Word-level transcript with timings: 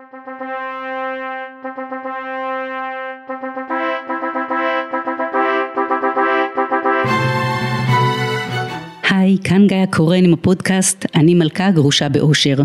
היי, 0.00 0.08
כאן 9.44 9.66
גיא 9.66 9.86
קורן 9.90 10.24
עם 10.24 10.34
הפודקאסט 10.34 11.06
"אני 11.14 11.34
מלכה 11.34 11.70
גרושה 11.70 12.08
באושר". 12.08 12.56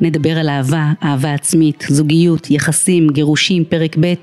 נדבר 0.00 0.38
על 0.38 0.48
אהבה, 0.48 0.92
אהבה 1.02 1.34
עצמית, 1.34 1.84
זוגיות, 1.88 2.50
יחסים, 2.50 3.08
גירושים, 3.10 3.64
פרק 3.64 3.96
ב'. 4.00 4.14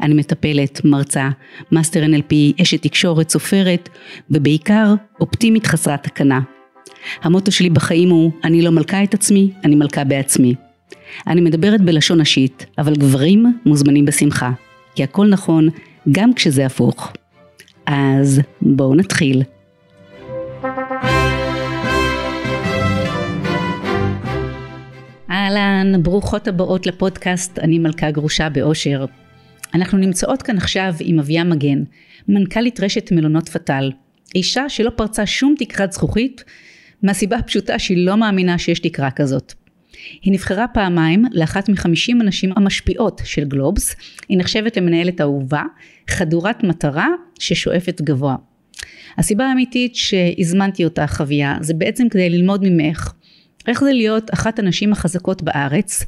אני 0.00 0.14
מטפלת, 0.14 0.84
מרצה, 0.84 1.28
מאסטר 1.72 2.04
NLP, 2.04 2.62
אשת 2.62 2.82
תקשורת, 2.82 3.30
סופרת, 3.30 3.88
ובעיקר 4.30 4.94
אופטימית 5.20 5.66
חסרת 5.66 6.02
תקנה. 6.02 6.40
המוטו 7.22 7.52
שלי 7.52 7.70
בחיים 7.70 8.10
הוא 8.10 8.32
אני 8.44 8.62
לא 8.62 8.70
מלכה 8.70 9.02
את 9.02 9.14
עצמי, 9.14 9.50
אני 9.64 9.74
מלכה 9.74 10.04
בעצמי. 10.04 10.67
אני 11.26 11.40
מדברת 11.40 11.80
בלשון 11.80 12.20
נשית, 12.20 12.66
אבל 12.78 12.94
גברים 12.94 13.46
מוזמנים 13.66 14.04
בשמחה, 14.04 14.50
כי 14.94 15.02
הכל 15.02 15.26
נכון 15.26 15.68
גם 16.12 16.34
כשזה 16.34 16.66
הפוך. 16.66 17.12
אז 17.86 18.40
בואו 18.62 18.94
נתחיל. 18.94 19.42
אהלן, 25.30 26.02
ברוכות 26.02 26.48
הבאות 26.48 26.86
לפודקאסט 26.86 27.58
אני 27.58 27.78
מלכה 27.78 28.10
גרושה 28.10 28.48
באושר. 28.48 29.04
אנחנו 29.74 29.98
נמצאות 29.98 30.42
כאן 30.42 30.56
עכשיו 30.56 30.94
עם 31.00 31.18
אביה 31.18 31.44
מגן, 31.44 31.82
מנכ"לית 32.28 32.80
רשת 32.80 33.12
מלונות 33.12 33.48
פתאל. 33.48 33.92
אישה 34.34 34.68
שלא 34.68 34.90
פרצה 34.96 35.26
שום 35.26 35.54
תקרת 35.58 35.92
זכוכית, 35.92 36.44
מהסיבה 37.02 37.36
הפשוטה 37.36 37.78
שהיא 37.78 38.06
לא 38.06 38.16
מאמינה 38.16 38.58
שיש 38.58 38.80
תקרה 38.80 39.10
כזאת. 39.10 39.54
היא 40.22 40.32
נבחרה 40.32 40.68
פעמיים 40.68 41.24
לאחת 41.32 41.68
מחמישים 41.68 42.20
הנשים 42.20 42.52
המשפיעות 42.56 43.20
של 43.24 43.44
גלובס, 43.44 43.96
היא 44.28 44.38
נחשבת 44.38 44.76
למנהלת 44.76 45.20
אהובה, 45.20 45.62
חדורת 46.10 46.64
מטרה 46.64 47.08
ששואפת 47.38 48.00
גבוה. 48.00 48.36
הסיבה 49.18 49.46
האמיתית 49.46 49.96
שהזמנתי 49.96 50.84
אותה 50.84 51.06
חוויה 51.06 51.56
זה 51.60 51.74
בעצם 51.74 52.08
כדי 52.08 52.30
ללמוד 52.30 52.64
ממך 52.64 53.12
איך 53.68 53.80
זה 53.80 53.92
להיות 53.92 54.34
אחת 54.34 54.58
הנשים 54.58 54.92
החזקות 54.92 55.42
בארץ 55.42 56.04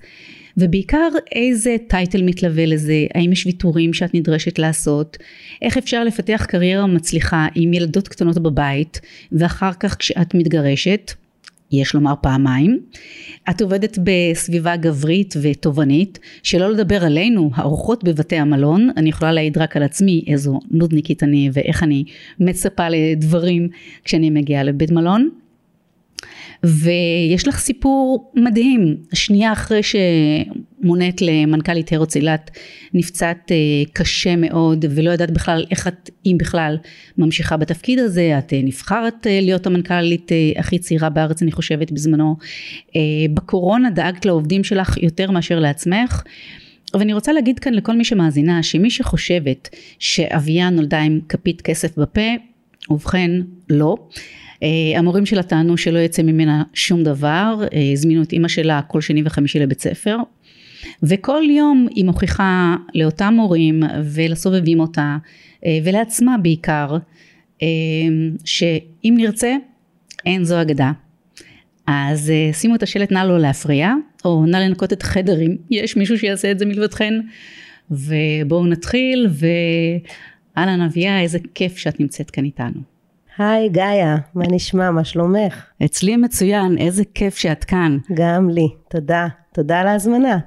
ובעיקר 0.56 1.08
איזה 1.32 1.76
טייטל 1.88 2.22
מתלווה 2.22 2.66
לזה, 2.66 3.06
האם 3.14 3.32
יש 3.32 3.46
ויתורים 3.46 3.94
שאת 3.94 4.14
נדרשת 4.14 4.58
לעשות, 4.58 5.16
איך 5.62 5.76
אפשר 5.76 6.04
לפתח 6.04 6.46
קריירה 6.48 6.86
מצליחה 6.86 7.46
עם 7.54 7.72
ילדות 7.72 8.08
קטנות 8.08 8.38
בבית 8.38 9.00
ואחר 9.32 9.72
כך 9.80 9.96
כשאת 9.98 10.34
מתגרשת, 10.34 11.12
יש 11.72 11.94
לומר 11.94 12.14
פעמיים, 12.20 12.80
את 13.50 13.60
עובדת 13.60 13.98
בסביבה 14.04 14.76
גברית 14.76 15.34
ותובענית, 15.42 16.18
שלא 16.42 16.70
לדבר 16.70 17.04
עלינו, 17.04 17.50
האורחות 17.54 18.04
בבתי 18.04 18.36
המלון, 18.36 18.90
אני 18.96 19.08
יכולה 19.08 19.32
להעיד 19.32 19.58
רק 19.58 19.76
על 19.76 19.82
עצמי 19.82 20.24
איזו 20.26 20.60
נודניקית 20.70 21.22
אני 21.22 21.50
ואיך 21.52 21.82
אני 21.82 22.04
מצפה 22.40 22.88
לדברים 22.88 23.68
כשאני 24.04 24.30
מגיעה 24.30 24.62
לבית 24.62 24.90
מלון. 24.90 25.30
ויש 26.64 27.48
לך 27.48 27.58
סיפור 27.58 28.32
מדהים, 28.36 28.96
שנייה 29.14 29.52
אחרי 29.52 29.80
שמונית 29.82 31.22
למנכ"לית 31.22 31.92
הרץ 31.92 32.16
אילת 32.16 32.50
נפצעת 32.94 33.52
אה, 33.52 33.56
קשה 33.92 34.36
מאוד 34.36 34.84
ולא 34.90 35.10
ידעת 35.10 35.30
בכלל 35.30 35.64
איך 35.70 35.88
את, 35.88 36.10
אם 36.26 36.36
בכלל, 36.40 36.76
ממשיכה 37.18 37.56
בתפקיד 37.56 37.98
הזה, 37.98 38.38
את 38.38 38.52
אה, 38.52 38.60
נבחרת 38.64 39.26
אה, 39.26 39.40
להיות 39.42 39.66
המנכ"לית 39.66 40.32
הכי 40.56 40.78
צעירה 40.78 41.08
בארץ 41.08 41.42
אני 41.42 41.52
חושבת 41.52 41.92
בזמנו, 41.92 42.36
בקורונה 43.34 43.90
דאגת 43.90 44.24
לעובדים 44.24 44.64
שלך 44.64 44.96
יותר 45.02 45.30
מאשר 45.30 45.58
לעצמך. 45.58 46.22
ואני 46.94 47.12
רוצה 47.12 47.32
להגיד 47.32 47.58
כאן 47.58 47.74
לכל 47.74 47.96
מי 47.96 48.04
שמאזינה 48.04 48.62
שמי 48.62 48.90
שחושבת 48.90 49.68
שאביה 49.98 50.70
נולדה 50.70 51.00
עם 51.00 51.20
כפית 51.28 51.60
כסף 51.60 51.98
בפה 51.98 52.30
ובכן 52.90 53.30
לא 53.70 53.96
המורים 54.96 55.26
שלה 55.26 55.42
טענו 55.42 55.76
שלא 55.76 55.98
יצא 55.98 56.22
ממנה 56.22 56.62
שום 56.74 57.02
דבר, 57.02 57.64
אה, 57.72 57.92
הזמינו 57.92 58.22
את 58.22 58.32
אימא 58.32 58.48
שלה 58.48 58.80
כל 58.86 59.00
שני 59.00 59.22
וחמישי 59.24 59.58
לבית 59.58 59.80
ספר 59.80 60.16
וכל 61.02 61.42
יום 61.50 61.86
היא 61.94 62.04
מוכיחה 62.04 62.76
לאותם 62.94 63.34
מורים 63.36 63.82
ולסובבים 64.04 64.80
אותה 64.80 65.16
אה, 65.66 65.78
ולעצמה 65.84 66.38
בעיקר 66.38 66.96
שאם 68.44 69.14
נרצה 69.16 69.56
אין 70.26 70.44
זו 70.44 70.62
אגדה. 70.62 70.92
אז 71.86 72.32
שימו 72.52 72.74
את 72.74 72.82
השלט 72.82 73.12
נא 73.12 73.18
לא 73.18 73.38
להפריע 73.38 73.94
או 74.24 74.46
נא 74.46 74.56
לנקות 74.56 74.92
את 74.92 75.02
החדר 75.02 75.40
אם 75.40 75.56
יש 75.70 75.96
מישהו 75.96 76.18
שיעשה 76.18 76.50
את 76.50 76.58
זה 76.58 76.66
מלבדכן 76.66 77.14
ובואו 77.90 78.66
נתחיל 78.66 79.28
ואהלן 80.56 80.80
אביה 80.80 81.20
איזה 81.20 81.38
כיף 81.54 81.76
שאת 81.76 82.00
נמצאת 82.00 82.30
כאן 82.30 82.44
איתנו. 82.44 82.89
היי 83.40 83.68
גאיה, 83.68 84.16
מה 84.34 84.44
נשמע? 84.50 84.90
מה 84.90 85.04
שלומך? 85.04 85.64
אצלי 85.84 86.16
מצוין, 86.16 86.78
איזה 86.78 87.02
כיף 87.14 87.36
שאת 87.36 87.64
כאן. 87.64 87.98
גם 88.14 88.50
לי, 88.50 88.68
תודה. 88.90 89.28
תודה 89.54 89.80
על 89.80 89.86
ההזמנה. 89.86 90.38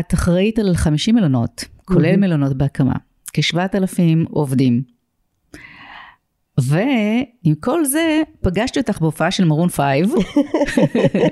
את 0.00 0.14
אחראית 0.14 0.58
על 0.58 0.74
50 0.74 1.14
מלונות, 1.14 1.64
כולל 1.84 2.16
מלונות 2.16 2.56
בהקמה, 2.56 2.94
כ-7,000 3.32 4.28
עובדים. 4.30 4.82
ועם 6.58 7.54
כל 7.60 7.84
זה 7.84 8.22
פגשתי 8.40 8.80
אותך 8.80 9.00
בהופעה 9.00 9.30
של 9.30 9.44
מרון 9.44 9.68
פייב, 9.68 10.12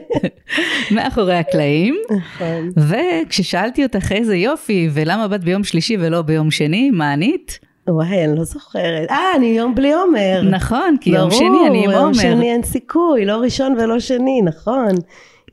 מאחורי 0.94 1.36
הקלעים, 1.36 1.94
נכון. 2.10 2.70
וכששאלתי 2.76 3.82
אותך 3.82 4.12
איזה 4.12 4.36
יופי 4.36 4.88
ולמה 4.92 5.28
באת 5.28 5.44
ביום 5.44 5.64
שלישי 5.64 5.96
ולא 6.00 6.22
ביום 6.22 6.50
שני, 6.50 6.90
מה 6.90 7.12
ענית? 7.12 7.58
וואי, 7.88 8.25
אני 8.25 8.37
לא 8.37 8.44
זוכרת. 8.44 9.10
אה, 9.10 9.37
אני 9.37 9.47
יום 9.47 9.75
בלי 9.75 9.93
עומר. 9.93 10.43
נכון, 10.50 10.97
כי 11.00 11.10
יום 11.10 11.31
שני 11.31 11.66
אני 11.69 11.84
עם 11.84 11.91
עומר. 11.91 12.03
יום 12.03 12.15
שני 12.15 12.53
אין 12.53 12.62
סיכוי, 12.62 13.25
לא 13.25 13.37
ראשון 13.37 13.76
ולא 13.81 14.00
שני, 14.00 14.43
נכון. 14.43 14.94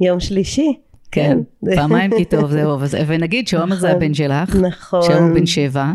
יום 0.01 0.19
שלישי. 0.19 0.73
כן, 1.12 1.38
כן. 1.66 1.75
פעמיים 1.75 2.12
כי 2.18 2.25
טוב, 2.25 2.51
זהו. 2.51 2.78
ונגיד 3.07 3.47
שעומר 3.47 3.75
זה 3.75 3.88
נכון, 3.88 3.97
הבן 3.97 4.13
שלך. 4.13 4.56
נכון. 4.56 5.01
שהוא 5.01 5.34
בן 5.34 5.46
שבע. 5.46 5.85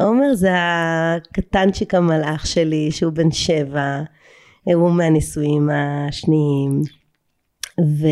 עומר 0.00 0.34
זה 0.34 0.50
הקטנצ'יק 0.54 1.94
המלאך 1.94 2.46
שלי, 2.46 2.90
שהוא 2.90 3.12
בן 3.12 3.30
שבע. 3.30 4.00
הוא 4.64 4.90
מהנישואים 4.90 5.68
השניים. 5.72 6.82
ו... 7.80 8.06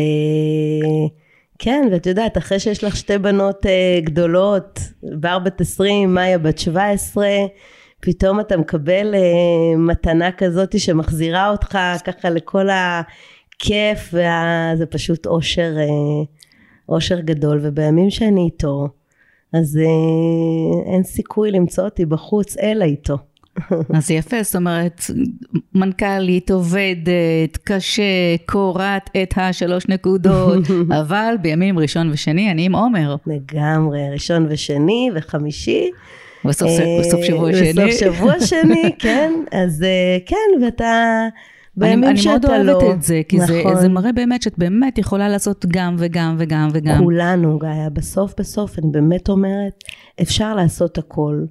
כן, 1.59 1.87
ואת 1.91 2.05
יודעת, 2.05 2.37
אחרי 2.37 2.59
שיש 2.59 2.83
לך 2.83 2.95
שתי 2.95 3.17
בנות 3.17 3.65
uh, 3.65 3.69
גדולות, 4.05 4.79
בר 5.03 5.39
בת 5.39 5.61
עשרים, 5.61 6.13
מאיה 6.13 6.37
בת 6.37 6.57
שבע 6.57 6.89
עשרה, 6.89 7.35
פתאום 7.99 8.39
אתה 8.39 8.57
מקבל 8.57 9.15
uh, 9.15 9.77
מתנה 9.77 10.31
כזאת 10.31 10.79
שמחזירה 10.79 11.49
אותך 11.49 11.77
ככה 12.05 12.29
לכל 12.29 12.67
הכיף, 12.69 14.13
וזה 14.13 14.85
פשוט 14.89 15.25
אושר, 15.25 15.75
uh, 15.77 16.25
אושר 16.89 17.19
גדול, 17.19 17.59
ובימים 17.63 18.09
שאני 18.09 18.41
איתו, 18.41 18.87
אז 19.53 19.79
uh, 19.83 20.89
אין 20.93 21.03
סיכוי 21.03 21.51
למצוא 21.51 21.83
אותי 21.83 22.05
בחוץ, 22.05 22.57
אלא 22.57 22.85
איתו. 22.85 23.17
אז 23.97 24.11
יפה, 24.11 24.43
זאת 24.43 24.55
אומרת, 24.55 25.01
מנכ"לית, 25.75 26.51
עובדת, 26.51 27.57
קשה, 27.63 28.37
קורעת 28.45 29.09
את 29.23 29.33
השלוש 29.37 29.87
נקודות, 29.87 30.63
אבל 31.01 31.35
בימים 31.41 31.79
ראשון 31.79 32.09
ושני 32.11 32.51
אני 32.51 32.65
עם 32.65 32.75
עומר. 32.75 33.15
לגמרי, 33.27 34.09
ראשון 34.11 34.47
ושני 34.49 35.09
וחמישי. 35.15 35.91
בסוף 36.45 36.69
אה, 36.69 37.23
שבוע 37.23 37.53
שני. 37.53 37.73
בסוף 37.73 37.99
שבוע 37.99 38.33
שני, 38.49 38.91
כן. 38.99 39.33
אז 39.51 39.83
אה, 39.83 40.17
כן, 40.25 40.63
ואתה... 40.65 41.27
בימים 41.77 42.17
שאתה 42.17 42.47
לא... 42.47 42.55
אני 42.55 42.63
מאוד 42.63 42.81
אוהבת 42.81 42.95
את 42.97 43.03
זה, 43.03 43.21
כי 43.29 43.37
נכון. 43.37 43.75
זה, 43.75 43.81
זה 43.81 43.89
מראה 43.89 44.11
באמת 44.11 44.41
שאת 44.41 44.57
באמת 44.57 44.97
יכולה 44.97 45.29
לעשות 45.29 45.65
גם 45.67 45.95
וגם 45.99 46.35
וגם 46.39 46.69
וגם. 46.73 47.03
כולנו, 47.03 47.59
גאיה, 47.59 47.89
בסוף 47.89 48.33
בסוף, 48.39 48.79
אני 48.79 48.87
באמת 48.91 49.29
אומרת, 49.29 49.83
אפשר 50.21 50.55
לעשות 50.55 50.97
הכל. 50.97 51.43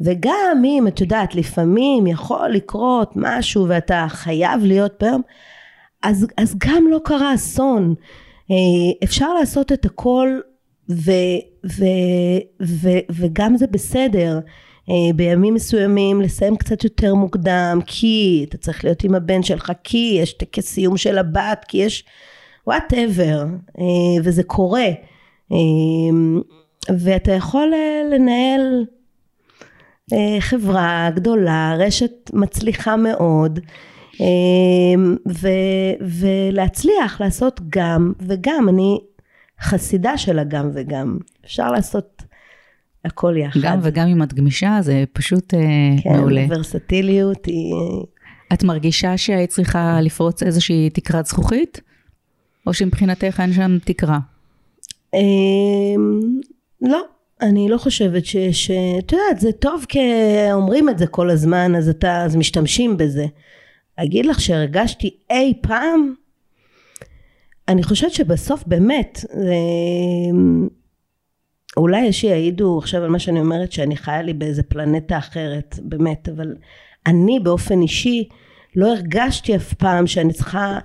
וגם 0.00 0.62
אם 0.64 0.84
את 0.88 1.00
יודעת 1.00 1.34
לפעמים 1.34 2.06
יכול 2.06 2.50
לקרות 2.50 3.12
משהו 3.16 3.68
ואתה 3.68 4.06
חייב 4.08 4.64
להיות 4.64 5.02
ביום 5.02 5.22
אז, 6.02 6.26
אז 6.36 6.56
גם 6.58 6.84
לא 6.90 7.00
קרה 7.04 7.34
אסון 7.34 7.94
אה, 8.50 8.56
אפשר 9.04 9.34
לעשות 9.34 9.72
את 9.72 9.84
הכל 9.84 10.28
ו, 10.90 11.10
ו, 11.66 11.84
ו, 12.62 12.88
וגם 13.10 13.56
זה 13.56 13.66
בסדר 13.66 14.38
אה, 14.90 15.12
בימים 15.14 15.54
מסוימים 15.54 16.20
לסיים 16.20 16.56
קצת 16.56 16.84
יותר 16.84 17.14
מוקדם 17.14 17.80
כי 17.86 18.46
אתה 18.48 18.56
צריך 18.56 18.84
להיות 18.84 19.04
עם 19.04 19.14
הבן 19.14 19.42
שלך 19.42 19.72
כי 19.84 20.18
יש 20.22 20.32
טקס 20.32 20.66
סיום 20.66 20.96
של 20.96 21.18
הבת 21.18 21.64
כי 21.68 21.78
יש 21.78 22.04
whatever 22.66 23.44
אה, 23.78 24.22
וזה 24.24 24.42
קורה 24.42 24.88
ואתה 26.88 27.32
יכול 27.32 27.72
לנהל 28.12 28.84
אה, 30.12 30.40
חברה 30.40 31.10
גדולה, 31.14 31.74
רשת 31.78 32.30
מצליחה 32.32 32.96
מאוד, 32.96 33.60
אה, 34.20 34.26
ו, 35.28 35.48
ולהצליח 36.00 37.20
לעשות 37.20 37.60
גם 37.68 38.12
וגם. 38.20 38.68
אני, 38.68 39.00
חסידה 39.60 40.18
של 40.18 40.38
הגם 40.38 40.70
וגם. 40.74 41.18
אפשר 41.44 41.72
לעשות 41.72 42.22
הכל 43.04 43.34
יחד. 43.36 43.60
גם 43.62 43.78
וגם 43.82 44.08
אם 44.08 44.22
את 44.22 44.34
גמישה, 44.34 44.78
זה 44.80 45.04
פשוט 45.12 45.54
אה, 45.54 45.60
כן, 46.02 46.10
מעולה. 46.10 46.46
ורסטיליות 46.50 47.46
היא... 47.46 47.74
את 48.52 48.64
מרגישה 48.64 49.16
שהיית 49.16 49.50
צריכה 49.50 50.00
לפרוץ 50.02 50.42
איזושהי 50.42 50.90
תקרת 50.90 51.26
זכוכית? 51.26 51.80
או 52.66 52.74
שמבחינתך 52.74 53.40
אין 53.40 53.52
שם 53.52 53.78
תקרה? 53.84 54.18
אמ, 55.14 56.20
לא, 56.82 57.02
אני 57.40 57.68
לא 57.68 57.78
חושבת 57.78 58.26
שיש, 58.26 58.70
את 58.98 59.12
יודעת, 59.12 59.40
זה 59.40 59.52
טוב 59.52 59.86
כי 59.88 59.98
אומרים 60.52 60.88
את 60.88 60.98
זה 60.98 61.06
כל 61.06 61.30
הזמן, 61.30 61.74
אז 61.76 61.88
אתה, 61.88 62.24
אז 62.24 62.36
משתמשים 62.36 62.96
בזה. 62.96 63.26
אגיד 63.96 64.26
לך 64.26 64.40
שהרגשתי 64.40 65.16
אי 65.30 65.54
פעם, 65.62 66.14
אני 67.68 67.82
חושבת 67.82 68.12
שבסוף 68.12 68.64
באמת, 68.66 69.24
זה, 69.32 69.54
אולי 71.76 72.00
יש 72.00 72.20
שיעידו 72.20 72.78
עכשיו 72.78 73.02
על 73.02 73.10
מה 73.10 73.18
שאני 73.18 73.40
אומרת, 73.40 73.72
שאני 73.72 73.96
חיה 73.96 74.22
לי 74.22 74.32
באיזה 74.32 74.62
פלנטה 74.62 75.18
אחרת, 75.18 75.78
באמת, 75.82 76.28
אבל 76.28 76.56
אני 77.06 77.40
באופן 77.40 77.82
אישי 77.82 78.28
לא 78.76 78.86
הרגשתי 78.86 79.56
אף 79.56 79.74
פעם 79.74 80.06
שאני 80.06 80.32
צריכה 80.32 80.78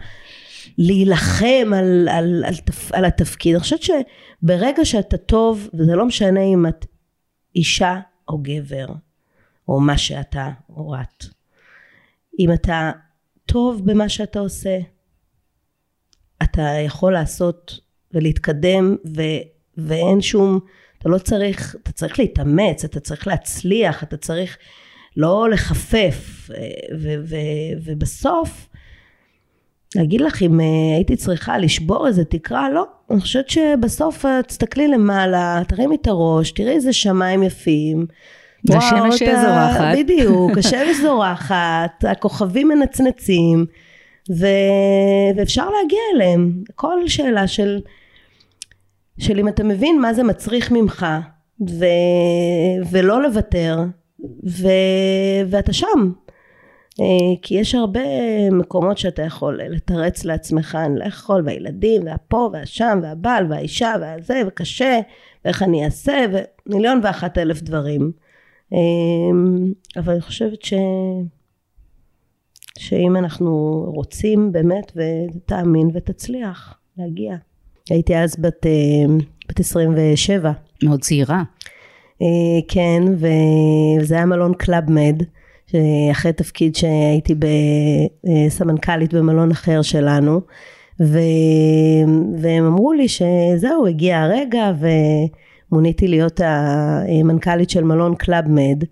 להילחם 0.78 1.72
על, 1.76 2.10
על, 2.12 2.44
על, 2.48 2.56
תפ, 2.56 2.94
על 2.94 3.06
התפקיד. 3.06 3.56
אני 3.56 3.60
חושבת 3.60 3.82
שברגע 3.82 4.86
שאתה 4.86 5.18
טוב, 5.18 5.70
וזה 5.74 5.96
לא 5.96 6.06
משנה 6.06 6.42
אם 6.42 6.66
את 6.68 6.86
אישה 7.56 8.00
או 8.30 8.38
גבר, 8.42 8.86
או 9.68 9.80
מה 9.80 9.98
שאתה 9.98 10.50
או 10.70 10.96
את, 10.96 11.26
אם 12.40 12.52
אתה 12.54 12.92
טוב 13.46 13.82
במה 13.86 14.10
שאתה 14.10 14.40
עושה, 14.40 14.80
אתה 16.54 16.70
יכול 16.86 17.14
לעשות 17.14 17.80
ולהתקדם 18.14 18.96
ו, 19.16 19.22
ואין 19.78 20.22
שום, 20.22 20.60
אתה 20.98 21.10
לא 21.10 21.18
צריך, 21.18 21.76
אתה 21.84 21.92
צריך 21.92 22.20
להתאמץ, 22.20 22.84
אתה 22.84 23.00
צריך 23.00 23.28
להצליח, 23.28 24.04
אתה 24.04 24.18
צריך 24.18 24.58
לא 25.18 25.50
לחפף 25.50 26.50
ו, 27.02 27.16
ו, 27.30 27.36
ובסוף 27.84 28.68
להגיד 29.96 30.22
לך 30.22 30.42
אם 30.42 30.60
אה, 30.60 30.66
הייתי 30.96 31.16
צריכה 31.16 31.58
לשבור 31.58 32.08
איזה 32.08 32.26
תקרה, 32.26 32.70
לא. 32.70 32.86
אני 33.12 33.22
חושבת 33.22 33.50
שבסוף 33.50 34.26
אה, 34.26 34.44
תסתכלי 34.48 34.88
למעלה, 34.88 35.62
תרימי 35.68 35.96
את 36.02 36.08
הראש, 36.08 36.52
תראי 36.52 36.72
איזה 36.72 36.94
שמיים 36.94 37.44
יפים. 37.44 38.06
והשמש 38.70 39.24
זורחת. 39.24 39.96
בדיוק, 39.98 40.52
השמש 40.58 40.98
זורחת, 41.02 42.04
הכוכבים 42.08 42.68
מנצנצים, 42.68 43.66
ו... 44.32 44.46
ואפשר 45.36 45.70
להגיע 45.70 46.00
אליהם. 46.16 46.64
כל 46.76 47.08
שאלה 47.08 47.48
של, 47.48 47.82
של 49.18 49.40
אם 49.40 49.48
אתה 49.48 49.64
מבין 49.64 50.02
מה 50.02 50.14
זה 50.14 50.24
מצריך 50.24 50.72
ממך, 50.72 51.06
ו... 51.70 51.86
ולא 52.92 53.24
לוותר, 53.24 53.80
ו... 54.48 54.68
ואתה 55.48 55.74
שם. 55.74 56.12
אה, 57.02 57.36
כי 57.42 57.56
יש 57.56 57.76
הרבה 57.76 58.00
מקומות 58.52 58.98
שאתה 58.98 59.22
יכול 59.22 59.60
לתרץ 59.64 60.26
לעצמך, 60.26 60.78
אני 60.86 61.00
לא 61.00 61.06
יכול, 61.06 61.42
והילדים, 61.46 62.02
והפה, 62.06 62.50
והשם, 62.54 63.00
והבעל, 63.04 63.46
והאישה, 63.50 63.94
והזה, 64.02 64.42
וקשה, 64.48 65.00
ואיך 65.46 65.64
אני 65.64 65.86
אעשה, 65.86 66.26
ומיליון 66.68 67.00
ואחת 67.04 67.38
אלף 67.38 67.62
דברים. 67.62 68.12
אה, 68.74 68.80
אבל 69.98 70.14
אני 70.14 70.22
חושבת 70.22 70.62
ש... 70.62 70.74
שאם 72.78 73.16
אנחנו 73.16 73.84
רוצים 73.96 74.52
באמת, 74.52 74.92
ותאמין 74.96 75.90
ותצליח 75.94 76.78
להגיע. 76.98 77.36
הייתי 77.90 78.18
אז 78.18 78.36
בת, 78.40 78.66
אה, 78.66 79.16
בת 79.50 79.60
27. 79.60 80.52
מאוד 80.84 81.02
צעירה. 81.02 81.44
כן, 82.68 83.04
וזה 83.16 84.16
היה 84.16 84.26
מלון 84.26 84.54
קלאב 84.54 84.92
מד. 84.92 85.24
אחרי 86.12 86.34
תפקיד 86.34 86.76
שהייתי 86.76 87.36
בסמנכ"לית 88.24 89.14
במלון 89.14 89.52
אחר 89.52 89.82
שלנו, 89.82 90.42
ו... 91.02 91.20
והם 92.38 92.66
אמרו 92.66 92.94
לי 92.94 93.08
שזהו, 93.08 93.88
הגיע 93.88 94.22
הרגע 94.22 94.72
ומוניתי 95.72 96.08
להיות 96.08 96.42
המנכ"לית 96.44 97.70
של 97.70 97.84
מלון 97.84 98.16
קלאב 98.16 98.46
מד. 98.48 98.84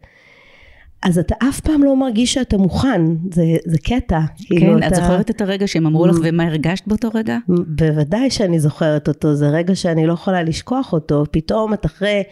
אז 1.03 1.18
אתה 1.19 1.36
אף 1.50 1.59
פעם 1.59 1.83
לא 1.83 1.95
מרגיש 1.95 2.33
שאתה 2.33 2.57
מוכן, 2.57 3.01
זה, 3.31 3.44
זה 3.65 3.77
קטע. 3.77 4.19
כאילו 4.38 4.59
כן, 4.62 4.65
כאילו 4.65 4.77
את 4.77 4.83
אתה... 4.83 4.95
זוכרת 4.95 5.30
את 5.30 5.42
הרגע 5.42 5.68
שהם 5.68 5.86
אמרו 5.86 6.07
לך 6.07 6.18
ומה 6.24 6.44
הרגשת 6.44 6.88
באותו 6.88 7.09
רגע? 7.13 7.38
בוודאי 7.48 8.30
שאני 8.30 8.59
זוכרת 8.59 9.07
אותו, 9.07 9.36
זה 9.36 9.50
רגע 9.50 9.75
שאני 9.75 10.07
לא 10.07 10.13
יכולה 10.13 10.44
לשכוח 10.44 10.94
אותו. 10.94 11.24
פתאום 11.31 11.74
את 11.74 11.86
אחרי, 11.86 12.24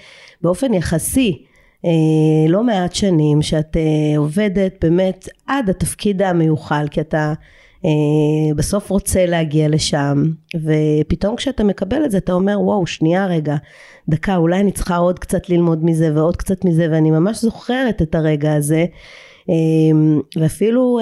באופן 0.41 0.73
יחסי, 0.73 1.45
אה, 1.85 1.91
לא 2.49 2.63
מעט 2.63 2.93
שנים 2.93 3.41
שאת 3.41 3.77
אה, 3.77 4.17
עובדת 4.17 4.75
באמת 4.81 5.29
עד 5.47 5.69
התפקיד 5.69 6.21
המיוחל 6.21 6.87
כי 6.91 7.01
אתה 7.01 7.33
בסוף 8.55 8.89
רוצה 8.89 9.25
להגיע 9.25 9.67
לשם 9.67 10.23
ופתאום 10.55 11.35
כשאתה 11.35 11.63
מקבל 11.63 12.05
את 12.05 12.11
זה 12.11 12.17
אתה 12.17 12.33
אומר 12.33 12.61
וואו 12.61 12.87
שנייה 12.87 13.25
רגע 13.25 13.55
דקה 14.09 14.35
אולי 14.35 14.59
אני 14.59 14.71
צריכה 14.71 14.95
עוד 14.95 15.19
קצת 15.19 15.49
ללמוד 15.49 15.85
מזה 15.85 16.11
ועוד 16.15 16.37
קצת 16.37 16.65
מזה 16.65 16.87
ואני 16.91 17.11
ממש 17.11 17.41
זוכרת 17.41 18.01
את 18.01 18.15
הרגע 18.15 18.53
הזה. 18.53 18.85
ואפילו 20.35 20.99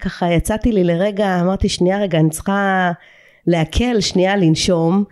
ככה 0.00 0.32
יצאתי 0.32 0.72
לי 0.72 0.84
לרגע 0.84 1.40
אמרתי 1.40 1.68
שנייה 1.68 2.00
רגע 2.00 2.18
אני 2.18 2.30
צריכה 2.30 2.92
להקל 3.46 4.00
שנייה 4.00 4.36
לנשום 4.36 5.04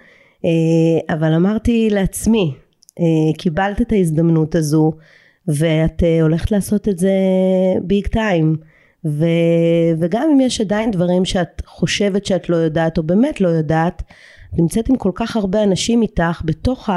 אבל 1.11 1.33
אמרתי 1.33 1.89
לעצמי 1.91 2.55
אה, 3.01 3.33
קיבלת 3.39 3.81
את 3.81 3.93
ההזדמנות 3.93 4.55
הזו 4.55 4.93
ואת 5.49 6.03
אה, 6.03 6.23
הולכת 6.23 6.51
לעשות 6.51 6.89
את 6.89 6.99
זה 6.99 7.13
ביג 7.83 8.07
טיים 8.07 8.57
ו, 9.07 9.25
וגם 10.01 10.29
אם 10.33 10.41
יש 10.41 10.61
עדיין 10.61 10.91
דברים 10.91 11.25
שאת 11.25 11.63
חושבת 11.67 12.27
שאת 12.27 12.49
לא 12.49 12.57
יודעת 12.57 12.99
או 12.99 13.03
באמת 13.03 13.41
לא 13.41 13.49
יודעת 13.49 14.03
את 14.55 14.59
נמצאת 14.59 14.89
עם 14.89 14.97
כל 14.97 15.11
כך 15.15 15.37
הרבה 15.37 15.63
אנשים 15.63 16.03
איתך 16.03 16.43
בתוך 16.45 16.91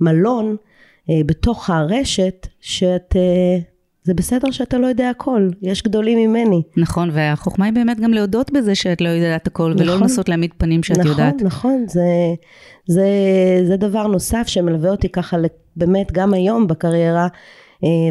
המלון 0.00 0.56
אה, 1.10 1.14
בתוך 1.26 1.70
הרשת 1.70 2.46
שאת 2.60 3.16
זה 4.02 4.14
בסדר 4.14 4.50
שאתה 4.50 4.78
לא 4.78 4.86
יודע 4.86 5.10
הכל, 5.10 5.48
יש 5.62 5.82
גדולים 5.82 6.18
ממני. 6.30 6.62
נכון, 6.76 7.10
והחוכמה 7.12 7.64
היא 7.64 7.74
באמת 7.74 8.00
גם 8.00 8.12
להודות 8.12 8.50
בזה 8.52 8.74
שאת 8.74 9.00
לא 9.00 9.08
יודעת 9.08 9.46
הכל, 9.46 9.72
נכון, 9.74 9.82
ולא 9.82 10.00
לנסות 10.00 10.28
להעמיד 10.28 10.50
פנים 10.58 10.82
שאת 10.82 10.98
נכון, 10.98 11.10
יודעת. 11.10 11.34
נכון, 11.34 11.46
נכון, 11.46 11.84
זה, 11.88 12.34
זה, 12.86 13.08
זה 13.64 13.76
דבר 13.76 14.06
נוסף 14.06 14.44
שמלווה 14.46 14.90
אותי 14.90 15.08
ככה 15.08 15.36
באמת 15.76 16.12
גם 16.12 16.34
היום 16.34 16.66
בקריירה, 16.66 17.22
אה, 17.22 17.28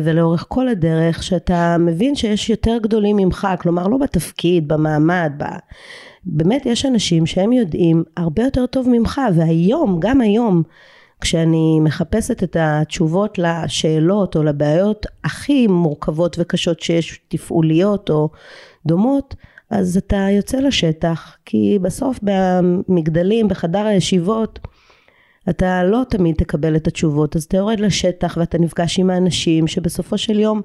ולאורך 0.04 0.46
כל 0.48 0.68
הדרך, 0.68 1.24
שאתה 1.24 1.76
מבין 1.80 2.16
שיש 2.16 2.50
יותר 2.50 2.78
גדולים 2.82 3.18
ממך, 3.18 3.48
כלומר 3.60 3.88
לא 3.88 3.98
בתפקיד, 3.98 4.68
במעמד, 4.68 5.32
ב... 5.38 5.44
באמת 6.26 6.66
יש 6.66 6.86
אנשים 6.86 7.26
שהם 7.26 7.54
יודעים 7.54 8.04
הרבה 8.18 8.44
יותר 8.44 8.66
טוב 8.66 8.90
ממך, 8.90 9.22
והיום, 9.36 10.00
גם 10.00 10.22
היום, 10.22 10.64
כשאני 11.22 11.80
מחפשת 11.82 12.44
את 12.44 12.58
התשובות 12.60 13.38
לשאלות 13.38 14.36
או 14.36 14.44
לבעיות 14.44 15.06
הכי 15.24 15.68
מורכבות 15.68 16.36
וקשות 16.40 16.80
שיש, 16.80 17.20
תפעוליות 17.28 18.10
או 18.10 18.30
דומות, 18.86 19.36
אז 19.70 19.98
אתה 19.98 20.28
יוצא 20.32 20.58
לשטח, 20.58 21.38
כי 21.46 21.80
בסוף 21.82 22.20
במגדלים, 22.24 23.48
בחדר 23.48 23.86
הישיבות, 23.86 24.60
אתה 25.50 25.84
לא 25.84 26.02
תמיד 26.10 26.36
תקבל 26.36 26.76
את 26.76 26.88
התשובות, 26.88 27.36
אז 27.36 27.44
אתה 27.44 27.58
יורד 27.58 27.80
לשטח 27.80 28.38
ואתה 28.40 28.58
נפגש 28.58 29.00
עם 29.00 29.10
האנשים 29.10 29.68
שבסופו 29.68 30.18
של 30.18 30.40
יום 30.40 30.62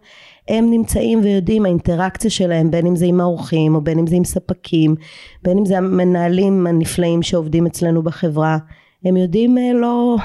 הם 0.48 0.70
נמצאים 0.70 1.20
ויודעים 1.22 1.64
האינטראקציה 1.64 2.30
שלהם, 2.30 2.70
בין 2.70 2.86
אם 2.86 2.96
זה 2.96 3.06
עם 3.06 3.20
האורחים 3.20 3.74
או 3.74 3.80
בין 3.80 3.98
אם 3.98 4.06
זה 4.06 4.16
עם 4.16 4.24
ספקים, 4.24 4.94
בין 5.42 5.58
אם 5.58 5.64
זה 5.64 5.78
המנהלים 5.78 6.66
הנפלאים 6.66 7.22
שעובדים 7.22 7.66
אצלנו 7.66 8.02
בחברה. 8.02 8.58
הם 9.04 9.16
יודעים 9.16 9.58
אה, 9.58 9.72
לא, 9.74 10.16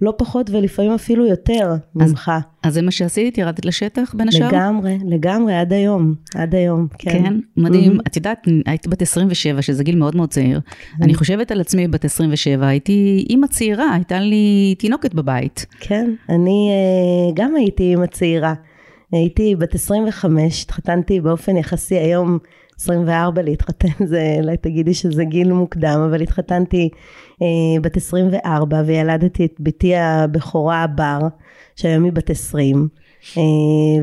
לא 0.00 0.12
פחות 0.18 0.50
ולפעמים 0.50 0.92
אפילו 0.92 1.26
יותר 1.26 1.72
אז, 2.00 2.10
ממך. 2.10 2.32
אז 2.62 2.74
זה 2.74 2.82
מה 2.82 2.90
שעשית? 2.90 3.38
ירדת 3.38 3.64
לשטח 3.64 4.14
בין 4.14 4.28
השאר? 4.28 4.48
לגמרי, 4.48 4.98
לגמרי, 5.04 5.54
עד 5.54 5.72
היום, 5.72 6.14
עד 6.34 6.54
היום, 6.54 6.86
כן. 6.98 7.10
כן, 7.10 7.38
מדהים. 7.56 7.96
Mm-hmm. 7.96 8.02
את 8.06 8.16
יודעת, 8.16 8.46
הייתי 8.66 8.88
בת 8.88 9.02
27, 9.02 9.62
שזה 9.62 9.84
גיל 9.84 9.96
מאוד 9.96 10.16
מאוד 10.16 10.28
צעיר. 10.28 10.58
Mm-hmm. 10.58 11.04
אני 11.04 11.14
חושבת 11.14 11.50
על 11.50 11.60
עצמי 11.60 11.88
בת 11.88 12.04
27, 12.04 12.68
הייתי 12.68 13.26
אימא 13.30 13.46
צעירה, 13.46 13.94
הייתה 13.94 14.20
לי 14.20 14.74
תינוקת 14.78 15.14
בבית. 15.14 15.66
כן, 15.80 16.10
אני 16.28 16.70
אה, 16.70 17.32
גם 17.34 17.56
הייתי 17.56 17.82
אימא 17.82 18.06
צעירה. 18.06 18.54
הייתי 19.12 19.56
בת 19.56 19.74
25, 19.74 20.62
התחתנתי 20.62 21.20
באופן 21.20 21.56
יחסי 21.56 21.94
היום 21.98 22.38
24 22.80 23.42
להתחתן 23.42 23.88
זה, 24.06 24.36
אולי 24.40 24.56
תגידי 24.56 24.94
שזה 24.94 25.24
גיל 25.24 25.52
מוקדם, 25.52 26.06
אבל 26.08 26.22
התחתנתי 26.22 26.88
אה, 27.42 27.80
בת 27.82 27.96
24 27.96 28.82
וילדתי 28.86 29.44
את 29.44 29.54
בתי 29.60 29.96
הבכורה 29.96 30.86
בר, 30.86 31.18
שהיום 31.76 32.04
היא 32.04 32.12
בת 32.12 32.30
20, 32.30 32.88
אה, 33.36 33.42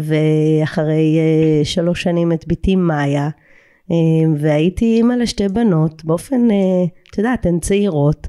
ואחרי 0.01 1.17
אה, 1.17 1.65
שלוש 1.65 2.03
שנים 2.03 2.31
את 2.31 2.45
בתי 2.47 2.75
מאיה, 2.75 3.29
אה, 3.91 3.95
והייתי 4.37 4.85
אימא 4.85 5.13
לשתי 5.13 5.47
בנות, 5.47 6.05
באופן, 6.05 6.51
אה, 6.51 6.85
את 7.11 7.17
יודעת, 7.17 7.45
הן 7.45 7.59
צעירות. 7.59 8.27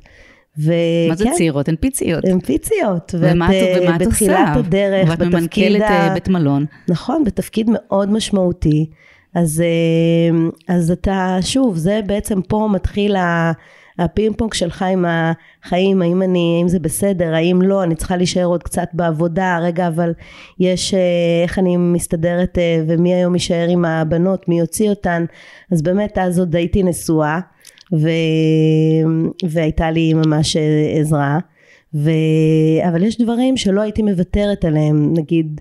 וכן, 0.59 1.09
מה 1.09 1.15
זה 1.15 1.25
צעירות? 1.37 1.69
הן 1.69 1.77
פיציות. 1.81 2.25
הן 2.25 2.41
פיציות. 2.41 3.15
ומה 3.19 3.47
את 3.47 3.63
ואת, 3.63 3.83
ומה 3.83 3.97
את 3.97 4.01
עושה? 4.01 4.11
בתחילת 4.11 4.57
הדרך, 4.57 5.09
ואת 5.09 5.19
בתפקיד 5.19 5.73
ממנכ"לת 5.73 5.91
ה... 5.91 6.09
אה, 6.09 6.15
בית 6.15 6.29
מלון. 6.29 6.65
נכון, 6.89 7.25
בתפקיד 7.25 7.71
מאוד 7.73 8.13
משמעותי. 8.13 8.91
אז, 9.39 9.61
אה, 9.61 10.49
אז 10.77 10.91
אתה, 10.91 11.37
שוב, 11.41 11.77
זה 11.77 12.01
בעצם 12.07 12.43
פה 12.43 12.69
מתחיל 12.73 13.17
ה- 13.17 13.53
הפינג 13.99 14.37
פונג 14.37 14.55
שלך 14.55 14.83
עם 14.83 15.05
החיים, 15.09 16.03
האם 16.03 16.23
אני, 16.23 16.57
האם 16.59 16.69
זה 16.69 16.79
בסדר, 16.79 17.35
האם 17.35 17.63
לא, 17.63 17.83
אני 17.83 17.95
צריכה 17.95 18.17
להישאר 18.17 18.45
עוד 18.45 18.63
קצת 18.63 18.89
בעבודה, 18.93 19.59
רגע, 19.63 19.89
אבל 19.89 20.13
יש, 20.61 20.95
אה, 20.95 21.01
איך 21.43 21.59
אני 21.59 21.77
מסתדרת, 21.77 22.59
אה, 22.59 22.83
ומי 22.89 23.15
היום 23.15 23.35
יישאר 23.35 23.67
עם 23.69 23.85
הבנות, 23.85 24.49
מי 24.49 24.59
יוציא 24.59 24.91
אותן, 24.91 25.25
אז 25.73 25.83
באמת 25.83 26.19
אז 26.19 26.39
עוד 26.39 26.57
הייתי 26.57 26.83
נשואה, 26.83 27.41
ו... 27.93 28.09
והייתה 29.51 29.91
לי 29.91 30.15
ממש 30.15 30.57
עזרה. 31.01 31.39
ו... 31.95 32.11
אבל 32.89 33.03
יש 33.03 33.21
דברים 33.21 33.57
שלא 33.57 33.81
הייתי 33.81 34.03
מוותרת 34.03 34.65
עליהם, 34.65 35.13
נגיד 35.17 35.61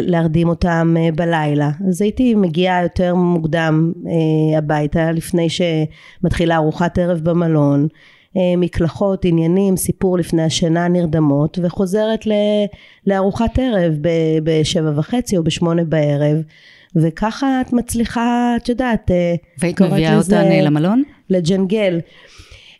להרדים 0.00 0.48
אותם 0.48 0.94
אה, 0.98 1.08
בלילה. 1.14 1.70
אז 1.88 2.02
הייתי 2.02 2.34
מגיעה 2.34 2.82
יותר 2.82 3.14
מוקדם 3.14 3.92
אה, 4.06 4.58
הביתה 4.58 5.12
לפני 5.12 5.46
שמתחילה 5.50 6.56
ארוחת 6.56 6.98
ערב 6.98 7.20
במלון, 7.22 7.88
אה, 8.36 8.42
מקלחות, 8.56 9.24
עניינים, 9.24 9.76
סיפור 9.76 10.18
לפני 10.18 10.42
השינה 10.42 10.88
נרדמות, 10.88 11.58
וחוזרת 11.62 12.26
ל... 12.26 12.32
לארוחת 13.06 13.58
ערב 13.58 13.94
ב- 14.00 14.08
בשבע 14.42 14.92
וחצי 14.96 15.36
או 15.36 15.44
בשמונה 15.44 15.84
בערב. 15.84 16.36
וככה 16.96 17.60
את 17.60 17.72
מצליחה, 17.72 18.54
את 18.62 18.68
יודעת, 18.68 19.10
והיית 19.58 19.80
מביאה 19.82 20.16
לזה- 20.16 20.40
אותן 20.40 20.52
למלון? 20.64 21.02
לג'נגל. 21.30 21.98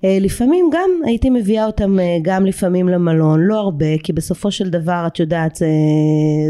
אה, 0.04 0.18
לפעמים 0.20 0.70
גם 0.72 0.90
הייתי 1.04 1.30
מביאה 1.30 1.66
אותם 1.66 2.00
אה, 2.00 2.18
גם 2.22 2.46
לפעמים 2.46 2.88
למלון, 2.88 3.40
לא 3.40 3.54
הרבה, 3.54 3.98
כי 4.02 4.12
בסופו 4.12 4.50
של 4.50 4.70
דבר 4.70 5.04
את 5.06 5.20
יודעת, 5.20 5.54
זה, 5.54 5.66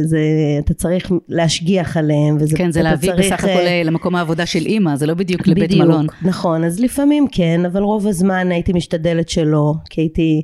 זה, 0.04 0.18
אתה 0.58 0.74
צריך 0.74 1.12
להשגיח 1.28 1.96
עליהם, 1.96 2.36
וזה, 2.40 2.56
כן, 2.56 2.70
זה 2.70 2.82
להביא 2.82 3.10
צריך, 3.10 3.32
בסך 3.32 3.44
אה, 3.44 3.54
הכל 3.54 3.88
למקום 3.88 4.14
העבודה 4.14 4.46
של 4.46 4.66
אימא, 4.66 4.96
זה 4.96 5.06
לא 5.06 5.14
בדיוק 5.14 5.46
לבית 5.46 5.64
בדיוק, 5.64 5.82
מלון. 5.82 6.06
נכון, 6.22 6.64
אז 6.64 6.80
לפעמים 6.80 7.26
כן, 7.32 7.64
אבל 7.64 7.82
רוב 7.82 8.06
הזמן 8.06 8.52
הייתי 8.52 8.72
משתדלת 8.72 9.28
שלא, 9.28 9.74
כי 9.90 10.00
הייתי, 10.00 10.42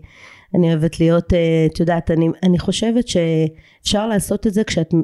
אני 0.55 0.69
אוהבת 0.69 1.01
להיות, 1.01 1.33
את 1.73 1.81
יודעת, 1.81 2.11
אני, 2.11 2.29
אני 2.43 2.59
חושבת 2.59 3.05
שאפשר 3.09 4.07
לעשות 4.07 4.47
את 4.47 4.55
זה 4.55 4.65
כשאת 4.65 4.95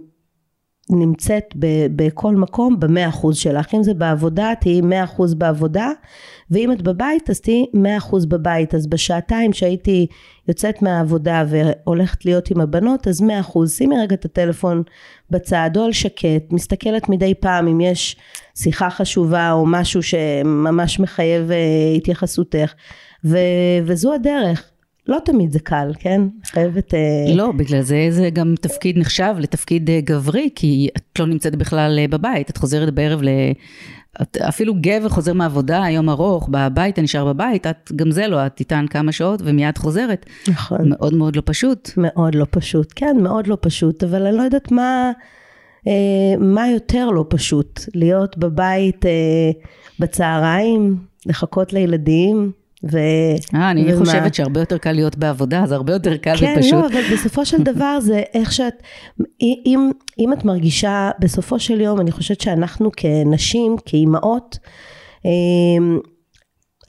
נמצאת 0.90 1.54
ב- 1.58 1.86
בכל 1.96 2.34
מקום 2.36 2.80
במאה 2.80 3.08
אחוז 3.08 3.36
שלך, 3.36 3.74
אם 3.74 3.82
זה 3.82 3.94
בעבודה 3.94 4.52
תהיי 4.60 4.80
מאה 4.80 5.04
אחוז 5.04 5.34
בעבודה, 5.34 5.90
ואם 6.50 6.72
את 6.72 6.82
בבית 6.82 7.30
אז 7.30 7.40
תהיי 7.40 7.66
מאה 7.74 7.96
אחוז 7.96 8.26
בבית, 8.26 8.74
אז 8.74 8.86
בשעתיים 8.86 9.52
שהייתי 9.52 10.06
יוצאת 10.48 10.82
מהעבודה 10.82 11.44
והולכת 11.48 12.24
להיות 12.24 12.50
עם 12.50 12.60
הבנות, 12.60 13.08
אז 13.08 13.20
מאה 13.20 13.40
אחוז, 13.40 13.72
שימי 13.72 13.96
רגע 14.02 14.14
את 14.14 14.24
הטלפון 14.24 14.82
בצד 15.30 15.70
או 15.76 15.84
על 15.84 15.92
שקט, 15.92 16.52
מסתכלת 16.52 17.08
מדי 17.08 17.34
פעם 17.34 17.68
אם 17.68 17.80
יש 17.80 18.16
שיחה 18.54 18.90
חשובה 18.90 19.52
או 19.52 19.66
משהו 19.66 20.02
שממש 20.02 21.00
מחייב 21.00 21.50
אה, 21.50 21.56
התייחסותך, 21.96 22.72
ו- 23.24 23.38
וזו 23.84 24.14
הדרך. 24.14 24.70
לא 25.08 25.18
תמיד 25.24 25.52
זה 25.52 25.58
קל, 25.60 25.92
כן? 25.98 26.22
חייבת... 26.44 26.94
אה, 26.94 27.34
לא, 27.34 27.52
בגלל 27.52 27.80
זה 27.80 28.06
זה 28.10 28.30
גם 28.30 28.54
תפקיד 28.60 28.98
נחשב 28.98 29.34
לתפקיד 29.38 29.90
אה, 29.90 30.00
גברי, 30.00 30.48
כי 30.54 30.88
את 30.96 31.18
לא 31.18 31.26
נמצאת 31.26 31.56
בכלל 31.56 31.98
אה, 31.98 32.08
בבית, 32.08 32.50
את 32.50 32.56
חוזרת 32.56 32.94
בערב 32.94 33.22
ל... 33.22 33.28
את, 34.22 34.36
אפילו 34.36 34.74
גבר 34.80 35.08
חוזר 35.08 35.32
מהעבודה, 35.32 35.84
יום 35.90 36.10
ארוך, 36.10 36.48
בבית, 36.48 36.94
אתה 36.94 37.02
נשאר 37.02 37.24
בבית, 37.24 37.66
את, 37.66 37.92
גם 37.96 38.10
זה 38.10 38.28
לא, 38.28 38.46
את 38.46 38.56
תיתן 38.56 38.86
כמה 38.90 39.12
שעות 39.12 39.40
ומיד 39.44 39.78
חוזרת. 39.78 40.26
נכון. 40.48 40.88
מאוד 40.88 41.14
מאוד 41.14 41.36
לא 41.36 41.42
פשוט. 41.44 41.90
מאוד 41.96 42.34
לא 42.34 42.46
פשוט, 42.50 42.92
כן, 42.96 43.16
מאוד 43.22 43.46
לא 43.46 43.58
פשוט, 43.60 44.04
אבל 44.04 44.26
אני 44.26 44.36
לא 44.36 44.42
יודעת 44.42 44.72
מה, 44.72 45.10
אה, 45.86 46.36
מה 46.38 46.68
יותר 46.68 47.10
לא 47.10 47.24
פשוט, 47.28 47.80
להיות 47.94 48.38
בבית 48.38 49.06
אה, 49.06 49.50
בצהריים, 49.98 50.96
לחכות 51.26 51.72
לילדים, 51.72 52.52
ו... 52.84 52.98
אה, 53.54 53.70
אני 53.70 53.94
ומה? 53.94 54.04
חושבת 54.04 54.34
שהרבה 54.34 54.60
יותר 54.60 54.78
קל 54.78 54.92
להיות 54.92 55.16
בעבודה, 55.16 55.62
זה 55.66 55.74
הרבה 55.74 55.92
יותר 55.92 56.16
קל 56.16 56.36
כן, 56.36 56.54
ופשוט. 56.56 56.72
לא, 56.72 56.86
אבל 56.86 57.02
בסופו 57.12 57.46
של 57.46 57.62
דבר 57.62 58.00
זה 58.00 58.22
איך 58.34 58.52
שאת, 58.52 58.82
אם, 59.42 59.90
אם 60.18 60.32
את 60.32 60.44
מרגישה, 60.44 61.10
בסופו 61.18 61.58
של 61.58 61.80
יום, 61.80 62.00
אני 62.00 62.10
חושבת 62.10 62.40
שאנחנו 62.40 62.90
כנשים, 62.96 63.76
כאימהות, 63.86 64.58
אה, 65.26 65.30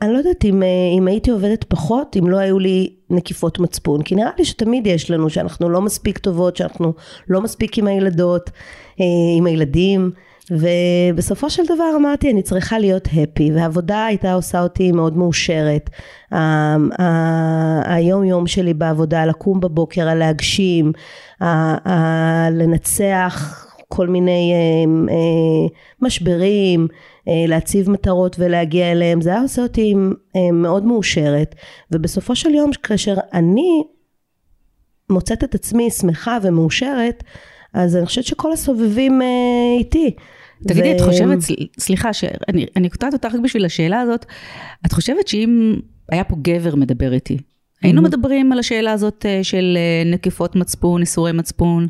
אני 0.01 0.13
לא 0.13 0.17
יודעת 0.17 0.45
אם, 0.45 0.63
אה, 0.63 0.67
אם 0.97 1.07
הייתי 1.07 1.31
עובדת 1.31 1.63
פחות, 1.63 2.17
אם 2.19 2.29
לא 2.29 2.37
היו 2.37 2.59
לי 2.59 2.95
נקיפות 3.09 3.59
מצפון, 3.59 4.01
כי 4.01 4.15
נראה 4.15 4.29
לי 4.37 4.45
שתמיד 4.45 4.87
יש 4.87 5.11
לנו, 5.11 5.29
שאנחנו 5.29 5.69
לא 5.69 5.81
מספיק 5.81 6.17
טובות, 6.17 6.55
שאנחנו 6.55 6.93
לא 7.27 7.41
מספיק 7.41 7.77
עם 7.77 7.87
הילדות, 7.87 8.49
אה, 8.99 9.05
עם 9.37 9.45
הילדים, 9.45 10.11
ובסופו 10.51 11.49
של 11.49 11.63
דבר 11.65 11.91
אמרתי, 11.97 12.31
אני 12.31 12.41
צריכה 12.41 12.79
להיות 12.79 13.07
הפי, 13.13 13.51
והעבודה 13.55 14.05
הייתה 14.05 14.33
עושה 14.33 14.61
אותי 14.61 14.91
מאוד 14.91 15.17
מאושרת. 15.17 15.89
היום 17.85 18.23
יום 18.23 18.47
שלי 18.47 18.73
בעבודה, 18.73 19.25
לקום 19.25 19.59
בבוקר, 19.59 20.07
ה- 21.41 22.49
לנצח 22.51 23.67
כל 23.87 24.07
מיני 24.07 24.53
אה, 24.53 25.13
אה, 25.13 25.67
משברים, 26.01 26.87
אה, 27.27 27.33
להציב 27.47 27.89
מטרות 27.89 28.35
ולהגיע 28.39 28.91
אליהם, 28.91 29.21
זה 29.21 29.29
היה 29.29 29.41
עושה 29.41 29.61
אותי 29.61 29.95
אה, 30.35 30.51
מאוד 30.53 30.85
מאושרת. 30.85 31.55
ובסופו 31.91 32.35
של 32.35 32.49
יום, 32.49 32.71
כאשר 32.83 33.15
אני 33.33 33.83
מוצאת 35.09 35.43
את 35.43 35.55
עצמי 35.55 35.89
שמחה 35.89 36.37
ומאושרת, 36.41 37.23
אז 37.73 37.95
אני 37.95 38.05
חושבת 38.05 38.25
שכל 38.25 38.51
הסובבים 38.51 39.21
אה, 39.21 39.27
איתי. 39.79 40.11
תגידי, 40.67 40.91
ו- 40.91 40.95
את 40.95 41.01
חושבת, 41.01 41.39
סל- 41.39 41.53
סליחה, 41.79 42.13
שאני 42.13 42.65
אני 42.75 42.89
קוטעת 42.89 43.13
אותך 43.13 43.33
רק 43.33 43.39
בשביל 43.43 43.65
השאלה 43.65 43.99
הזאת, 44.01 44.25
את 44.85 44.91
חושבת 44.91 45.27
שאם 45.27 45.75
היה 46.11 46.23
פה 46.23 46.35
גבר 46.41 46.75
מדבר 46.75 47.13
איתי, 47.13 47.37
היינו 47.83 48.01
מדברים 48.01 48.51
על 48.51 48.59
השאלה 48.59 48.91
הזאת 48.91 49.25
אה, 49.25 49.39
של 49.43 49.77
אה, 49.77 50.11
נקיפות 50.11 50.55
מצפון, 50.55 51.01
איסורי 51.01 51.31
מצפון? 51.31 51.87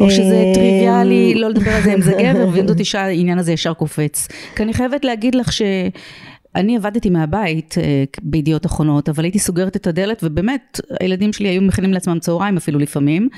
או 0.00 0.10
שזה 0.10 0.34
אה, 0.34 0.52
טריוויאלי 0.54 1.34
לא 1.40 1.48
לדבר 1.48 1.70
על 1.70 1.82
זה 1.82 1.94
אם 1.94 2.00
זה 2.00 2.12
גבר, 2.12 2.48
ואם 2.52 2.68
זאת 2.68 2.80
אישה, 2.80 3.00
העניין 3.02 3.38
הזה 3.38 3.52
ישר 3.52 3.74
קופץ. 3.74 4.28
כי 4.56 4.62
אני 4.62 4.74
חייבת 4.74 5.04
להגיד 5.04 5.34
לך 5.34 5.52
שאני 5.52 6.76
עבדתי 6.76 7.10
מהבית 7.10 7.74
בידיעות 8.22 8.66
אחרונות, 8.66 9.08
אבל 9.08 9.24
הייתי 9.24 9.38
סוגרת 9.38 9.76
את 9.76 9.86
הדלת, 9.86 10.20
ובאמת, 10.24 10.80
הילדים 11.00 11.32
שלי 11.32 11.48
היו 11.48 11.62
מכינים 11.62 11.92
לעצמם 11.92 12.18
צהריים 12.18 12.56
אפילו 12.56 12.78
לפעמים, 12.78 13.28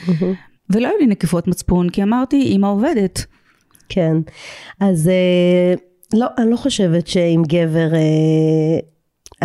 ולא 0.70 0.88
היו 0.88 0.98
לי 1.00 1.06
נקיפות 1.06 1.48
מצפון, 1.48 1.88
כי 1.90 2.02
אמרתי, 2.02 2.42
אמא 2.56 2.66
עובדת. 2.66 3.24
כן, 3.88 4.16
אז 4.80 5.08
אה, 5.08 5.74
לא, 6.14 6.26
אני 6.38 6.50
לא 6.50 6.56
חושבת 6.56 7.06
שעם 7.06 7.42
גבר 7.42 7.94
אה, 7.94 8.78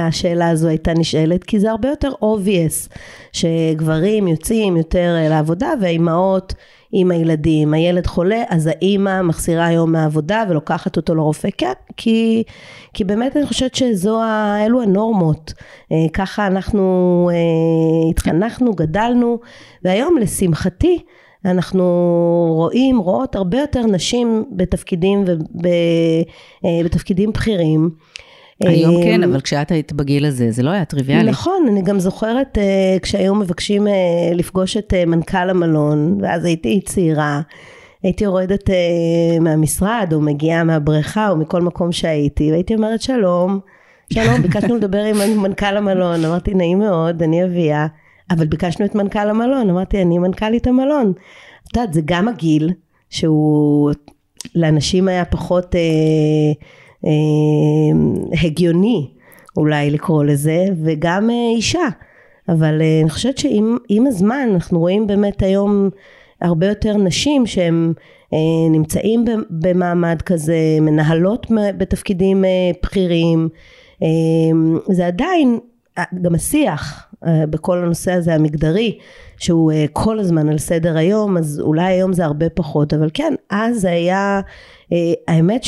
השאלה 0.08 0.50
הזו 0.50 0.68
הייתה 0.68 0.94
נשאלת, 0.94 1.44
כי 1.44 1.60
זה 1.60 1.72
הרבה 1.72 1.90
יותר 1.90 2.12
obvious 2.22 2.96
שגברים 3.32 4.28
יוצאים 4.28 4.78
יותר 4.78 5.16
אה, 5.18 5.30
לעבודה 5.30 5.74
והאימהות 5.82 6.54
עם 6.92 7.12
הילדים, 7.12 7.74
הילד 7.74 8.08
חולה, 8.08 8.44
אז 8.50 8.68
האימא 8.68 9.22
מחסירה 9.22 9.72
יום 9.72 9.92
מהעבודה 9.92 10.44
ולוקחת 10.50 10.98
אותו 10.98 11.16
לרופא, 11.16 11.50
כן, 11.58 11.74
כי, 11.98 12.44
כי 12.94 13.04
באמת 13.04 13.38
אני 13.38 13.46
חושבת 13.46 13.76
שזו, 13.76 14.22
ה- 14.22 14.66
אלו 14.66 14.82
הנורמות, 14.82 15.54
אה, 15.92 15.98
ככה 16.14 16.48
אנחנו 16.48 17.30
אה, 17.34 18.10
התחנכנו, 18.10 18.74
גדלנו, 18.74 19.40
והיום 19.84 20.18
לשמחתי, 20.18 21.00
אנחנו 21.46 21.84
רואים, 22.56 22.98
רואות 22.98 23.36
הרבה 23.36 23.58
יותר 23.60 23.82
נשים 23.82 24.46
בתפקידים, 24.52 25.26
ובתפקידים 26.84 27.32
בכירים. 27.32 27.90
היום 28.66 28.98
אה, 28.98 29.04
כן, 29.04 29.24
אבל 29.24 29.42
כשאת 29.42 29.72
היית 29.72 29.94
בגיל 29.94 30.26
הזה, 30.26 30.52
זה 30.52 30.64
לא 30.64 30.70
היה 30.70 30.86
טריוויאלי. 30.86 31.30
נכון, 31.30 31.66
אני 31.68 31.82
גם 31.82 32.00
זוכרת 32.00 32.58
אה, 32.58 32.98
כשהיו 33.02 33.36
מבקשים 33.36 33.88
אה, 33.88 33.94
לפגוש 34.34 34.78
את 34.78 34.94
מנכ"ל 35.08 35.50
המלון, 35.50 36.18
ואז 36.22 36.46
הייתי 36.46 36.82
צעירה, 36.86 37.42
הייתי 38.04 38.24
יורדת 38.24 38.70
מהמשרד, 39.42 40.10
או 40.14 40.22
מגיעה 40.22 40.64
מהבריכה, 40.64 41.30
או 41.30 41.38
מכל 41.38 41.62
מקום 41.62 41.92
שהייתי, 41.92 42.52
והייתי 42.52 42.76
אומרת 42.76 43.02
שלום, 43.02 43.60
שלום, 44.14 44.42
ביקשנו 44.44 44.76
לדבר 44.76 45.04
עם 45.04 45.42
מנכ"ל 45.42 45.78
המלון, 45.78 46.26
אמרתי 46.26 46.54
נעים 46.54 46.80
מאוד, 46.80 47.24
אני 47.24 47.44
אביה, 47.44 47.88
אבל 48.32 48.46
ביקשנו 48.46 48.86
את 48.86 48.96
מנכ"ל 48.96 49.30
המלון, 49.30 49.70
אמרתי 49.70 50.02
אני 50.02 50.18
מנכ"לית 50.18 50.68
המלון. 50.68 51.14
את 51.68 51.78
יודעת, 51.78 51.94
זה 51.94 52.02
גם 52.06 52.28
הגיל, 52.28 52.74
שהוא 53.10 53.92
לאנשים 54.56 55.08
היה 55.08 55.26
פחות 55.26 55.76
אה, 55.76 55.82
הגיוני 58.44 59.08
אולי 59.58 59.92
לקרוא 59.92 60.24
לזה, 60.24 60.66
וגם 60.84 61.30
אה, 61.30 61.36
אישה. 61.56 61.88
אבל 62.50 62.82
אה, 62.82 63.00
אני 63.02 63.10
חושבת 63.10 63.38
שעם 63.38 63.78
עם 63.90 64.08
הזמן 64.08 64.50
אנחנו 64.54 64.80
רואים 64.80 65.08
באמת 65.08 65.44
היום 65.44 65.90
הרבה 66.42 66.68
יותר 66.68 66.98
נשים 66.98 67.46
שהן 67.46 67.94
אה, 68.34 68.38
נמצאים 68.72 69.26
במעמד 69.50 70.22
כזה, 70.22 70.58
מנהלות 70.82 71.48
בתפקידים 71.78 72.46
בכירים. 72.84 73.50
אה, 74.04 74.08
זה 74.94 75.08
עדיין 75.08 75.60
גם 76.22 76.36
השיח 76.36 77.08
בכל 77.50 77.78
הנושא 77.78 78.12
הזה 78.12 78.36
המגדרי 78.36 78.98
שהוא 79.38 79.72
כל 79.94 80.20
הזמן 80.20 80.50
על 80.50 80.58
סדר 80.58 80.98
היום 80.98 81.38
אז 81.38 81.60
אולי 81.60 81.84
היום 81.84 82.14
זה 82.14 82.26
הרבה 82.26 82.50
פחות 82.50 82.94
אבל 82.94 83.10
כן 83.14 83.34
אז 83.50 83.86
היה 83.86 84.42
האמת 85.28 85.64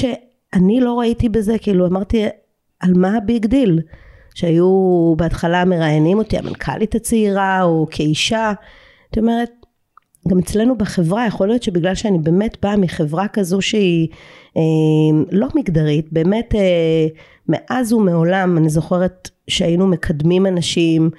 שאני 0.55 0.79
לא 0.79 0.99
ראיתי 0.99 1.29
בזה 1.29 1.57
כאילו 1.57 1.87
אמרתי 1.87 2.25
על 2.79 2.93
מה 2.93 3.17
ה 3.17 3.24
big 3.24 3.45
deal? 3.45 3.79
שהיו 4.35 5.13
בהתחלה 5.17 5.65
מראיינים 5.65 6.17
אותי 6.17 6.37
המנכ"לית 6.37 6.95
הצעירה 6.95 7.63
או 7.63 7.87
כאישה. 7.91 8.53
זאת 9.09 9.17
אומרת 9.17 9.51
גם 10.27 10.39
אצלנו 10.39 10.77
בחברה 10.77 11.27
יכול 11.27 11.47
להיות 11.47 11.63
שבגלל 11.63 11.95
שאני 11.95 12.19
באמת 12.19 12.57
באה 12.61 12.77
מחברה 12.77 13.27
כזו 13.27 13.61
שהיא 13.61 14.07
אה, 14.57 14.61
לא 15.31 15.47
מגדרית 15.55 16.07
באמת 16.11 16.55
אה, 16.55 17.07
מאז 17.49 17.93
ומעולם 17.93 18.57
אני 18.57 18.69
זוכרת 18.69 19.29
שהיינו 19.47 19.87
מקדמים 19.87 20.45
אנשים 20.45 21.09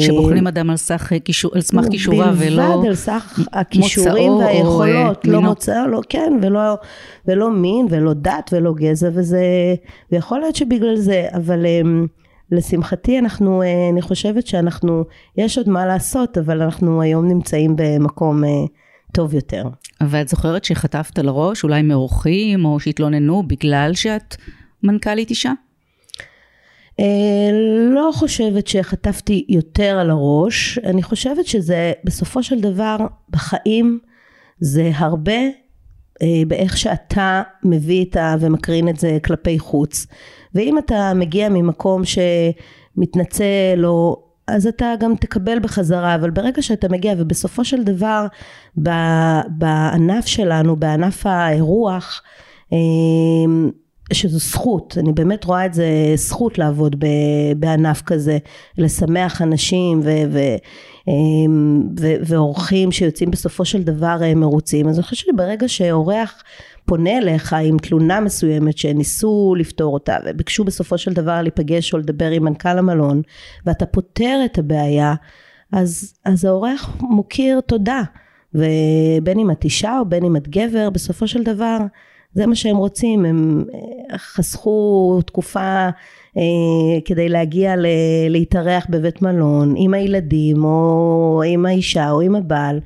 שבוחנים 0.00 0.46
אדם 0.46 0.70
על 0.70 0.76
סך 0.76 1.12
על 1.54 1.60
סמך 1.60 1.84
כישוריו 1.90 2.34
ולא 2.38 2.62
בלבד 2.62 2.86
על 2.86 2.94
סך 2.94 3.38
הכישורים 3.52 4.32
והיכולות, 4.32 5.26
לא 5.26 5.40
מוצא, 5.42 5.86
לא 5.86 6.00
כן, 6.08 6.32
ולא, 6.42 6.76
ולא 7.26 7.50
מין 7.50 7.86
ולא 7.90 8.12
דת 8.12 8.50
ולא 8.52 8.74
גזע 8.74 9.08
וזה, 9.14 9.44
ויכול 10.12 10.38
להיות 10.38 10.56
שבגלל 10.56 10.96
זה, 10.96 11.26
אבל 11.34 11.66
אה, 11.66 11.80
לשמחתי 12.52 13.18
אנחנו, 13.18 13.62
אה, 13.62 13.88
אני 13.92 14.02
חושבת 14.02 14.46
שאנחנו, 14.46 15.04
יש 15.36 15.58
עוד 15.58 15.68
מה 15.68 15.86
לעשות, 15.86 16.38
אבל 16.38 16.62
אנחנו 16.62 17.02
היום 17.02 17.28
נמצאים 17.28 17.76
במקום 17.76 18.42
טוב 19.12 19.34
יותר. 19.34 19.64
ואת 20.00 20.28
זוכרת 20.28 20.64
שחטפת 20.64 21.18
לראש, 21.18 21.64
אולי 21.64 21.82
מאורחים, 21.82 22.64
או 22.64 22.80
שהתלוננו 22.80 23.42
בגלל 23.42 23.90
שאת 23.94 24.36
מנכ"לית 24.82 25.30
אישה? 25.30 25.52
אה, 27.00 27.50
לא 27.94 28.10
חושבת 28.14 28.66
שחטפתי 28.66 29.46
יותר 29.48 29.98
על 29.98 30.10
הראש, 30.10 30.78
אני 30.78 31.02
חושבת 31.02 31.46
שזה 31.46 31.92
בסופו 32.04 32.42
של 32.42 32.60
דבר 32.60 32.96
בחיים 33.30 33.98
זה 34.60 34.90
הרבה 34.94 35.40
אה, 36.22 36.42
באיך 36.46 36.76
שאתה 36.76 37.42
מביא 37.64 38.04
את 38.04 38.16
ה... 38.16 38.34
ומקרין 38.40 38.88
את 38.88 38.96
זה 38.96 39.18
כלפי 39.24 39.58
חוץ. 39.58 40.06
ואם 40.54 40.78
אתה 40.78 41.12
מגיע 41.14 41.48
ממקום 41.48 42.02
שמתנצל 42.04 43.82
או 43.84 44.22
אז 44.48 44.66
אתה 44.66 44.94
גם 45.00 45.14
תקבל 45.14 45.58
בחזרה, 45.58 46.14
אבל 46.14 46.30
ברגע 46.30 46.62
שאתה 46.62 46.88
מגיע 46.88 47.14
ובסופו 47.18 47.64
של 47.64 47.84
דבר 47.84 48.26
בענף 49.48 50.26
שלנו, 50.26 50.76
בענף 50.76 51.26
האירוח, 51.26 52.22
אה, 52.72 52.78
שזו 54.12 54.38
זכות, 54.38 54.98
אני 54.98 55.12
באמת 55.12 55.44
רואה 55.44 55.66
את 55.66 55.74
זה 55.74 55.86
זכות 56.14 56.58
לעבוד 56.58 57.04
בענף 57.56 58.02
כזה, 58.02 58.38
לשמח 58.78 59.42
אנשים 59.42 60.02
אמ, 61.08 61.82
ואורחים 62.26 62.92
שיוצאים 62.92 63.30
בסופו 63.30 63.64
של 63.64 63.82
דבר 63.82 64.18
אה, 64.22 64.34
מרוצים, 64.34 64.88
אז 64.88 64.98
אני 64.98 65.02
חושבת 65.02 65.28
שברגע 65.34 65.68
שאורח 65.68 66.42
פונה 66.84 67.18
אליך 67.18 67.52
עם 67.52 67.78
תלונה 67.78 68.20
מסוימת 68.20 68.78
שניסו 68.78 69.54
לפתור 69.58 69.94
אותה 69.94 70.16
וביקשו 70.26 70.64
בסופו 70.64 70.98
של 70.98 71.12
דבר 71.12 71.42
להיפגש 71.42 71.92
או 71.92 71.98
לדבר 71.98 72.30
עם 72.30 72.44
מנכ"ל 72.44 72.78
המלון 72.78 73.22
ואתה 73.66 73.86
פותר 73.86 74.40
את 74.44 74.58
הבעיה, 74.58 75.14
אז, 75.72 76.14
אז 76.24 76.44
האורח 76.44 76.96
מוקיר 77.00 77.60
תודה, 77.60 78.02
ובין 78.54 79.38
אם 79.38 79.50
את 79.50 79.64
אישה 79.64 79.98
או 79.98 80.04
בין 80.04 80.24
אם 80.24 80.36
את 80.36 80.48
גבר, 80.48 80.90
בסופו 80.90 81.28
של 81.28 81.42
דבר 81.42 81.78
זה 82.34 82.46
מה 82.46 82.54
שהם 82.54 82.76
רוצים, 82.76 83.24
הם 83.24 83.64
אה, 83.74 84.18
חסכו 84.18 85.20
תקופה 85.26 85.88
אה, 86.36 87.00
כדי 87.04 87.28
להגיע 87.28 87.76
ל- 87.76 87.86
להתארח 88.28 88.86
בבית 88.90 89.22
מלון 89.22 89.74
עם 89.76 89.94
הילדים 89.94 90.64
או 90.64 91.42
עם 91.46 91.66
האישה 91.66 92.10
או 92.10 92.20
עם 92.20 92.34
הבעל 92.36 92.80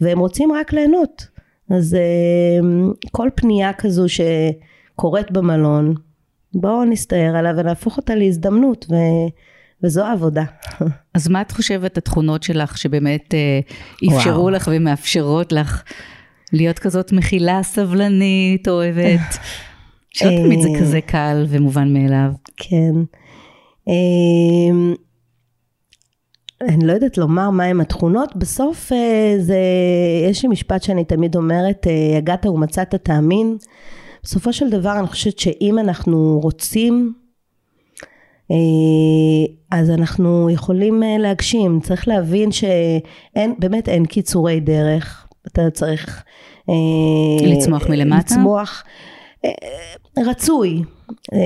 והם 0.00 0.18
רוצים 0.18 0.52
רק 0.52 0.72
ליהנות. 0.72 1.26
אז 1.70 1.94
אה, 1.94 2.68
כל 3.10 3.28
פנייה 3.34 3.72
כזו 3.72 4.04
שקורית 4.08 5.30
במלון, 5.30 5.94
בואו 6.54 6.84
נסתער 6.84 7.36
עליה 7.36 7.52
ונהפוך 7.56 7.96
אותה 7.96 8.14
להזדמנות 8.14 8.86
ו... 8.90 8.94
וזו 9.84 10.04
העבודה. 10.04 10.44
אז 11.14 11.28
מה 11.28 11.40
את 11.40 11.52
חושבת 11.52 11.98
התכונות 11.98 12.42
שלך 12.42 12.78
שבאמת 12.78 13.34
אה, 13.34 13.60
אפשרו 14.08 14.34
וואו. 14.40 14.50
לך 14.50 14.70
ומאפשרות 14.72 15.52
לך 15.52 15.82
להיות 16.54 16.78
כזאת 16.78 17.12
מכילה, 17.12 17.62
סבלנית, 17.62 18.68
אוהבת. 18.68 19.20
שלא 20.14 20.30
תמיד 20.30 20.60
זה 20.60 20.68
כזה 20.80 21.00
קל 21.00 21.46
ומובן 21.48 21.92
מאליו. 21.92 22.30
כן. 22.56 22.94
אמ, 23.88 24.94
אני 26.62 26.86
לא 26.86 26.92
יודעת 26.92 27.18
לומר 27.18 27.50
מהם 27.50 27.80
התכונות, 27.80 28.36
בסוף 28.36 28.92
אה, 28.92 29.34
זה, 29.38 29.58
יש 30.30 30.42
לי 30.42 30.48
משפט 30.48 30.82
שאני 30.82 31.04
תמיד 31.04 31.36
אומרת, 31.36 31.86
אה, 31.86 32.18
יגעת 32.18 32.46
ומצאת 32.46 32.94
תאמין. 32.94 33.56
בסופו 34.22 34.52
של 34.52 34.70
דבר 34.70 34.98
אני 34.98 35.06
חושבת 35.06 35.38
שאם 35.38 35.78
אנחנו 35.78 36.40
רוצים, 36.42 37.12
אה, 38.50 38.56
אז 39.70 39.90
אנחנו 39.90 40.50
יכולים 40.50 41.02
להגשים. 41.18 41.80
צריך 41.80 42.08
להבין 42.08 42.52
שאין, 42.52 43.54
באמת 43.58 43.88
אין 43.88 44.06
קיצורי 44.06 44.60
דרך. 44.60 45.23
אתה 45.46 45.70
צריך 45.70 46.22
אה, 46.68 46.74
לצמוח 47.46 47.88
מלמטה? 47.88 48.16
לצמוח. 48.16 48.84
אה, 49.44 49.50
רצוי. 50.26 50.82
אה, 51.32 51.38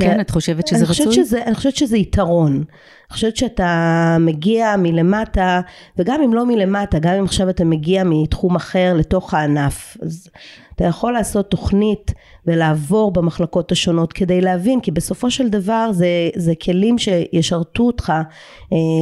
כן, 0.00 0.20
את 0.20 0.30
חושבת 0.30 0.66
שזה 0.66 0.84
רצוי? 0.84 1.14
שזה, 1.14 1.42
אני 1.42 1.54
חושבת 1.54 1.76
שזה 1.76 1.96
יתרון. 1.96 2.52
אני 2.52 3.14
חושבת 3.16 3.36
שאתה 3.36 4.16
מגיע 4.20 4.76
מלמטה, 4.78 5.60
וגם 5.98 6.22
אם 6.22 6.34
לא 6.34 6.46
מלמטה, 6.46 6.98
גם 6.98 7.14
אם 7.14 7.24
עכשיו 7.24 7.50
אתה 7.50 7.64
מגיע 7.64 8.04
מתחום 8.04 8.56
אחר 8.56 8.94
לתוך 8.94 9.34
הענף, 9.34 9.96
אז 10.02 10.28
אתה 10.74 10.84
יכול 10.84 11.12
לעשות 11.12 11.50
תוכנית 11.50 12.12
ולעבור 12.46 13.12
במחלקות 13.12 13.72
השונות 13.72 14.12
כדי 14.12 14.40
להבין, 14.40 14.80
כי 14.80 14.90
בסופו 14.90 15.30
של 15.30 15.48
דבר 15.48 15.92
זה, 15.92 16.06
זה 16.36 16.52
כלים 16.62 16.98
שישרתו 16.98 17.82
אותך 17.82 18.12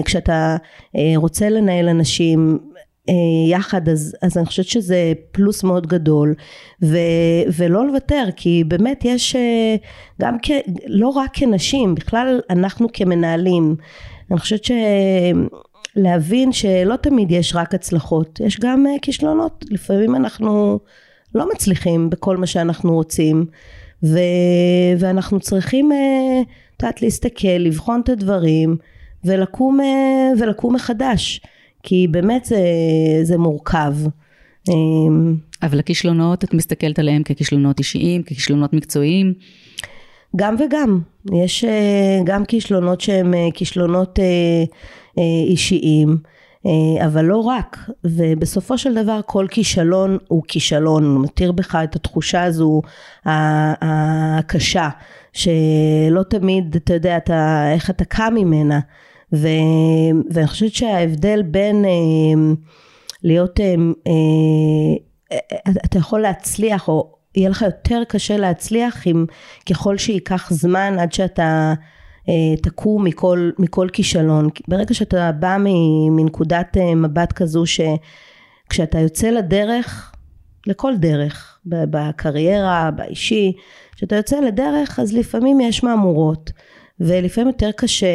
כשאתה 0.05 0.57
רוצה 1.17 1.49
לנהל 1.49 1.89
אנשים 1.89 2.59
יחד 3.49 3.89
אז, 3.89 4.17
אז 4.23 4.39
אני 4.39 4.47
חושבת 4.47 4.67
שזה 4.67 5.13
פלוס 5.33 5.65
מאוד 5.65 5.87
גדול. 5.87 6.35
ו, 6.83 6.97
ולא 7.57 7.87
לוותר 7.87 8.25
כי 8.37 8.65
באמת 8.69 9.05
יש 9.05 9.37
אה, 9.37 9.77
גם 10.21 10.37
כ, 10.43 10.51
לא 10.87 11.09
רק 11.09 11.31
כנשים 11.33 11.95
בכלל 11.95 12.41
אנחנו 12.51 12.89
כמנהלים 12.93 13.77
אני 14.31 14.39
חושבת 14.39 14.65
שלהבין 15.97 16.53
שלא 16.53 16.97
תמיד 16.97 17.31
יש 17.31 17.55
רק 17.55 17.75
הצלחות 17.75 18.41
יש 18.41 18.61
גם 18.61 18.87
אה, 18.87 18.93
כישלונות. 19.03 19.65
לפעמים 19.71 20.15
אנחנו 20.15 20.79
לא 21.35 21.49
מצליחים 21.53 22.11
בכל 22.11 22.37
מה 22.37 22.47
שאנחנו 22.47 22.95
רוצים 22.95 23.47
ו, 24.03 24.19
ואנחנו 24.99 25.41
צריכים 25.41 25.93
את 26.77 26.83
יודעת 26.83 27.03
להסתכל 27.03 27.49
לבחון 27.49 28.01
את 28.01 28.09
הדברים 28.09 28.77
ולקום 29.25 29.79
ולקום 30.39 30.75
מחדש 30.75 31.41
כי 31.83 32.07
באמת 32.11 32.45
זה, 32.45 32.61
זה 33.23 33.39
מורכב. 33.39 33.95
אמ, 34.69 35.37
אבל 35.63 35.79
הכישלונות, 35.79 36.45
את 36.45 36.55
מסתכלת 36.55 36.99
עליהם 36.99 37.23
ככישלונות 37.23 37.79
אישיים, 37.79 38.23
ככישלונות 38.23 38.73
מקצועיים? 38.73 39.35
גם 40.37 40.57
וגם. 40.59 41.01
יש 41.33 41.65
אה, 41.65 42.21
גם 42.25 42.45
כישלונות 42.45 43.01
שהם 43.01 43.35
אה, 43.35 43.49
כישלונות 43.55 44.19
אה, 44.19 44.65
אישיים, 45.49 46.19
אבל 47.05 47.25
לא 47.25 47.37
רק. 47.37 47.77
ובסופו 48.05 48.79
של 48.79 49.03
דבר 49.03 49.21
כל 49.27 49.47
כישלון 49.51 50.19
הוא 50.29 50.43
כישלון, 50.49 51.05
הוא 51.05 51.25
מתיר 51.25 51.53
בך 51.53 51.75
את 51.85 51.97
התחושה 51.97 52.43
הזו 52.43 52.83
הקשה, 53.25 54.89
שלא 55.33 56.23
תמיד, 56.31 56.77
אתה 56.77 56.95
יודע, 56.95 57.17
אתה, 57.17 57.71
איך 57.75 57.91
אתה 57.91 58.05
קם 58.05 58.33
ממנה. 58.37 58.81
ו, 59.33 59.49
ואני 60.31 60.47
חושבת 60.47 60.75
שההבדל 60.75 61.43
בין 61.43 61.85
אה, 61.85 62.55
להיות, 63.23 63.61
אה, 63.61 63.75
אה, 65.33 65.73
אתה 65.85 65.99
יכול 65.99 66.21
להצליח 66.21 66.89
או 66.89 67.15
יהיה 67.35 67.51
לך 67.51 67.63
יותר 67.63 68.03
קשה 68.09 68.37
להצליח 68.37 69.07
אם 69.07 69.27
ככל 69.71 69.99
שייקח 69.99 70.53
זמן 70.53 70.97
עד 70.99 71.13
שאתה 71.13 71.75
תקום 72.63 73.05
מכל, 73.05 73.51
מכל 73.59 73.89
כישלון. 73.93 74.49
ברגע 74.69 74.95
שאתה 74.95 75.33
בא 75.33 75.57
מנקודת 76.11 76.77
מבט 76.97 77.33
כזו 77.33 77.65
שכשאתה 77.67 78.99
יוצא 78.99 79.31
לדרך, 79.31 80.13
לכל 80.67 80.97
דרך, 80.97 81.59
בקריירה, 81.67 82.91
באישי, 82.91 83.53
כשאתה 83.97 84.17
יוצא 84.17 84.41
לדרך 84.41 84.99
אז 84.99 85.13
לפעמים 85.13 85.61
יש 85.61 85.85
מהמורות 85.85 86.51
ולפעמים 87.01 87.49
יותר 87.49 87.71
קשה 87.77 88.07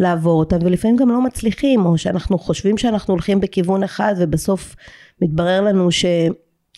לעבור 0.00 0.38
אותם 0.38 0.56
ולפעמים 0.60 0.96
גם 0.96 1.08
לא 1.08 1.22
מצליחים 1.22 1.86
או 1.86 1.98
שאנחנו 1.98 2.38
חושבים 2.38 2.78
שאנחנו 2.78 3.14
הולכים 3.14 3.40
בכיוון 3.40 3.82
אחד 3.82 4.14
ובסוף 4.18 4.76
מתברר 5.22 5.60
לנו 5.60 5.88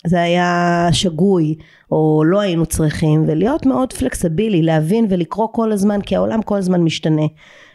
זה 0.07 0.23
היה 0.23 0.89
שגוי 0.93 1.55
או 1.93 2.23
לא 2.27 2.41
היינו 2.41 2.67
צריכים 2.67 3.25
ולהיות 3.27 3.67
מאוד 3.67 3.93
פלקסיבילי 3.93 4.63
להבין 4.63 5.07
ולקרוא 5.11 5.49
כל 5.53 5.73
הזמן 5.73 6.01
כי 6.01 6.17
העולם 6.17 6.43
כל 6.43 6.57
הזמן 6.57 6.81
משתנה. 6.81 7.27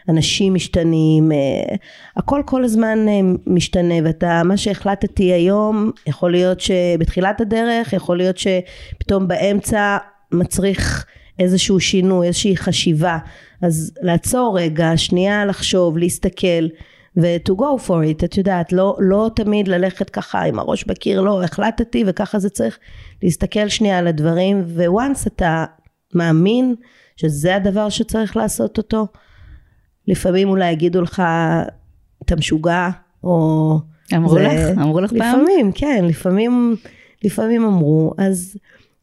אנשים 0.08 0.54
משתנים 0.54 1.32
אה, 1.32 1.76
הכל 2.16 2.42
כל 2.46 2.64
הזמן 2.64 3.08
אה, 3.08 3.20
משתנה 3.46 3.94
ואתה 4.04 4.42
מה 4.44 4.56
שהחלטתי 4.56 5.32
היום 5.32 5.90
יכול 6.06 6.30
להיות 6.30 6.60
שבתחילת 6.60 7.40
הדרך 7.40 7.92
יכול 7.92 8.16
להיות 8.16 8.36
שפתאום 8.38 9.28
באמצע 9.28 9.96
מצריך 10.32 11.06
איזשהו 11.38 11.80
שינוי 11.80 12.26
איזושהי 12.26 12.56
חשיבה 12.56 13.18
אז 13.62 13.92
לעצור 14.02 14.58
רגע 14.60 14.92
שנייה 14.96 15.44
לחשוב 15.44 15.98
להסתכל 15.98 16.66
ו-to 17.16 17.52
go 17.52 17.86
for 17.86 18.20
it, 18.20 18.24
את 18.24 18.36
יודעת, 18.36 18.72
לא, 18.72 18.96
לא 18.98 19.30
תמיד 19.36 19.68
ללכת 19.68 20.10
ככה 20.10 20.42
עם 20.42 20.58
הראש 20.58 20.84
בקיר, 20.84 21.20
לא, 21.20 21.44
החלטתי 21.44 22.04
וככה 22.06 22.38
זה 22.38 22.50
צריך 22.50 22.78
להסתכל 23.22 23.68
שנייה 23.68 23.98
על 23.98 24.06
הדברים, 24.06 24.62
ו-once 24.66 25.26
אתה 25.26 25.64
מאמין 26.14 26.74
שזה 27.16 27.56
הדבר 27.56 27.88
שצריך 27.88 28.36
לעשות 28.36 28.78
אותו, 28.78 29.06
לפעמים 30.08 30.48
אולי 30.48 30.70
יגידו 30.70 31.02
לך, 31.02 31.22
אתה 32.24 32.36
משוגע, 32.36 32.88
או... 33.24 33.78
אמרו 34.16 34.30
זה, 34.30 34.40
לך? 34.42 34.78
אמרו 34.78 35.00
לך 35.00 35.12
לפעמים, 35.12 35.32
פעם? 35.32 35.42
לפעמים, 35.42 35.72
כן, 35.72 36.04
לפעמים, 36.04 36.76
לפעמים 37.24 37.64
אמרו, 37.64 38.14
אז 38.18 38.56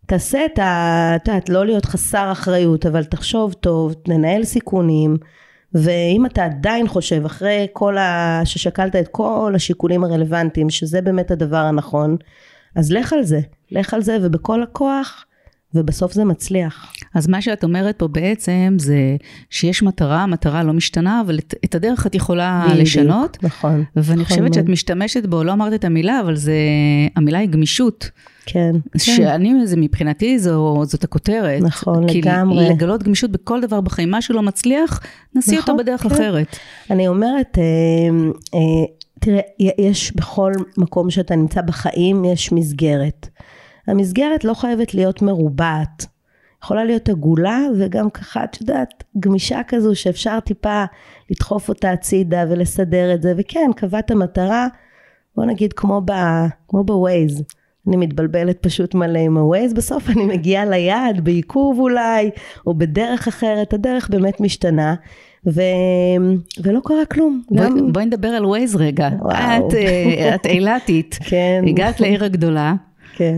תעשה 0.06 0.46
את 0.46 0.60
ה... 0.60 1.12
את 1.16 1.28
יודעת, 1.28 1.50
לא 1.50 1.66
להיות 1.66 1.86
חסר 1.86 2.32
אחריות, 2.32 2.86
אבל 2.86 3.04
תחשוב 3.04 3.54
טוב, 3.54 3.94
תנהל 3.94 4.44
סיכונים. 4.44 5.18
ואם 5.74 6.26
אתה 6.26 6.46
עדיין 6.46 6.88
חושב 6.88 7.26
אחרי 7.26 7.68
כל 7.74 7.98
ה... 7.98 8.42
ששקלת 8.46 8.96
את 8.96 9.08
כל 9.08 9.54
השיקולים 9.56 10.04
הרלוונטיים 10.04 10.70
שזה 10.70 11.02
באמת 11.02 11.32
הדבר 11.32 11.58
הנכון 11.58 12.18
אז 12.76 12.92
לך 12.92 13.14
על 13.14 13.24
זה 13.24 13.40
לך 13.72 13.94
על 13.94 14.02
זה 14.02 14.18
ובכל 14.22 14.64
הכוח 14.64 15.26
ובסוף 15.74 16.14
זה 16.14 16.26
מצליח. 16.26 16.94
אז 17.14 17.28
מה 17.28 17.42
שאת 17.42 17.64
אומרת 17.64 18.00
פה 18.00 18.08
בעצם 18.08 18.76
זה 18.80 19.16
שיש 19.50 19.84
מטרה, 19.84 20.24
המטרה 20.24 20.64
לא 20.64 20.74
משתנה, 20.74 21.22
אבל 21.22 21.40
את, 21.40 21.54
את 21.66 21.76
הדרך 21.76 22.08
את 22.08 22.16
יכולה 22.16 22.64
בדיוק, 22.66 22.82
לשנות. 22.82 23.38
נכון. 23.44 23.84
ואני 23.96 24.22
נכון 24.22 24.24
חושבת 24.24 24.54
שאת 24.54 24.70
משתמשת 24.70 25.26
בו, 25.26 25.44
לא 25.44 25.54
אמרת 25.54 25.74
את 25.74 25.86
המילה, 25.86 26.20
אבל 26.20 26.36
זה, 26.36 26.54
המילה 27.16 27.40
היא 27.40 27.50
גמישות. 27.50 28.10
כן. 28.46 28.72
שאני. 28.98 29.68
זה 29.68 29.78
מבחינתי 29.78 30.40
זו, 30.40 30.84
זאת 30.86 31.04
הכותרת. 31.04 31.62
נכון, 31.62 32.08
כי 32.08 32.22
לגמרי. 32.22 32.68
כי 32.68 32.74
לגלות 32.74 33.04
גמישות 33.04 33.32
בכל 33.32 33.62
דבר 33.62 33.82
בחיים, 33.82 34.12
מה 34.12 34.22
שלא 34.22 34.42
מצליח, 34.42 35.00
נשיא 35.36 35.58
נכון, 35.58 35.74
אותו 35.74 35.84
בדרך 35.84 36.02
כן. 36.02 36.10
אחרת. 36.12 36.58
אני 36.92 37.08
אומרת, 37.08 37.58
אה, 37.58 37.64
אה, 38.54 38.86
תראה, 39.20 39.42
יש 39.60 40.16
בכל 40.16 40.52
מקום 40.78 41.10
שאתה 41.10 41.36
נמצא 41.36 41.62
בחיים, 41.62 42.26
יש 42.26 42.52
מסגרת. 42.52 43.28
המסגרת 43.88 44.44
לא 44.44 44.54
חייבת 44.54 44.94
להיות 44.94 45.22
מרובעת. 45.22 46.06
יכולה 46.64 46.84
להיות 46.84 47.10
עגולה 47.10 47.60
וגם 47.80 48.10
ככה, 48.10 48.44
את 48.44 48.62
יודעת, 48.62 49.04
גמישה 49.20 49.62
כזו 49.68 49.96
שאפשר 49.96 50.40
טיפה 50.40 50.84
לדחוף 51.30 51.70
אותה 51.70 51.92
הצידה 51.92 52.44
ולסדר 52.50 53.14
את 53.14 53.22
זה, 53.22 53.34
וכן, 53.38 53.72
קבעת 53.76 54.12
מטרה, 54.12 54.68
בוא 55.36 55.46
נגיד 55.46 55.74
כמו, 55.74 56.02
ב, 56.06 56.12
כמו 56.68 56.84
בווייז. 56.84 57.44
אני 57.88 57.98
מתבלבלת 57.98 58.58
פשוט 58.62 58.96
מלא 58.96 59.20
עם 59.20 59.38
הווייז, 59.38 59.74
בסוף 59.74 60.10
אני 60.10 60.26
מגיעה 60.26 60.66
ליעד, 60.66 61.24
בעיכוב 61.24 61.80
אולי, 61.80 62.30
או 62.68 62.74
בדרך 62.74 63.28
אחרת, 63.28 63.74
הדרך 63.74 64.10
באמת 64.10 64.42
משתנה. 64.42 64.96
ו... 65.48 65.62
ולא 66.64 66.80
קרה 66.84 67.06
כלום. 67.06 67.42
בואי, 67.52 67.68
גם... 67.70 67.94
בואי 67.94 68.06
נדבר 68.06 68.28
על 68.28 68.46
ווייז 68.46 68.76
רגע. 68.76 69.10
וואו. 69.22 69.68
את, 69.68 69.74
אה, 69.74 70.36
את 70.36 70.46
אילתית. 70.56 71.20
כן. 71.22 71.64
הגעת 71.68 72.00
לעיר 72.00 72.24
הגדולה. 72.24 72.74
כן. 73.16 73.36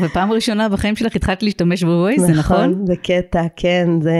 ופעם 0.00 0.32
ראשונה 0.32 0.68
בחיים 0.68 0.96
שלך 0.96 1.16
התחלת 1.16 1.42
להשתמש 1.42 1.84
בווייז, 1.84 2.20
זה 2.20 2.32
נכון? 2.32 2.70
נכון, 2.70 2.86
זה 2.86 2.96
קטע, 2.96 3.42
כן, 3.56 3.88
זה... 4.00 4.14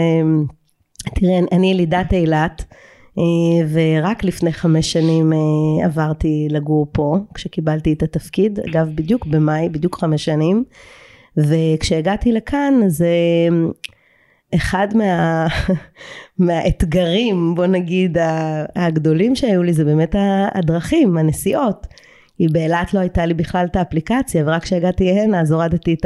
תראה, 1.15 1.39
אני 1.51 1.71
ילידת 1.71 2.13
אילת, 2.13 2.65
ורק 3.69 4.23
לפני 4.23 4.53
חמש 4.53 4.91
שנים 4.91 5.33
אה, 5.33 5.85
עברתי 5.85 6.47
לגור 6.49 6.87
פה, 6.91 7.17
כשקיבלתי 7.33 7.93
את 7.93 8.03
התפקיד, 8.03 8.59
אגב, 8.59 8.89
בדיוק 8.95 9.25
במאי, 9.25 9.69
בדיוק 9.69 9.99
חמש 9.99 10.25
שנים, 10.25 10.63
וכשהגעתי 11.37 12.31
לכאן, 12.31 12.73
זה 12.87 13.07
אחד 14.55 14.87
מה, 14.95 15.47
מהאתגרים, 16.39 17.55
בוא 17.55 17.65
נגיד, 17.65 18.17
הגדולים 18.75 19.35
שהיו 19.35 19.63
לי, 19.63 19.73
זה 19.73 19.85
באמת 19.85 20.15
הדרכים, 20.53 21.17
הנסיעות. 21.17 21.87
כי 22.41 22.47
באילת 22.47 22.93
לא 22.93 22.99
הייתה 22.99 23.25
לי 23.25 23.33
בכלל 23.33 23.65
את 23.65 23.75
האפליקציה, 23.75 24.43
ורק 24.45 24.63
כשהגעתי 24.63 25.09
הנה 25.09 25.41
אז 25.41 25.51
הורדתי 25.51 25.93
את, 25.93 26.05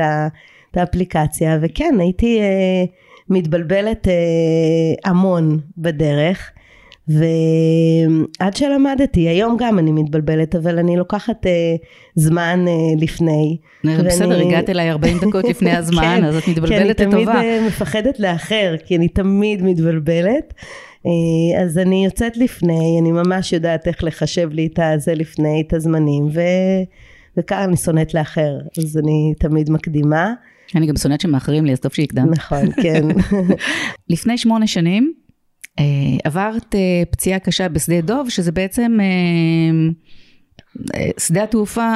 את 0.71 0.77
האפליקציה, 0.77 1.57
וכן, 1.61 1.95
הייתי 1.99 2.39
אה, 2.39 2.83
מתבלבלת 3.29 4.07
אה, 4.07 4.13
המון 5.11 5.59
בדרך. 5.77 6.51
ועד 7.07 8.55
שלמדתי, 8.55 9.29
היום 9.29 9.57
גם 9.59 9.79
אני 9.79 9.91
מתבלבלת, 9.91 10.55
אבל 10.55 10.79
אני 10.79 10.97
לוקחת 10.97 11.45
אה, 11.45 11.75
זמן 12.15 12.65
אה, 12.67 12.73
לפני. 13.01 13.57
בסדר, 13.83 14.29
ואני... 14.29 14.47
הגעת 14.47 14.69
אליי 14.69 14.91
40 14.91 15.17
דקות 15.19 15.45
לפני 15.45 15.71
הזמן, 15.77 16.01
כן, 16.01 16.23
אז 16.23 16.35
את 16.35 16.47
מתבלבלת 16.47 16.71
לטובה. 16.71 16.95
כי 16.95 17.05
אני 17.05 17.11
תמיד 17.11 17.29
אה, 17.29 17.67
מפחדת 17.67 18.19
לאחר, 18.19 18.75
כי 18.85 18.95
אני 18.95 19.07
תמיד 19.07 19.63
מתבלבלת. 19.63 20.53
אה, 21.05 21.63
אז 21.63 21.77
אני 21.77 22.05
יוצאת 22.05 22.37
לפני, 22.37 22.97
אני 23.01 23.11
ממש 23.11 23.53
יודעת 23.53 23.87
איך 23.87 24.03
לחשב 24.03 24.49
לי 24.51 24.67
את 24.73 24.79
הזה 24.83 25.15
לפני, 25.15 25.63
את 25.67 25.73
הזמנים, 25.73 26.27
ו... 26.33 26.41
וכאן 27.37 27.63
אני 27.63 27.77
שונאת 27.77 28.13
לאחר, 28.13 28.59
אז 28.77 28.97
אני 28.97 29.33
תמיד 29.39 29.69
מקדימה. 29.69 30.33
אני 30.75 30.87
גם 30.87 30.95
שונאת 30.95 31.21
שמאחרים 31.21 31.65
לי, 31.65 31.71
אז 31.71 31.79
טוב 31.79 31.93
שהקדמת. 31.93 32.37
נכון, 32.37 32.71
כן. 32.81 33.07
לפני 34.09 34.37
שמונה 34.37 34.67
שנים 34.67 35.13
עברת 36.23 36.75
אה, 36.75 37.03
פציעה 37.11 37.39
קשה 37.39 37.69
בשדה 37.69 38.01
דוב, 38.01 38.29
שזה 38.29 38.51
בעצם 38.51 38.97
שדה 41.19 41.43
התעופה 41.43 41.91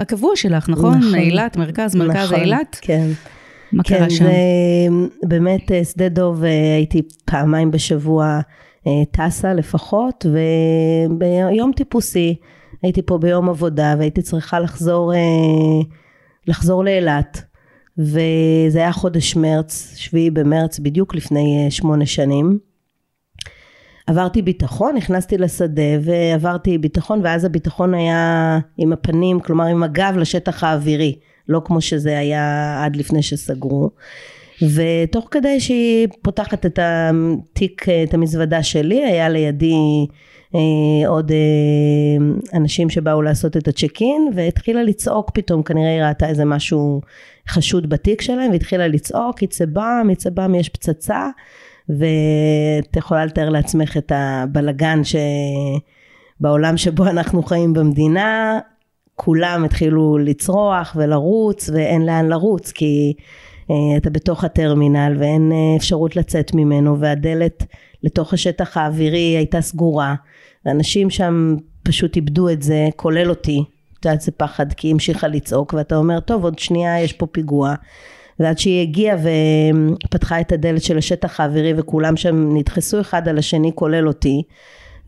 הקבוע 0.00 0.36
שלך, 0.36 0.68
נכון? 0.68 0.98
נכון. 0.98 1.14
אילת, 1.14 1.56
מרכז, 1.56 1.94
מרכז 1.94 2.32
נכון, 2.32 2.40
אילת. 2.40 2.78
כן. 2.82 3.06
מה 3.72 3.82
כן, 3.82 3.98
קרה 3.98 4.10
שם? 4.10 4.24
כן, 4.24 4.92
באמת 5.28 5.72
אה, 5.72 5.84
שדה 5.84 6.08
דוב 6.08 6.44
אה, 6.44 6.74
הייתי 6.76 7.02
פעמיים 7.24 7.70
בשבוע 7.70 8.40
אה, 8.86 8.92
טסה 9.10 9.54
לפחות, 9.54 10.26
וביום 11.10 11.72
טיפוסי 11.76 12.36
הייתי 12.82 13.02
פה 13.02 13.18
ביום 13.18 13.48
עבודה 13.48 13.94
והייתי 13.98 14.22
צריכה 14.22 14.60
לחזור, 14.60 15.12
לחזור 16.46 16.84
לאילת. 16.84 17.42
וזה 17.98 18.78
היה 18.78 18.92
חודש 18.92 19.36
מרץ, 19.36 19.92
שביעי 19.96 20.30
במרץ, 20.30 20.78
בדיוק 20.78 21.14
לפני 21.14 21.66
שמונה 21.70 22.06
שנים. 22.06 22.58
עברתי 24.06 24.42
ביטחון, 24.42 24.96
נכנסתי 24.96 25.38
לשדה 25.38 25.82
ועברתי 26.00 26.78
ביטחון 26.78 27.20
ואז 27.24 27.44
הביטחון 27.44 27.94
היה 27.94 28.58
עם 28.78 28.92
הפנים, 28.92 29.40
כלומר 29.40 29.64
עם 29.64 29.82
הגב 29.82 30.14
לשטח 30.16 30.64
האווירי. 30.64 31.18
לא 31.48 31.62
כמו 31.64 31.80
שזה 31.80 32.18
היה 32.18 32.76
עד 32.84 32.96
לפני 32.96 33.22
שסגרו. 33.22 33.90
ותוך 34.62 35.28
כדי 35.30 35.60
שהיא 35.60 36.08
פותחת 36.22 36.66
את 36.66 36.78
התיק, 36.82 37.86
את 37.88 38.14
המזוודה 38.14 38.62
שלי, 38.62 39.04
היה 39.04 39.28
לידי 39.28 40.06
אה, 40.54 41.08
עוד 41.08 41.30
אה, 41.30 42.56
אנשים 42.58 42.90
שבאו 42.90 43.22
לעשות 43.22 43.56
את 43.56 43.68
הצ'ק 43.68 44.02
אין, 44.02 44.30
והתחילה 44.34 44.82
לצעוק 44.82 45.30
פתאום, 45.34 45.62
כנראה 45.62 45.90
היא 45.90 46.02
ראתה 46.02 46.28
איזה 46.28 46.44
משהו 46.44 47.00
חשוד 47.48 47.88
בתיק 47.88 48.22
שלהם, 48.22 48.50
והתחילה 48.50 48.88
לצעוק, 48.88 49.42
יצבם, 49.42 50.08
יצבם, 50.12 50.54
יש 50.54 50.68
פצצה, 50.68 51.28
ואת 51.88 52.96
יכולה 52.96 53.26
לתאר 53.26 53.48
לעצמך 53.48 53.96
את 53.96 54.12
הבלגן 54.14 55.00
שבעולם 56.40 56.76
שבו 56.76 57.06
אנחנו 57.06 57.42
חיים 57.42 57.72
במדינה, 57.72 58.58
כולם 59.14 59.64
התחילו 59.64 60.18
לצרוח 60.18 60.96
ולרוץ 60.98 61.70
ואין 61.72 62.06
לאן 62.06 62.28
לרוץ 62.28 62.72
כי 62.72 63.12
uh, 63.68 63.72
אתה 63.96 64.10
בתוך 64.10 64.44
הטרמינל 64.44 65.16
ואין 65.18 65.52
uh, 65.52 65.76
אפשרות 65.76 66.16
לצאת 66.16 66.54
ממנו 66.54 67.00
והדלת 67.00 67.64
לתוך 68.02 68.34
השטח 68.34 68.76
האווירי 68.76 69.18
הייתה 69.18 69.60
סגורה. 69.60 70.14
ואנשים 70.66 71.10
שם 71.10 71.56
פשוט 71.82 72.16
איבדו 72.16 72.48
את 72.48 72.62
זה 72.62 72.88
כולל 72.96 73.30
אותי. 73.30 73.64
את 74.00 74.04
יודעת 74.04 74.20
זה 74.20 74.32
פחד 74.32 74.72
כי 74.72 74.86
היא 74.86 74.92
המשיכה 74.92 75.28
לצעוק 75.28 75.74
ואתה 75.74 75.96
אומר 75.96 76.20
טוב 76.20 76.44
עוד 76.44 76.58
שנייה 76.58 77.00
יש 77.00 77.12
פה 77.12 77.26
פיגוע 77.26 77.74
ועד 78.40 78.58
שהיא 78.58 78.82
הגיעה 78.82 79.16
ופתחה 80.04 80.40
את 80.40 80.52
הדלת 80.52 80.82
של 80.82 80.98
השטח 80.98 81.40
האווירי 81.40 81.72
וכולם 81.76 82.16
שם 82.16 82.56
נדחסו 82.56 83.00
אחד 83.00 83.28
על 83.28 83.38
השני 83.38 83.72
כולל 83.74 84.08
אותי. 84.08 84.42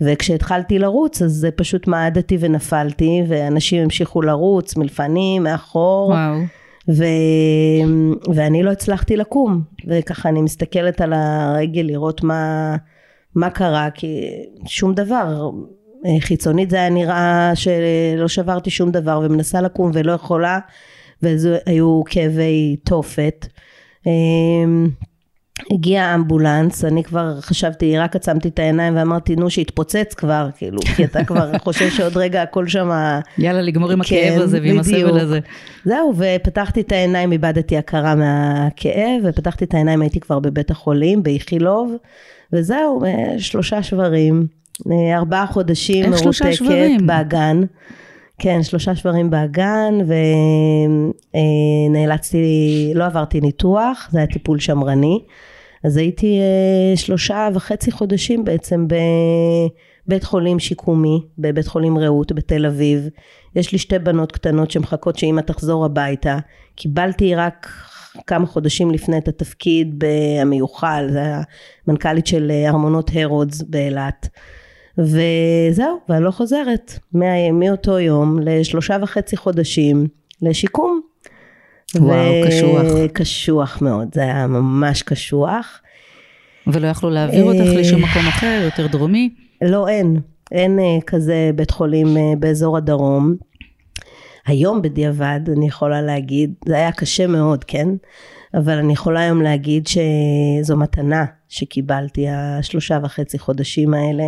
וכשהתחלתי 0.00 0.78
לרוץ 0.78 1.22
אז 1.22 1.46
פשוט 1.56 1.86
מעדתי 1.86 2.36
ונפלתי 2.40 3.22
ואנשים 3.28 3.82
המשיכו 3.82 4.22
לרוץ 4.22 4.76
מלפנים 4.76 5.42
מאחור. 5.42 6.10
וואו. 6.10 6.38
ו... 6.88 7.04
ואני 8.34 8.62
לא 8.62 8.70
הצלחתי 8.70 9.16
לקום. 9.16 9.62
וככה 9.86 10.28
אני 10.28 10.42
מסתכלת 10.42 11.00
על 11.00 11.12
הרגל 11.12 11.82
לראות 11.82 12.22
מה, 12.22 12.76
מה 13.34 13.50
קרה 13.50 13.90
כי 13.94 14.20
שום 14.66 14.94
דבר. 14.94 15.50
חיצונית 16.20 16.70
זה 16.70 16.76
היה 16.76 16.90
נראה 16.90 17.52
שלא 17.54 18.28
שברתי 18.28 18.70
שום 18.70 18.90
דבר 18.90 19.20
ומנסה 19.24 19.60
לקום 19.60 19.90
ולא 19.94 20.12
יכולה 20.12 20.58
והיו 21.22 22.02
כאבי 22.06 22.76
תופת. 22.84 23.46
אמ, 24.06 24.88
הגיע 25.70 26.14
אמבולנס, 26.14 26.84
אני 26.84 27.04
כבר 27.04 27.40
חשבתי, 27.40 27.98
רק 27.98 28.16
עצמתי 28.16 28.48
את 28.48 28.58
העיניים 28.58 28.96
ואמרתי, 28.96 29.36
נו, 29.36 29.50
שיתפוצץ 29.50 30.14
כבר, 30.14 30.48
כאילו, 30.56 30.78
כי 30.96 31.04
אתה 31.04 31.24
כבר 31.24 31.58
חושב 31.64 31.90
שעוד 31.90 32.16
רגע 32.16 32.42
הכל 32.42 32.68
שם... 32.68 32.90
יאללה, 33.38 33.62
לגמור 33.62 33.92
עם 33.92 34.00
הכאב 34.00 34.34
כן, 34.34 34.40
הזה 34.40 34.58
ועם 34.62 34.78
הסבל 34.78 35.18
הזה. 35.20 35.38
זהו, 35.84 36.14
ופתחתי 36.16 36.80
את 36.80 36.92
העיניים, 36.92 37.32
איבדתי 37.32 37.76
הכרה 37.76 38.14
מהכאב, 38.14 39.20
ופתחתי 39.24 39.64
את 39.64 39.74
העיניים, 39.74 40.02
הייתי 40.02 40.20
כבר 40.20 40.38
בבית 40.38 40.70
החולים, 40.70 41.22
באיכילוב, 41.22 41.96
וזהו, 42.52 43.02
שלושה 43.38 43.82
שברים, 43.82 44.46
ארבעה 45.16 45.46
חודשים 45.46 46.10
מרותקת 46.10 47.02
באגן. 47.06 47.62
כן, 48.38 48.62
שלושה 48.62 48.94
שברים 48.94 49.30
באגן, 49.30 49.94
ונאלצתי, 51.90 52.92
לא 52.94 53.04
עברתי 53.04 53.40
ניתוח, 53.40 54.08
זה 54.12 54.18
היה 54.18 54.26
טיפול 54.26 54.58
שמרני. 54.58 55.24
אז 55.84 55.96
הייתי 55.96 56.38
אה, 56.40 56.96
שלושה 56.96 57.48
וחצי 57.54 57.92
חודשים 57.92 58.44
בעצם 58.44 58.86
בבית 60.06 60.24
חולים 60.24 60.58
שיקומי, 60.58 61.20
בבית 61.38 61.66
חולים 61.66 61.98
רעות 61.98 62.32
בתל 62.32 62.66
אביב. 62.66 63.08
יש 63.56 63.72
לי 63.72 63.78
שתי 63.78 63.98
בנות 63.98 64.32
קטנות 64.32 64.70
שמחכות 64.70 65.18
שאימא 65.18 65.40
תחזור 65.40 65.84
הביתה. 65.84 66.38
קיבלתי 66.74 67.34
רק 67.34 67.68
כמה 68.26 68.46
חודשים 68.46 68.90
לפני 68.90 69.18
את 69.18 69.28
התפקיד 69.28 70.04
המיוחל, 70.40 71.06
זה 71.10 71.18
היה 71.18 71.42
מנכ"לית 71.88 72.26
של 72.26 72.52
ארמונות 72.66 73.10
הרודס 73.14 73.62
באילת. 73.62 74.28
וזהו, 74.98 75.98
ואני 76.08 76.24
לא 76.24 76.30
חוזרת 76.30 76.98
מאותו 77.52 77.98
יום 77.98 78.38
לשלושה 78.42 78.96
וחצי 79.02 79.36
חודשים 79.36 80.06
לשיקום. 80.42 81.00
וואו, 81.94 82.32
קשוח. 82.46 82.82
קשוח 83.12 83.82
מאוד, 83.82 84.08
זה 84.14 84.20
היה 84.20 84.46
ממש 84.46 85.02
קשוח. 85.02 85.80
ולא 86.66 86.86
יכלו 86.86 87.10
להעביר 87.10 87.44
אותך 87.44 87.60
אה, 87.60 87.80
לשום 87.80 88.02
מקום 88.02 88.26
אחר, 88.28 88.60
יותר 88.64 88.86
דרומי? 88.86 89.30
לא, 89.62 89.88
אין. 89.88 90.20
אין 90.52 90.78
אה, 90.78 90.98
כזה 91.06 91.50
בית 91.54 91.70
חולים 91.70 92.16
אה, 92.16 92.32
באזור 92.38 92.76
הדרום. 92.76 93.36
היום 94.46 94.82
בדיעבד 94.82 95.40
אני 95.56 95.66
יכולה 95.66 96.02
להגיד, 96.02 96.54
זה 96.66 96.76
היה 96.76 96.92
קשה 96.92 97.26
מאוד, 97.26 97.64
כן? 97.64 97.88
אבל 98.54 98.78
אני 98.78 98.92
יכולה 98.92 99.20
היום 99.20 99.42
להגיד 99.42 99.86
שזו 99.86 100.76
מתנה 100.76 101.24
שקיבלתי 101.48 102.28
השלושה 102.28 102.98
וחצי 103.02 103.38
חודשים 103.38 103.94
האלה. 103.94 104.24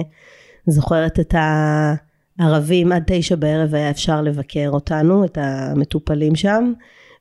זוכרת 0.67 1.21
את 1.21 1.35
הערבים, 2.39 2.93
עד 2.93 3.03
תשע 3.07 3.37
בערב 3.37 3.75
היה 3.75 3.91
אפשר 3.91 4.23
לבקר 4.23 4.71
אותנו, 4.73 5.25
את 5.25 5.39
המטופלים 5.41 6.35
שם, 6.35 6.73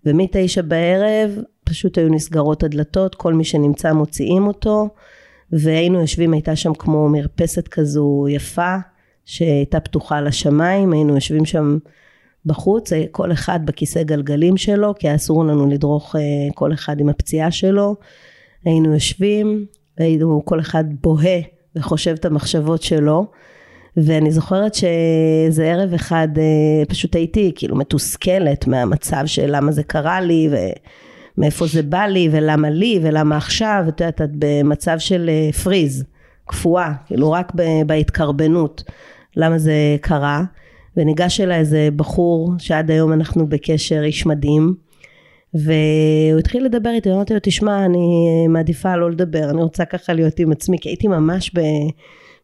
ומתשע 0.06 0.62
בערב 0.62 1.32
פשוט 1.64 1.98
היו 1.98 2.10
נסגרות 2.10 2.64
הדלתות, 2.64 3.16
כל 3.16 3.34
מי 3.34 3.44
שנמצא 3.44 3.94
מוציאים 3.94 4.48
אותו, 4.48 4.90
והיינו 5.52 6.02
יושבים, 6.02 6.34
הייתה 6.34 6.56
שם 6.56 6.74
כמו 6.74 7.10
מרפסת 7.10 7.68
כזו 7.68 8.26
יפה, 8.30 8.76
שהייתה 9.26 9.80
פתוחה 9.80 10.22
לשמיים, 10.22 10.94
היינו 10.94 11.16
יושבים 11.16 11.46
שם 11.46 11.78
בחוץ, 12.46 12.90
כל 13.12 13.32
אחד 13.32 13.60
בכיסא 13.66 14.04
גלגלים 14.04 14.58
שלו, 14.58 14.94
כי 15.00 15.16
אסור 15.16 15.46
לנו 15.46 15.68
לדרוך 15.68 16.16
אה, 16.16 16.22
כל 16.56 16.74
אחד 16.74 17.00
עם 17.00 17.10
הפציעה 17.10 17.52
שלו. 17.52 17.96
היינו 18.66 18.94
יושבים, 18.94 19.66
היינו 19.98 20.42
כל 20.46 20.60
אחד 20.60 20.84
בוהה 21.02 21.40
וחושב 21.76 22.12
את 22.20 22.26
המחשבות 22.26 22.82
שלו. 22.82 23.26
ואני 23.98 24.32
זוכרת 24.32 24.76
שזה 24.76 25.66
ערב 25.66 25.94
אחד 25.94 26.28
אה, 26.38 26.86
פשוט 26.86 27.16
הייתי 27.16 27.52
כאילו 27.56 27.76
מתוסכלת 27.76 28.68
מהמצב 28.68 29.24
של 29.26 29.56
למה 29.56 29.72
זה 29.72 29.84
קרה 29.84 30.22
לי 30.22 30.50
ומאיפה 31.38 31.68
זה 31.68 31.84
בא 31.84 32.06
לי 32.06 32.30
ולמה 32.32 32.70
לי 32.70 33.00
ולמה 33.04 33.38
עכשיו, 33.38 33.84
את 33.88 34.02
יודעת, 34.02 34.22
את 34.22 34.30
במצב 34.34 35.00
של 35.00 35.30
אה, 35.30 35.52
פריז, 35.52 36.04
קפואה, 36.46 36.94
כאילו 37.06 37.32
רק 37.32 37.52
בהתקרבנות, 37.86 38.84
למה 39.36 39.58
זה 39.58 39.98
קרה. 40.02 40.44
וניגש 40.98 41.42
אליי 41.42 41.60
איזה 41.60 41.90
בחור 41.96 42.52
שעד 42.58 42.92
היום 42.92 43.14
אנחנו 43.14 43.48
בקשר 43.48 44.04
איש 44.04 44.26
מדהים 44.26 44.76
והוא 45.54 46.40
התחיל 46.40 46.66
לדבר 46.66 46.90
איתי, 46.90 47.12
אמרתי 47.12 47.34
לו 47.34 47.40
תשמע 47.44 47.86
אני 47.86 48.48
מעדיפה 48.50 48.96
לא 48.96 49.12
לדבר, 49.12 49.50
אני 49.50 49.62
רוצה 49.62 49.86
ככה 49.86 50.14
להיות 50.14 50.40
עם 50.40 50.52
עצמי 50.52 50.78
כי 50.82 50.90
הייתי 50.90 51.08
ממש 51.08 51.52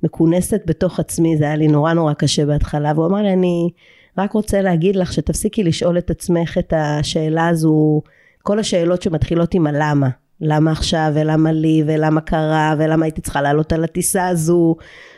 מכונסת 0.03 0.61
בתוך 0.65 0.99
עצמי, 0.99 1.37
זה 1.37 1.43
היה 1.43 1.55
לי 1.55 1.67
נורא 1.67 1.93
נורא 1.93 2.13
קשה 2.13 2.45
בהתחלה 2.45 2.91
והוא 2.95 3.05
אמר 3.05 3.21
לי 3.21 3.33
אני 3.33 3.69
רק 4.17 4.31
רוצה 4.31 4.61
להגיד 4.61 4.95
לך 4.95 5.13
שתפסיקי 5.13 5.63
לשאול 5.63 5.97
את 5.97 6.09
עצמך 6.09 6.57
את 6.57 6.73
השאלה 6.77 7.47
הזו, 7.47 8.01
כל 8.43 8.59
השאלות 8.59 9.01
שמתחילות 9.01 9.53
עם 9.53 9.67
הלמה, 9.67 10.09
למה 10.41 10.71
עכשיו 10.71 11.11
ולמה 11.15 11.51
לי 11.51 11.83
ולמה 11.85 12.21
קרה 12.21 12.75
ולמה 12.77 13.05
הייתי 13.05 13.21
צריכה 13.21 13.41
לעלות 13.41 13.73
על 13.73 13.83
הטיסה 13.83 14.27
הזו, 14.27 14.75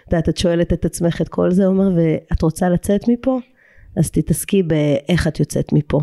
את 0.08 0.14
יודעת 0.14 0.30
את 0.30 0.38
שואלת 0.38 0.74
את 0.74 0.86
עצמך 0.86 1.22
את 1.22 1.30
כל 1.30 1.52
זה, 1.52 1.66
הוא 1.66 1.74
אומר 1.74 1.90
ואת 1.96 2.42
רוצה 2.42 2.70
לצאת 2.70 3.02
מפה? 3.08 3.40
אז 3.98 4.12
תתעסקי 4.12 4.64
באיך 4.64 5.28
את 5.28 5.40
יוצאת 5.40 5.74
מפה. 5.74 6.00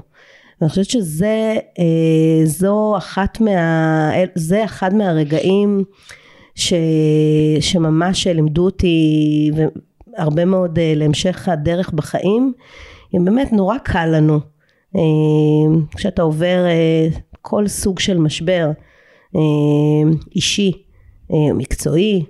ואני 0.61 0.71
חושבת 0.71 0.91
שזה, 0.91 1.57
אה, 1.79 2.45
זו 2.45 2.97
אחת 2.97 3.41
מה, 3.41 4.11
זה 4.35 4.65
אחד 4.65 4.95
מהרגעים 4.95 5.85
ש, 6.55 6.73
שממש 7.61 8.27
לימדו 8.27 8.65
אותי 8.65 9.51
הרבה 10.17 10.45
מאוד 10.45 10.79
אה, 10.79 10.93
להמשך 10.97 11.49
הדרך 11.49 11.93
בחיים, 11.93 12.53
באמת 13.15 13.53
נורא 13.53 13.79
קל 13.79 14.07
לנו 14.07 14.41
אה, 14.97 15.01
כשאתה 15.97 16.23
עובר 16.23 16.65
כל 17.43 17.69
סוג 17.69 17.99
של 17.99 18.19
משבר 18.19 18.71
אישי, 20.35 20.73
מקצועי, 21.31 22.25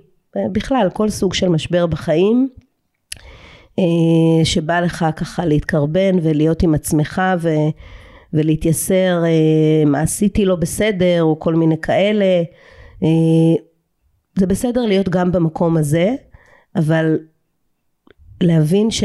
בכלל 0.51 0.87
כל 0.93 1.09
סוג 1.09 1.33
של 1.33 1.49
משבר 1.49 1.85
בחיים, 1.85 2.49
שבא 4.43 4.79
לך 4.79 5.05
ככה 5.15 5.45
להתקרבן 5.45 6.15
ולהיות 6.21 6.63
עם 6.63 6.75
עצמך 6.75 7.21
ו... 7.39 7.49
ולהתייסר 8.35 9.23
אה, 9.25 9.85
מה 9.85 10.01
עשיתי 10.01 10.45
לא 10.45 10.55
בסדר 10.55 11.23
או 11.23 11.39
כל 11.39 11.55
מיני 11.55 11.77
כאלה. 11.81 12.43
אה, 13.03 13.07
זה 14.39 14.47
בסדר 14.47 14.85
להיות 14.85 15.09
גם 15.09 15.31
במקום 15.31 15.77
הזה, 15.77 16.15
אבל 16.75 17.17
להבין 18.43 18.91
ש, 18.91 19.03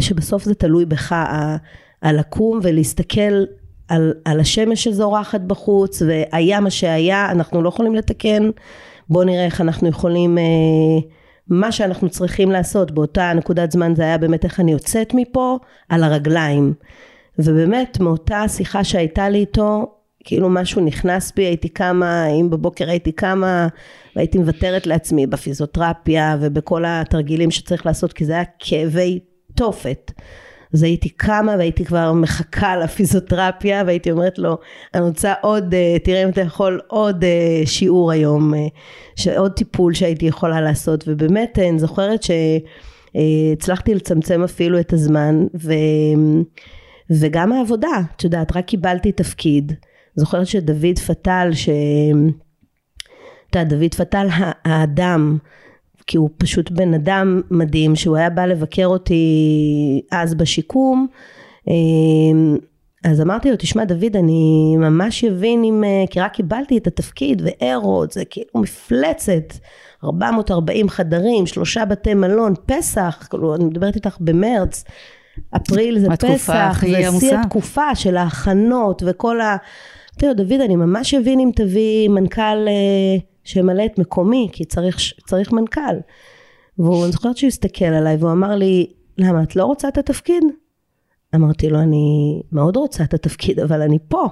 שבסוף 0.00 0.44
זה 0.44 0.54
תלוי 0.54 0.84
בך, 0.84 1.14
הלקום 2.02 2.60
ולהסתכל 2.62 3.44
על, 3.88 4.14
על 4.24 4.40
השמש 4.40 4.84
שזורחת 4.84 5.40
בחוץ 5.40 6.02
והיה 6.02 6.60
מה 6.60 6.70
שהיה, 6.70 7.30
אנחנו 7.30 7.62
לא 7.62 7.68
יכולים 7.68 7.94
לתקן, 7.94 8.50
בואו 9.08 9.24
נראה 9.24 9.44
איך 9.44 9.60
אנחנו 9.60 9.88
יכולים, 9.88 10.38
אה, 10.38 10.42
מה 11.48 11.72
שאנחנו 11.72 12.10
צריכים 12.10 12.50
לעשות 12.50 12.90
באותה 12.90 13.32
נקודת 13.36 13.70
זמן 13.70 13.94
זה 13.94 14.02
היה 14.02 14.18
באמת 14.18 14.44
איך 14.44 14.60
אני 14.60 14.72
יוצאת 14.72 15.14
מפה 15.14 15.58
על 15.88 16.04
הרגליים. 16.04 16.74
ובאמת 17.44 18.00
מאותה 18.00 18.48
שיחה 18.48 18.84
שהייתה 18.84 19.28
לי 19.28 19.38
איתו 19.38 19.86
כאילו 20.24 20.48
משהו 20.50 20.84
נכנס 20.84 21.32
בי 21.36 21.42
הייתי 21.42 21.68
קמה 21.68 22.26
אם 22.26 22.50
בבוקר 22.50 22.90
הייתי 22.90 23.12
קמה 23.12 23.68
והייתי 24.16 24.38
מוותרת 24.38 24.86
לעצמי 24.86 25.26
בפיזיותרפיה 25.26 26.36
ובכל 26.40 26.84
התרגילים 26.86 27.50
שצריך 27.50 27.86
לעשות 27.86 28.12
כי 28.12 28.24
זה 28.24 28.32
היה 28.32 28.44
כאבי 28.58 29.18
תופת. 29.54 30.12
אז 30.74 30.82
הייתי 30.82 31.08
קמה 31.08 31.54
והייתי 31.58 31.84
כבר 31.84 32.12
מחכה 32.12 32.76
לפיזיותרפיה 32.76 33.82
והייתי 33.86 34.10
אומרת 34.10 34.38
לו 34.38 34.58
אני 34.94 35.02
רוצה 35.02 35.34
עוד 35.40 35.74
אה, 35.74 35.96
תראה 36.04 36.24
אם 36.24 36.28
אתה 36.28 36.40
יכול 36.40 36.80
עוד 36.86 37.24
אה, 37.24 37.62
שיעור 37.66 38.12
היום 38.12 38.54
אה, 38.54 39.38
עוד 39.38 39.52
טיפול 39.52 39.94
שהייתי 39.94 40.26
יכולה 40.26 40.60
לעשות. 40.60 41.04
ובאמת 41.06 41.58
אני 41.58 41.78
זוכרת 41.78 42.20
שהצלחתי 42.22 43.94
לצמצם 43.94 44.42
אפילו 44.42 44.80
את 44.80 44.92
הזמן 44.92 45.46
ו... 45.54 45.72
וגם 47.10 47.52
העבודה, 47.52 48.00
את 48.16 48.24
יודעת, 48.24 48.56
רק 48.56 48.64
קיבלתי 48.64 49.12
תפקיד. 49.12 49.72
זוכרת 50.14 50.46
שדוד 50.46 50.98
פטל, 51.06 51.50
ש... 51.52 51.68
את 53.50 53.56
יודעת, 53.56 53.68
דוד 53.68 53.94
פטל 53.94 54.26
האדם, 54.64 55.38
כי 56.06 56.16
הוא 56.16 56.30
פשוט 56.38 56.70
בן 56.70 56.94
אדם 56.94 57.40
מדהים, 57.50 57.96
שהוא 57.96 58.16
היה 58.16 58.30
בא 58.30 58.46
לבקר 58.46 58.86
אותי 58.86 60.02
אז 60.12 60.34
בשיקום, 60.34 61.06
אמ, 61.68 62.56
אז 63.04 63.20
אמרתי 63.20 63.50
לו, 63.50 63.56
תשמע 63.56 63.84
דוד, 63.84 64.16
אני 64.16 64.74
ממש 64.78 65.24
אבין 65.24 65.64
אם, 65.64 65.84
כי 66.10 66.20
רק 66.20 66.32
קיבלתי 66.32 66.78
את 66.78 66.86
התפקיד, 66.86 67.42
ואירות, 67.44 68.12
זה 68.12 68.24
כאילו 68.24 68.50
מפלצת, 68.54 69.54
440 70.04 70.88
חדרים, 70.88 71.46
שלושה 71.46 71.84
בתי 71.84 72.14
מלון, 72.14 72.54
פסח, 72.66 73.26
כאילו, 73.30 73.54
אני 73.54 73.64
מדברת 73.64 73.96
איתך 73.96 74.16
במרץ, 74.20 74.84
אפריל 75.56 75.98
זה 75.98 76.08
פסח, 76.18 76.82
זה 76.90 77.20
שיא 77.20 77.36
התקופה 77.38 77.94
של 77.94 78.16
ההכנות 78.16 79.02
וכל 79.06 79.40
ה... 79.40 79.56
תראו 80.18 80.34
דוד 80.34 80.60
אני 80.60 80.76
ממש 80.76 81.14
אבין 81.14 81.40
אם 81.40 81.50
תביא 81.56 82.08
מנכ"ל 82.08 82.68
אה, 82.68 83.18
שימלא 83.44 83.84
את 83.84 83.98
מקומי 83.98 84.48
כי 84.52 84.64
צריך, 84.64 84.98
צריך 85.26 85.52
מנכ"ל. 85.52 85.96
והוא 86.78 87.04
אני 87.04 87.12
זוכרת 87.12 87.36
שהוא 87.36 87.48
הסתכל 87.48 87.84
עליי 87.84 88.16
והוא 88.16 88.32
אמר 88.32 88.56
לי 88.56 88.86
למה 89.18 89.42
את 89.42 89.56
לא 89.56 89.64
רוצה 89.64 89.88
את 89.88 89.98
התפקיד? 89.98 90.44
אמרתי 91.34 91.70
לו, 91.70 91.80
אני 91.80 92.40
מאוד 92.52 92.76
רוצה 92.76 93.04
את 93.04 93.14
התפקיד, 93.14 93.60
אבל 93.60 93.82
אני 93.82 93.98
פה. 94.08 94.26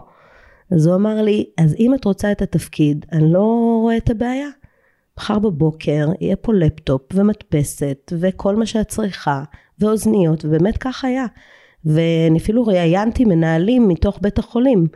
אז 0.70 0.86
הוא 0.86 0.94
אמר 0.94 1.22
לי, 1.22 1.44
אז 1.58 1.74
אם 1.78 1.94
את 1.94 2.04
רוצה 2.04 2.32
את 2.32 2.42
התפקיד, 2.42 3.06
אני 3.12 3.32
לא 3.32 3.78
רואה 3.82 3.96
את 3.96 4.10
הבעיה. 4.10 4.48
מחר 5.18 5.38
בבוקר 5.38 6.08
יהיה 6.20 6.36
פה 6.36 6.54
לפטופ 6.54 7.02
ומדפסת 7.14 8.12
וכל 8.18 8.56
מה 8.56 8.66
שאת 8.66 8.88
צריכה, 8.88 9.42
ואוזניות, 9.80 10.44
ובאמת 10.44 10.76
כך 10.76 11.04
היה. 11.04 11.26
ואני 11.84 12.38
אפילו 12.38 12.66
ראיינתי 12.66 13.24
מנהלים 13.24 13.88
מתוך 13.88 14.18
בית 14.22 14.38
החולים. 14.38 14.86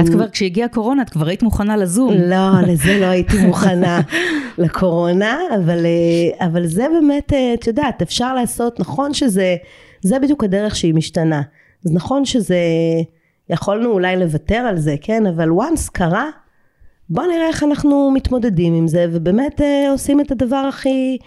את 0.00 0.08
כבר, 0.08 0.28
כשהגיעה 0.28 0.68
קורונה, 0.68 1.02
את 1.02 1.10
כבר 1.10 1.26
היית 1.28 1.42
מוכנה 1.42 1.76
לזום. 1.76 2.12
לא, 2.12 2.60
לזה 2.66 2.98
לא 3.00 3.06
הייתי 3.06 3.38
מוכנה, 3.46 4.00
לקורונה, 4.58 5.38
אבל, 5.56 5.86
אבל 6.40 6.66
זה 6.66 6.86
באמת, 6.94 7.32
את 7.54 7.66
יודעת, 7.66 8.02
אפשר 8.02 8.34
לעשות, 8.34 8.80
נכון 8.80 9.14
שזה, 9.14 9.56
זה 10.00 10.18
בדיוק 10.18 10.44
הדרך 10.44 10.76
שהיא 10.76 10.94
משתנה. 10.94 11.42
אז 11.86 11.92
נכון 11.94 12.24
שזה, 12.24 12.58
יכולנו 13.50 13.90
אולי 13.90 14.16
לוותר 14.16 14.56
על 14.56 14.76
זה, 14.78 14.94
כן, 15.00 15.26
אבל 15.26 15.48
once 15.48 15.90
קרה, 15.92 16.30
בוא 17.10 17.22
נראה 17.22 17.48
איך 17.48 17.62
אנחנו 17.62 18.10
מתמודדים 18.14 18.74
עם 18.74 18.88
זה, 18.88 19.06
ובאמת 19.12 19.60
אה, 19.60 19.90
עושים 19.90 20.20
את 20.20 20.30
הדבר 20.30 20.56
הכי, 20.68 21.18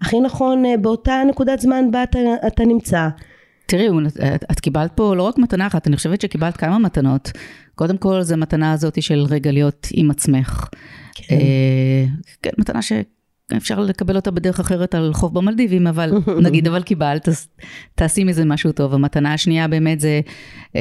הכי 0.00 0.20
נכון 0.20 0.64
אה, 0.66 0.76
באותה 0.76 1.22
נקודת 1.28 1.60
זמן 1.60 1.90
בה 1.90 2.02
אתה, 2.02 2.18
אתה 2.46 2.64
נמצא. 2.64 3.08
תראי, 3.66 3.88
את, 4.34 4.44
את 4.50 4.60
קיבלת 4.60 4.92
פה 4.94 5.16
לא 5.16 5.22
רק 5.22 5.38
מתנה 5.38 5.66
אחת, 5.66 5.86
אני 5.86 5.96
חושבת 5.96 6.20
שקיבלת 6.20 6.56
כמה 6.56 6.78
מתנות. 6.78 7.30
קודם 7.74 7.98
כל, 7.98 8.22
זו 8.22 8.36
מתנה 8.36 8.72
הזאת 8.72 9.02
של 9.02 9.24
רגע 9.30 9.52
להיות 9.52 9.86
עם 9.92 10.10
עצמך. 10.10 10.68
כן. 11.14 11.34
אה, 11.34 12.04
כן, 12.42 12.50
מתנה 12.58 12.80
שאפשר 13.52 13.80
לקבל 13.80 14.16
אותה 14.16 14.30
בדרך 14.30 14.60
אחרת 14.60 14.94
על 14.94 15.12
חוף 15.14 15.32
במלדיבים, 15.32 15.86
אבל 15.86 16.12
נגיד, 16.46 16.68
אבל 16.68 16.82
קיבלת, 16.82 17.28
אז 17.28 17.48
תעשי 17.94 18.24
מזה 18.24 18.44
משהו 18.44 18.72
טוב. 18.72 18.94
המתנה 18.94 19.32
השנייה 19.32 19.68
באמת 19.68 20.00
זה 20.00 20.20
אה, 20.76 20.80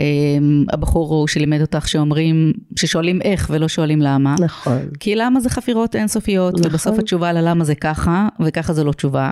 הבחור 0.74 1.28
שלימד 1.28 1.62
אותך 1.62 1.88
שאומרים, 1.88 2.54
ששואלים 2.76 3.22
איך 3.22 3.48
ולא 3.54 3.68
שואלים 3.68 4.02
למה. 4.02 4.36
נכון. 4.40 4.80
כי 5.00 5.16
למה 5.16 5.40
זה 5.40 5.50
חפירות 5.50 5.96
אינסופיות, 5.96 6.54
נכון. 6.54 6.68
ובסוף 6.68 7.00
התשובה 7.00 7.34
ללמה 7.34 7.64
זה 7.64 7.76
ככה, 7.76 8.28
וככה 8.46 8.74
זה 8.74 8.84
לא 8.84 8.92
תשובה. 8.92 9.30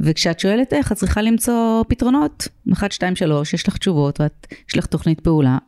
וכשאת 0.00 0.40
שואלת 0.40 0.72
איך, 0.72 0.92
את 0.92 0.96
צריכה 0.96 1.22
למצוא 1.22 1.84
פתרונות. 1.88 2.48
1, 2.72 2.92
2, 2.92 3.16
3, 3.16 3.54
יש 3.54 3.68
לך 3.68 3.76
תשובות 3.76 4.20
ויש 4.20 4.78
לך 4.78 4.86
תוכנית 4.86 5.20
פעולה. 5.20 5.58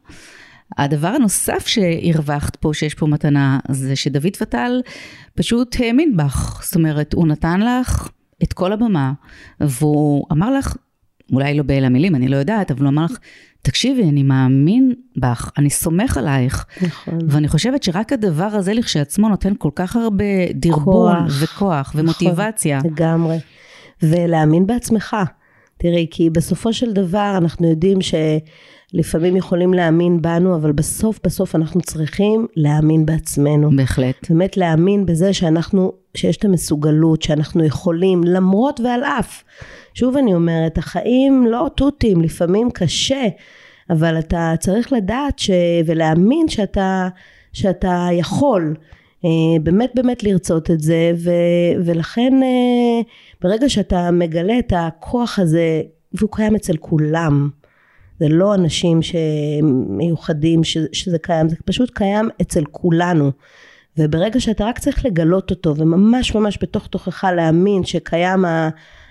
הדבר 0.78 1.08
הנוסף 1.08 1.66
שהרווחת 1.66 2.56
פה, 2.56 2.70
שיש 2.74 2.94
פה 2.94 3.06
מתנה, 3.06 3.58
זה 3.68 3.96
שדוד 3.96 4.36
פטל 4.36 4.80
פשוט 5.34 5.76
האמין 5.80 6.16
בך. 6.16 6.62
זאת 6.64 6.74
אומרת, 6.74 7.12
הוא 7.12 7.26
נתן 7.26 7.60
לך 7.60 8.08
את 8.42 8.52
כל 8.52 8.72
הבמה, 8.72 9.12
והוא 9.60 10.26
אמר 10.32 10.50
לך, 10.58 10.76
אולי 11.32 11.54
לא 11.54 11.62
באלה 11.62 11.86
המילים, 11.86 12.14
אני 12.14 12.28
לא 12.28 12.36
יודעת, 12.36 12.70
אבל 12.70 12.80
הוא 12.80 12.88
אמר 12.88 13.04
לך, 13.04 13.18
תקשיבי, 13.62 14.02
אני 14.02 14.22
מאמין 14.22 14.92
בך, 15.16 15.50
אני 15.58 15.70
סומך 15.70 16.16
עלייך. 16.16 16.66
נכון. 16.82 17.18
ואני 17.28 17.48
חושבת 17.48 17.82
שרק 17.82 18.12
הדבר 18.12 18.44
הזה 18.44 18.74
לכשעצמו 18.74 19.28
נותן 19.28 19.52
כל 19.58 19.70
כך 19.74 19.96
הרבה 19.96 20.24
דרבון 20.54 21.16
כוח. 21.16 21.42
וכוח 21.42 21.92
ומוטיבציה. 21.96 22.78
נכון, 22.78 22.90
לגמרי. 22.90 23.38
ולהאמין 24.02 24.66
בעצמך. 24.66 25.16
תראי, 25.78 26.06
כי 26.10 26.30
בסופו 26.30 26.72
של 26.72 26.92
דבר 26.92 27.34
אנחנו 27.36 27.70
יודעים 27.70 28.00
שלפעמים 28.92 29.36
יכולים 29.36 29.74
להאמין 29.74 30.22
בנו, 30.22 30.54
אבל 30.54 30.72
בסוף 30.72 31.20
בסוף 31.24 31.54
אנחנו 31.56 31.80
צריכים 31.80 32.46
להאמין 32.56 33.06
בעצמנו. 33.06 33.70
בהחלט. 33.76 34.30
באמת 34.30 34.56
להאמין 34.56 35.06
בזה 35.06 35.32
שאנחנו, 35.32 35.92
שיש 36.14 36.36
את 36.36 36.44
המסוגלות, 36.44 37.22
שאנחנו 37.22 37.64
יכולים, 37.64 38.24
למרות 38.24 38.80
ועל 38.80 39.04
אף. 39.04 39.42
שוב 39.94 40.16
אני 40.16 40.34
אומרת, 40.34 40.78
החיים 40.78 41.46
לא 41.46 41.70
תותים, 41.74 42.20
לפעמים 42.20 42.70
קשה, 42.70 43.28
אבל 43.90 44.18
אתה 44.18 44.54
צריך 44.60 44.92
לדעת 44.92 45.38
ש... 45.38 45.50
ולהאמין 45.86 46.48
שאתה, 46.48 47.08
שאתה 47.52 48.08
יכול. 48.12 48.74
אה, 49.24 49.30
באמת 49.62 49.90
באמת 49.94 50.22
לרצות 50.22 50.70
את 50.70 50.80
זה 50.80 51.12
ו, 51.16 51.30
ולכן 51.84 52.32
אה, 52.42 53.00
ברגע 53.42 53.68
שאתה 53.68 54.10
מגלה 54.10 54.58
את 54.58 54.72
הכוח 54.76 55.38
הזה 55.38 55.82
והוא 56.12 56.30
קיים 56.32 56.54
אצל 56.54 56.76
כולם 56.76 57.48
זה 58.22 58.28
לא 58.28 58.54
אנשים 58.54 59.00
שמיוחדים 59.02 60.64
שזה 60.92 61.18
קיים 61.18 61.48
זה 61.48 61.56
פשוט 61.64 61.90
קיים 61.94 62.28
אצל 62.42 62.64
כולנו 62.70 63.30
וברגע 63.98 64.40
שאתה 64.40 64.64
רק 64.64 64.78
צריך 64.78 65.04
לגלות 65.04 65.50
אותו 65.50 65.76
וממש 65.76 66.34
ממש 66.34 66.58
בתוך 66.62 66.86
תוכך 66.86 67.24
להאמין 67.36 67.84
שקיים 67.84 68.44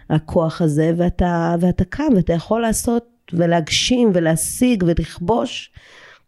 הכוח 0.10 0.62
הזה 0.62 0.92
ואתה, 0.98 1.56
ואתה 1.60 1.86
קם 1.86 2.14
ואתה 2.16 2.34
יכול 2.34 2.62
לעשות 2.62 3.06
ולהגשים 3.34 4.12
ולהשיג 4.14 4.84
ולכבוש 4.88 5.72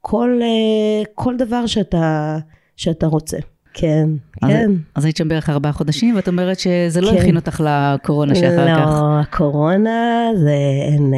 כל, 0.02 0.39
אה, 0.41 1.06
כל 1.15 1.38
דבר 1.38 1.65
שאתה, 1.65 2.38
שאתה 2.76 3.08
רוצה. 3.08 3.38
כן, 3.73 4.09
אז, 4.41 4.49
כן. 4.49 4.71
אז 4.95 5.05
היית 5.05 5.17
שם 5.17 5.27
בערך 5.27 5.49
ארבעה 5.49 5.71
חודשים, 5.71 6.15
ואת 6.15 6.27
אומרת 6.27 6.59
שזה 6.59 7.01
לא 7.01 7.12
כן. 7.12 7.17
הכין 7.17 7.36
אותך 7.36 7.63
לקורונה 7.65 8.36
שאחר 8.36 8.65
לא, 8.65 8.75
כך. 8.75 8.86
לא, 8.86 9.19
הקורונה 9.19 10.27
זה 10.43 10.55
אין, 10.88 11.13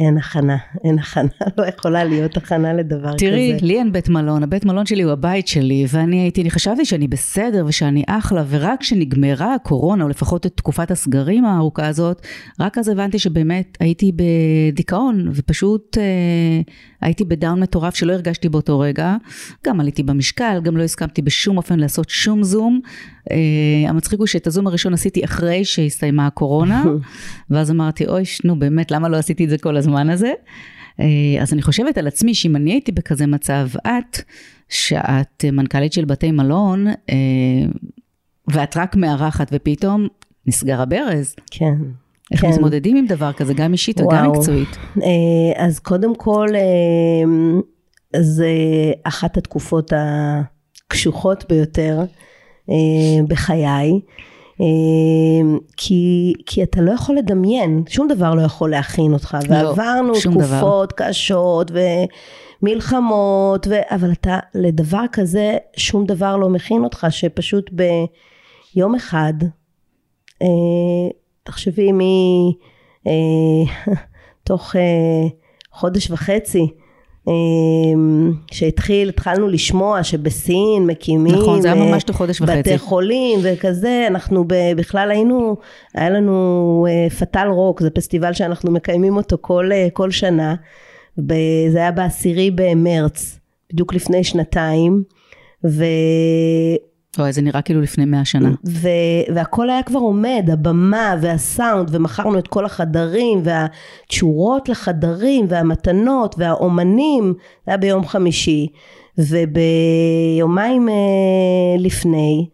אין 0.00 0.18
הכנה, 0.18 0.56
אין 0.84 0.98
הכנה, 0.98 1.28
לא 1.58 1.64
יכולה 1.66 2.04
להיות 2.04 2.36
הכנה 2.36 2.72
לדבר 2.72 3.12
תראי, 3.12 3.50
כזה. 3.52 3.58
תראי, 3.58 3.68
לי 3.68 3.78
אין 3.78 3.92
בית 3.92 4.08
מלון, 4.08 4.42
הבית 4.42 4.64
מלון 4.64 4.86
שלי 4.86 5.02
הוא 5.02 5.12
הבית 5.12 5.48
שלי, 5.48 5.86
ואני 5.88 6.20
הייתי, 6.20 6.42
אני 6.42 6.50
חשבתי 6.50 6.84
שאני 6.84 7.08
בסדר 7.08 7.64
ושאני 7.68 8.02
אחלה, 8.06 8.44
ורק 8.48 8.80
כשנגמרה 8.80 9.54
הקורונה, 9.54 10.04
או 10.04 10.08
לפחות 10.08 10.46
את 10.46 10.52
תקופת 10.56 10.90
הסגרים 10.90 11.44
הארוכה 11.44 11.86
הזאת, 11.86 12.26
רק 12.60 12.78
אז 12.78 12.88
הבנתי 12.88 13.18
שבאמת 13.18 13.78
הייתי 13.80 14.12
בדיכאון, 14.16 15.28
ופשוט 15.34 15.98
אה, 15.98 16.02
הייתי 17.00 17.24
בדאון 17.24 17.60
מטורף 17.60 17.94
שלא 17.94 18.12
הרגשתי 18.12 18.48
באותו 18.48 18.78
רגע. 18.78 19.16
גם 19.66 19.80
עליתי 19.80 20.02
במשקל, 20.02 20.60
גם 20.62 20.76
לא 20.76 20.82
הסכמתי 20.82 21.22
בשום 21.22 21.56
אופן 21.56 21.78
לעשות 21.78 21.99
לעשות 22.00 22.10
שום 22.10 22.42
זום. 22.42 22.80
Uh, 23.28 23.32
המצחיק 23.88 24.18
הוא 24.18 24.26
שאת 24.26 24.46
הזום 24.46 24.66
הראשון 24.66 24.94
עשיתי 24.94 25.24
אחרי 25.24 25.64
שהסתיימה 25.64 26.26
הקורונה, 26.26 26.84
ואז 27.50 27.70
אמרתי, 27.70 28.06
אוי, 28.06 28.22
נו 28.44 28.58
באמת, 28.58 28.90
למה 28.90 29.08
לא 29.08 29.16
עשיתי 29.16 29.44
את 29.44 29.50
זה 29.50 29.58
כל 29.58 29.76
הזמן 29.76 30.10
הזה? 30.10 30.32
Uh, 30.96 31.02
אז 31.40 31.52
אני 31.52 31.62
חושבת 31.62 31.98
על 31.98 32.06
עצמי, 32.06 32.34
שאם 32.34 32.56
אני 32.56 32.72
הייתי 32.72 32.92
בכזה 32.92 33.26
מצב, 33.26 33.68
את, 33.86 34.22
שאת 34.68 35.44
מנכ"לית 35.52 35.92
של 35.92 36.04
בתי 36.04 36.30
מלון, 36.30 36.86
uh, 36.88 36.92
ואת 38.48 38.76
רק 38.76 38.96
מארחת, 38.96 39.48
ופתאום 39.52 40.08
נסגר 40.46 40.80
הברז. 40.80 41.34
כן. 41.50 41.74
איך 42.32 42.40
כן. 42.40 42.48
מתמודדים 42.48 42.96
עם 42.96 43.06
דבר 43.06 43.32
כזה, 43.32 43.54
גם 43.54 43.72
אישית 43.72 44.00
וואו. 44.00 44.08
וגם 44.08 44.30
מקצועית? 44.30 44.76
אז 45.56 45.78
קודם 45.78 46.14
כל, 46.14 46.48
זה 48.16 48.52
אחת 49.04 49.36
התקופות 49.36 49.92
ה... 49.92 50.42
הקשוחות 50.90 51.44
ביותר 51.48 51.98
אה, 52.70 52.74
בחיי. 53.28 54.00
אה, 54.60 55.56
כי, 55.76 56.32
כי 56.46 56.62
אתה 56.62 56.80
לא 56.80 56.92
יכול 56.92 57.16
לדמיין, 57.16 57.82
שום 57.88 58.08
דבר 58.08 58.34
לא 58.34 58.42
יכול 58.42 58.70
להכין 58.70 59.12
אותך, 59.12 59.38
לא, 59.48 59.54
ועברנו 59.54 60.12
תקופות 60.12 60.92
דבר. 60.92 61.08
קשות 61.08 61.70
ומלחמות, 62.62 63.66
ו... 63.66 63.74
אבל 63.90 64.12
אתה 64.12 64.38
לדבר 64.54 65.04
כזה 65.12 65.56
שום 65.76 66.06
דבר 66.06 66.36
לא 66.36 66.48
מכין 66.48 66.84
אותך, 66.84 67.06
שפשוט 67.10 67.70
ביום 67.72 68.94
אחד, 68.94 69.34
אה, 70.42 70.48
תחשבי 71.42 71.92
מי, 71.92 72.54
אה, 73.06 73.92
תוך 74.44 74.76
אה, 74.76 75.28
חודש 75.72 76.10
וחצי, 76.10 76.66
שהתחיל, 78.52 79.08
התחלנו 79.08 79.48
לשמוע 79.48 80.02
שבסין 80.02 80.86
מקימים 80.86 81.34
נכון, 81.34 81.60
זה 81.60 81.72
היה 81.72 81.84
ממש 81.84 82.02
תוך 82.02 82.16
חודש 82.16 82.40
וחצי. 82.40 82.58
בתי 82.58 82.78
חולים 82.78 83.40
וכזה, 83.42 84.04
אנחנו 84.06 84.44
בכלל 84.76 85.10
היינו, 85.10 85.56
היה 85.94 86.10
לנו 86.10 86.86
אה, 86.88 87.10
פטל 87.10 87.48
רוק, 87.48 87.80
זה 87.80 87.90
פסטיבל 87.90 88.32
שאנחנו 88.32 88.70
מקיימים 88.72 89.16
אותו 89.16 89.36
כל, 89.40 89.72
אה, 89.72 89.88
כל 89.92 90.10
שנה, 90.10 90.54
זה 91.70 91.78
היה 91.78 91.92
בעשירי 91.92 92.50
במרץ, 92.54 93.38
בדיוק 93.72 93.94
לפני 93.94 94.24
שנתיים, 94.24 95.02
ו... 95.64 95.84
אוי, 97.18 97.32
זה 97.32 97.42
נראה 97.42 97.62
כאילו 97.62 97.80
לפני 97.80 98.04
מאה 98.04 98.24
שנה. 98.24 98.50
ו- 98.66 99.34
והכל 99.34 99.70
היה 99.70 99.82
כבר 99.82 99.98
עומד, 99.98 100.48
הבמה 100.52 101.14
והסאונד, 101.20 101.88
ומכרנו 101.94 102.38
את 102.38 102.48
כל 102.48 102.64
החדרים, 102.64 103.42
והתשורות 103.44 104.68
לחדרים, 104.68 105.46
והמתנות, 105.48 106.34
והאומנים, 106.38 107.34
זה 107.66 107.70
היה 107.70 107.76
ביום 107.76 108.06
חמישי. 108.06 108.66
וביומיים 109.18 110.88
אה, 110.88 110.94
לפני, 111.78 112.48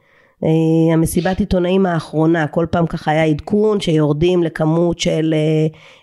אה, 0.44 0.94
המסיבת 0.94 1.40
עיתונאים 1.40 1.86
האחרונה, 1.86 2.46
כל 2.46 2.66
פעם 2.70 2.86
ככה 2.86 3.10
היה 3.10 3.24
עדכון 3.24 3.80
שיורדים 3.80 4.42
לכמות 4.42 4.98
של 4.98 5.34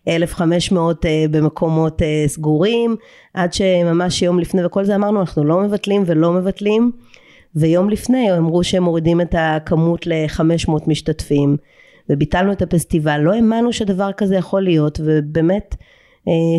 1,500 0.07 1.05
אה, 1.05 1.25
במקומות 1.31 2.01
סגורים, 2.27 2.95
עד 3.33 3.53
שממש 3.53 4.21
יום 4.21 4.39
לפני, 4.39 4.65
וכל 4.65 4.83
זה 4.83 4.95
אמרנו, 4.95 5.19
אנחנו 5.19 5.43
לא 5.43 5.59
מבטלים 5.61 6.03
ולא 6.05 6.31
מבטלים. 6.31 6.91
ויום 7.55 7.89
לפני 7.89 8.37
אמרו 8.37 8.63
שהם 8.63 8.83
מורידים 8.83 9.21
את 9.21 9.35
הכמות 9.37 10.07
ל-500 10.07 10.71
משתתפים 10.87 11.57
וביטלנו 12.09 12.51
את 12.51 12.61
הפסטיבל 12.61 13.17
לא 13.17 13.33
האמנו 13.33 13.73
שדבר 13.73 14.11
כזה 14.11 14.35
יכול 14.35 14.63
להיות 14.63 14.99
ובאמת 15.03 15.75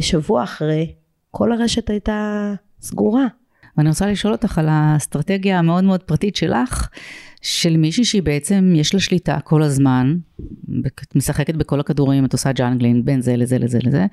שבוע 0.00 0.42
אחרי, 0.42 0.94
כל 1.30 1.52
הרשת 1.52 1.90
הייתה 1.90 2.52
סגורה. 2.80 3.26
ואני 3.78 3.88
רוצה 3.88 4.06
לשאול 4.06 4.32
אותך 4.32 4.58
על 4.58 4.66
האסטרטגיה 4.68 5.58
המאוד 5.58 5.84
מאוד 5.84 6.02
פרטית 6.02 6.36
שלך, 6.36 6.88
של 7.42 7.76
מישהי 7.76 8.04
שהיא 8.04 8.22
בעצם 8.22 8.72
יש 8.76 8.94
לה 8.94 9.00
שליטה 9.00 9.40
כל 9.40 9.62
הזמן, 9.62 10.16
את 10.86 11.16
משחקת 11.16 11.54
בכל 11.54 11.80
הכדורים, 11.80 12.24
את 12.24 12.32
עושה 12.32 12.52
juggling 12.52 13.04
בין 13.04 13.20
זה 13.20 13.36
לזה 13.36 13.58
לזה 13.58 13.78
לזה, 13.82 14.06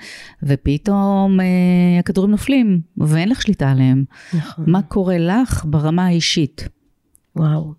ופתאום 0.43 1.39
אה, 1.39 1.45
הכדורים 1.99 2.31
נופלים 2.31 2.81
ואין 2.97 3.29
לך 3.29 3.41
שליטה 3.41 3.71
עליהם. 3.71 4.03
נכון. 4.33 4.65
מה 4.67 4.81
קורה 4.81 5.17
לך 5.17 5.65
ברמה 5.65 6.05
האישית? 6.05 6.67
וואו. 7.35 7.73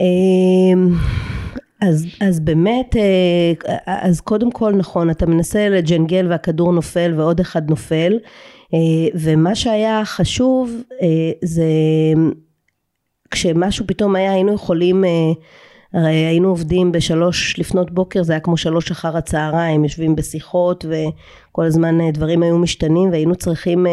אמ, 0.00 0.94
אז, 1.80 2.06
אז 2.20 2.40
באמת, 2.40 2.96
אה, 2.96 3.52
אז 3.86 4.20
קודם 4.20 4.50
כל 4.50 4.72
נכון, 4.72 5.10
אתה 5.10 5.26
מנסה 5.26 5.68
לג'נגל 5.68 6.26
והכדור 6.30 6.72
נופל 6.72 7.12
ועוד 7.16 7.40
אחד 7.40 7.70
נופל, 7.70 8.12
ומה 9.14 9.54
שהיה 9.54 10.02
חשוב 10.04 10.82
אה, 11.02 11.32
זה 11.42 11.64
כשמשהו 13.30 13.86
פתאום 13.86 14.16
היה 14.16 14.32
היינו 14.32 14.54
יכולים 14.54 15.04
הרי 15.92 16.14
היינו 16.14 16.48
עובדים 16.48 16.92
בשלוש 16.92 17.58
לפנות 17.58 17.90
בוקר 17.90 18.22
זה 18.22 18.32
היה 18.32 18.40
כמו 18.40 18.56
שלוש 18.56 18.90
אחר 18.90 19.16
הצהריים 19.16 19.84
יושבים 19.84 20.16
בשיחות 20.16 20.84
וכל 20.88 21.64
הזמן 21.64 22.10
דברים 22.10 22.42
היו 22.42 22.58
משתנים 22.58 23.10
והיינו 23.10 23.34
צריכים 23.34 23.86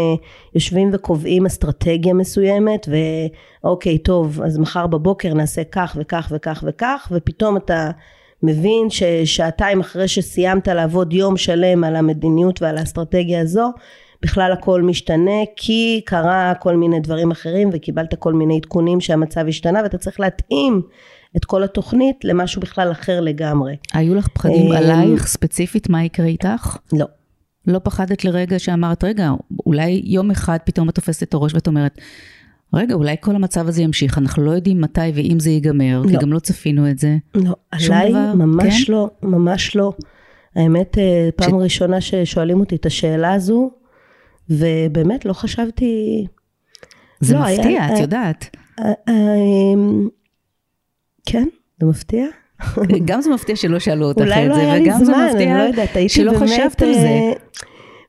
יושבים 0.56 0.90
וקובעים 0.94 1.46
אסטרטגיה 1.46 2.14
מסוימת 2.14 2.88
ואוקיי 3.64 3.98
טוב 3.98 4.42
אז 4.42 4.58
מחר 4.58 4.88
בבוקר 4.88 5.34
נעשה 5.34 5.64
כך 5.72 5.98
וכך 6.00 6.32
וכך 6.32 6.64
וכך 6.68 7.12
ופתאום 7.12 7.58
אתה 7.58 7.92
מבין 8.44 8.90
ששעתיים 8.90 9.80
אחרי 9.80 10.08
שסיימת 10.08 10.68
לעבוד 10.68 11.14
יום 11.14 11.38
שלם 11.38 11.84
על 11.84 11.96
המדיניות 11.96 12.62
ועל 12.62 12.78
האסטרטגיה 12.78 13.42
הזו 13.42 13.70
בכלל 14.24 14.52
הכל 14.52 14.82
משתנה 14.82 15.42
כי 15.56 16.02
קרה 16.06 16.54
כל 16.60 16.78
מיני 16.78 17.00
דברים 17.00 17.32
אחרים 17.32 17.70
וקיבלת 17.74 18.16
כל 18.20 18.34
מיני 18.34 18.58
עדכונים 18.58 19.02
שהמצב 19.02 19.46
השתנה 19.48 19.80
ואתה 19.84 19.98
צריך 19.98 20.20
להתאים 20.20 20.82
את 21.38 21.46
כל 21.46 21.64
התוכנית 21.64 22.16
למשהו 22.24 22.62
בכלל 22.62 22.92
אחר 22.92 23.22
לגמרי. 23.22 23.76
היו 23.94 24.16
לך 24.16 24.28
פחדים 24.28 24.72
אה, 24.72 24.78
עלייך 24.78 25.28
ספציפית 25.28 25.90
מה 25.90 26.04
יקרה 26.04 26.26
איתך? 26.26 26.78
לא. 26.94 27.06
לא 27.68 27.80
פחדת 27.84 28.26
לרגע 28.26 28.60
שאמרת 28.60 29.04
רגע 29.04 29.32
אולי 29.66 30.02
יום 30.06 30.32
אחד 30.32 30.58
פתאום 30.66 30.90
את 30.90 30.96
תופסת 30.96 31.24
את 31.24 31.34
הראש 31.34 31.54
ואת 31.54 31.68
אומרת 31.68 32.02
רגע 32.74 32.94
אולי 32.94 33.16
כל 33.20 33.36
המצב 33.36 33.68
הזה 33.68 33.82
ימשיך 33.82 34.18
אנחנו 34.18 34.44
לא 34.44 34.52
יודעים 34.52 34.82
מתי 34.82 35.12
ואם 35.14 35.40
זה 35.40 35.50
ייגמר 35.50 36.02
לא. 36.04 36.10
כי 36.10 36.18
גם 36.18 36.34
לא 36.34 36.40
צפינו 36.40 36.90
את 36.90 37.00
זה. 37.00 37.18
לא, 37.36 37.56
עליי 37.72 38.12
דבר, 38.12 38.34
ממש 38.36 38.84
כן? 38.84 38.94
לא, 38.94 39.10
ממש 39.24 39.76
לא. 39.76 39.94
האמת 40.56 40.98
אה, 40.98 41.30
פעם 41.36 41.50
ש... 41.50 41.54
ראשונה 41.54 42.02
ששואלים 42.02 42.60
אותי 42.60 42.76
את 42.76 42.86
השאלה 42.86 43.34
הזו 43.34 43.72
ובאמת 44.50 45.26
לא 45.26 45.34
חשבתי... 45.34 46.26
זה 47.20 47.36
לא, 47.36 47.42
מפתיע, 47.42 47.84
היה, 47.84 47.94
את 47.94 48.00
יודעת. 48.00 48.56
אה, 48.80 48.86
אה, 48.86 49.14
אמ, 49.74 50.08
כן, 51.26 51.48
זה 51.80 51.86
מפתיע. 51.86 52.26
גם 53.06 53.22
זה 53.22 53.30
מפתיע 53.30 53.56
שלא 53.56 53.80
שאלו 53.80 54.06
אותך 54.06 54.22
את 54.22 54.28
זה, 54.28 54.48
לא 54.48 54.56
וגם 54.56 55.04
זה 55.04 55.12
מפתיע 55.12 55.58
לא 55.58 55.64
יודעת, 55.64 55.90
שלא 56.08 56.32
באמת, 56.32 56.44
חשבת 56.44 56.82
על 56.82 56.94
זה. 56.94 57.00
אה, 57.00 57.32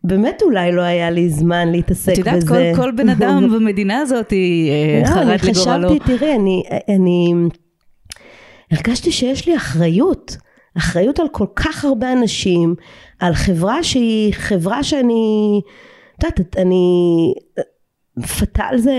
באמת 0.04 0.42
אולי 0.42 0.72
לא 0.72 0.82
היה 0.82 1.10
לי 1.10 1.30
זמן 1.30 1.68
להתעסק 1.72 2.12
בזה. 2.12 2.20
את 2.20 2.26
יודעת, 2.26 2.48
כל, 2.48 2.82
כל 2.82 2.90
בן 2.90 3.08
אדם 3.18 3.48
במדינה 3.54 3.98
הזאת 3.98 4.32
לא, 5.02 5.06
חרד 5.06 5.16
לגורלו. 5.16 5.30
אני 5.30 5.54
חשבתי, 5.54 5.98
תראי, 6.18 6.34
אני, 6.34 6.62
אני 6.88 7.32
הרגשתי 8.70 9.12
שיש 9.12 9.48
לי 9.48 9.56
אחריות. 9.56 10.36
אחריות 10.78 11.20
על 11.20 11.26
כל 11.32 11.46
כך 11.56 11.84
הרבה 11.84 12.12
אנשים, 12.12 12.74
על 13.20 13.34
חברה 13.34 13.82
שהיא 13.82 14.34
חברה 14.34 14.82
שאני... 14.82 15.60
את 16.18 16.24
יודעת, 16.24 16.56
אני... 16.58 17.34
פטל 18.38 18.76
זה 18.76 18.92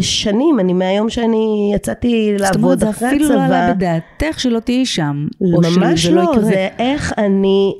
שנים, 0.00 0.60
אני 0.60 0.72
מהיום 0.72 1.10
שאני 1.10 1.72
יצאתי 1.74 2.36
לעבוד 2.38 2.84
אחרי 2.84 3.08
הצבא. 3.08 3.24
זאת 3.24 3.30
אומרת, 3.30 3.48
זה 3.48 3.50
אפילו 3.50 3.50
לא 3.50 3.56
עלה 3.56 3.74
בדעתך 3.74 4.40
שלא 4.40 4.60
תהיי 4.60 4.86
שם. 4.86 5.26
ממש 5.40 6.06
לא, 6.06 6.22
לא 6.22 6.42
זה 6.42 6.68
איך 6.78 7.12
אני, 7.18 7.74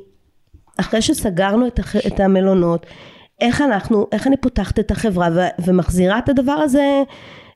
אחרי 0.80 1.02
שסגרנו 1.02 1.66
את, 1.66 1.78
הח, 1.78 1.96
את 1.96 2.20
המלונות, 2.20 2.86
איך 3.40 3.60
אנחנו, 3.60 4.06
איך 4.12 4.26
אני 4.26 4.36
פותחת 4.36 4.78
את 4.78 4.90
החברה 4.90 5.28
ו, 5.34 5.40
ומחזירה 5.64 6.18
את 6.18 6.28
הדבר 6.28 6.52
הזה 6.52 7.02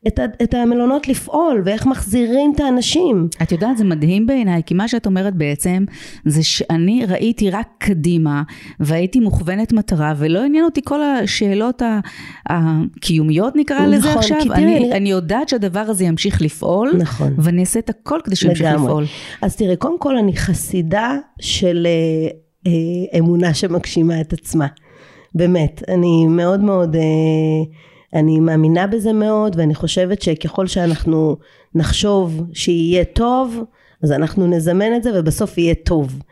את, 0.06 0.18
ה, 0.18 0.24
את 0.42 0.54
המלונות 0.54 1.08
לפעול 1.08 1.62
ואיך 1.64 1.86
מחזירים 1.86 2.52
את 2.54 2.60
האנשים. 2.60 3.28
את 3.42 3.52
יודעת 3.52 3.76
זה 3.76 3.84
מדהים 3.84 4.26
בעיניי 4.26 4.62
כי 4.66 4.74
מה 4.74 4.88
שאת 4.88 5.06
אומרת 5.06 5.34
בעצם 5.34 5.84
זה 6.24 6.42
שאני 6.42 7.06
ראיתי 7.08 7.50
רק 7.50 7.68
קדימה 7.78 8.42
והייתי 8.80 9.20
מוכוונת 9.20 9.72
מטרה 9.72 10.14
ולא 10.16 10.44
עניין 10.44 10.64
אותי 10.64 10.80
כל 10.84 11.02
השאלות 11.02 11.82
הקיומיות 12.48 13.56
נקרא 13.56 13.78
נכון, 13.78 13.90
לזה 13.90 14.12
עכשיו. 14.12 14.38
תראי, 14.44 14.76
אני, 14.76 14.92
אני 14.92 15.10
יודעת 15.10 15.48
שהדבר 15.48 15.80
הזה 15.80 16.04
ימשיך 16.04 16.42
לפעול 16.42 16.92
נכון. 16.98 17.34
ואני 17.38 17.60
אעשה 17.60 17.78
את 17.78 17.90
הכל 17.90 18.20
כדי 18.24 18.36
שימשיך 18.36 18.66
לפעול. 18.74 19.04
אז 19.42 19.56
תראי 19.56 19.76
קודם 19.76 19.98
כל 19.98 20.16
אני 20.16 20.36
חסידה 20.36 21.16
של 21.40 21.86
אה, 21.86 22.30
אה, 22.66 23.18
אמונה 23.18 23.54
שמגשימה 23.54 24.20
את 24.20 24.32
עצמה. 24.32 24.66
באמת 25.34 25.82
אני 25.88 26.26
מאוד 26.28 26.60
מאוד 26.60 26.96
אה, 26.96 27.00
אני 28.14 28.40
מאמינה 28.40 28.86
בזה 28.86 29.12
מאוד 29.12 29.56
ואני 29.58 29.74
חושבת 29.74 30.22
שככל 30.22 30.66
שאנחנו 30.66 31.36
נחשוב 31.74 32.42
שיהיה 32.52 33.04
טוב 33.04 33.64
אז 34.02 34.12
אנחנו 34.12 34.46
נזמן 34.46 34.96
את 34.96 35.02
זה 35.02 35.10
ובסוף 35.14 35.58
יהיה 35.58 35.74
טוב. 35.74 36.22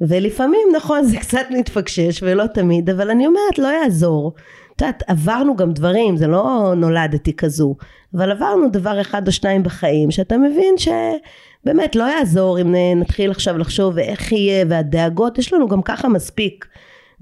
ולפעמים 0.00 0.68
נכון 0.76 1.04
זה 1.04 1.16
קצת 1.16 1.46
מתפקשש 1.50 2.22
ולא 2.22 2.46
תמיד 2.46 2.90
אבל 2.90 3.10
אני 3.10 3.26
אומרת 3.26 3.58
לא 3.58 3.68
יעזור. 3.68 4.32
את 4.76 4.82
יודעת 4.82 5.02
עברנו 5.06 5.56
גם 5.56 5.72
דברים 5.72 6.16
זה 6.16 6.26
לא 6.26 6.72
נולדתי 6.76 7.32
כזו 7.32 7.74
אבל 8.14 8.30
עברנו 8.30 8.70
דבר 8.72 9.00
אחד 9.00 9.26
או 9.26 9.32
שניים 9.32 9.62
בחיים 9.62 10.10
שאתה 10.10 10.36
מבין 10.38 10.74
שבאמת 10.78 11.96
לא 11.96 12.04
יעזור 12.04 12.60
אם 12.60 12.74
נתחיל 12.96 13.30
עכשיו 13.30 13.58
לחשוב 13.58 13.98
איך 13.98 14.32
יהיה 14.32 14.64
והדאגות 14.68 15.38
יש 15.38 15.52
לנו 15.52 15.68
גם 15.68 15.82
ככה 15.82 16.08
מספיק 16.08 16.66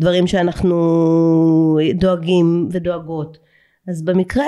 דברים 0.01 0.27
שאנחנו 0.27 1.79
דואגים 1.95 2.69
ודואגות 2.71 3.39
אז 3.89 4.03
במקרה, 4.03 4.47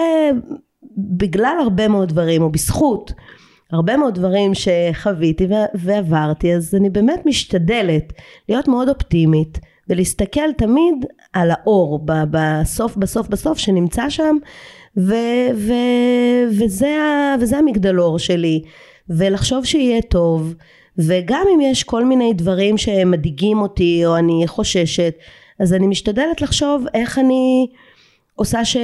בגלל 0.97 1.57
הרבה 1.63 1.89
מאוד 1.89 2.09
דברים, 2.09 2.43
או 2.43 2.51
בזכות 2.51 3.13
הרבה 3.73 3.97
מאוד 3.97 4.15
דברים 4.15 4.53
שחוויתי 4.55 5.47
ועברתי, 5.75 6.55
אז 6.55 6.75
אני 6.75 6.91
באמת 6.91 7.27
משתדלת 7.27 8.13
להיות 8.49 8.69
מאוד 8.69 8.89
אופטימית, 8.89 9.59
ולהסתכל 9.89 10.53
תמיד 10.57 11.07
על 11.33 11.51
האור 11.51 12.07
בסוף 12.07 12.97
בסוף 12.97 13.29
בסוף 13.29 13.59
שנמצא 13.59 14.11
שם, 14.11 14.37
ו, 14.97 15.15
ו, 15.55 15.73
וזה, 16.51 16.97
וזה 17.41 17.59
המגדלור 17.59 18.19
שלי, 18.19 18.63
ולחשוב 19.09 19.65
שיהיה 19.65 20.03
טוב, 20.03 20.55
וגם 20.99 21.45
אם 21.55 21.61
יש 21.61 21.85
כל 21.85 22.05
מיני 22.05 22.33
דברים 22.33 22.79
שמדאיגים 22.79 23.59
אותי, 23.59 24.07
או 24.07 24.17
אני 24.17 24.45
חוששת, 24.47 25.15
אז 25.61 25.75
אני 25.75 25.87
משתדלת 25.87 26.41
לחשוב 26.41 26.85
איך 26.95 27.19
אני 27.19 27.67
עושה 28.35 28.65
ש... 28.65 28.77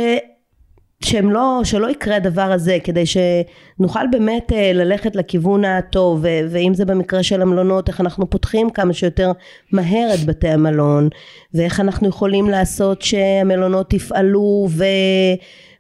שהם 1.04 1.30
לא, 1.30 1.60
שלא 1.64 1.90
יקרה 1.90 2.16
הדבר 2.16 2.42
הזה 2.42 2.78
כדי 2.84 3.04
שנוכל 3.06 4.06
באמת 4.10 4.52
אה, 4.52 4.72
ללכת 4.72 5.16
לכיוון 5.16 5.64
הטוב 5.64 6.24
ואם 6.50 6.74
זה 6.74 6.84
במקרה 6.84 7.22
של 7.22 7.42
המלונות 7.42 7.88
איך 7.88 8.00
אנחנו 8.00 8.30
פותחים 8.30 8.70
כמה 8.70 8.92
שיותר 8.92 9.32
מהר 9.72 10.10
את 10.14 10.24
בתי 10.26 10.48
המלון 10.48 11.08
ואיך 11.54 11.80
אנחנו 11.80 12.08
יכולים 12.08 12.48
לעשות 12.48 13.02
שהמלונות 13.02 13.92
יפעלו 13.92 14.66
ו... 14.70 14.84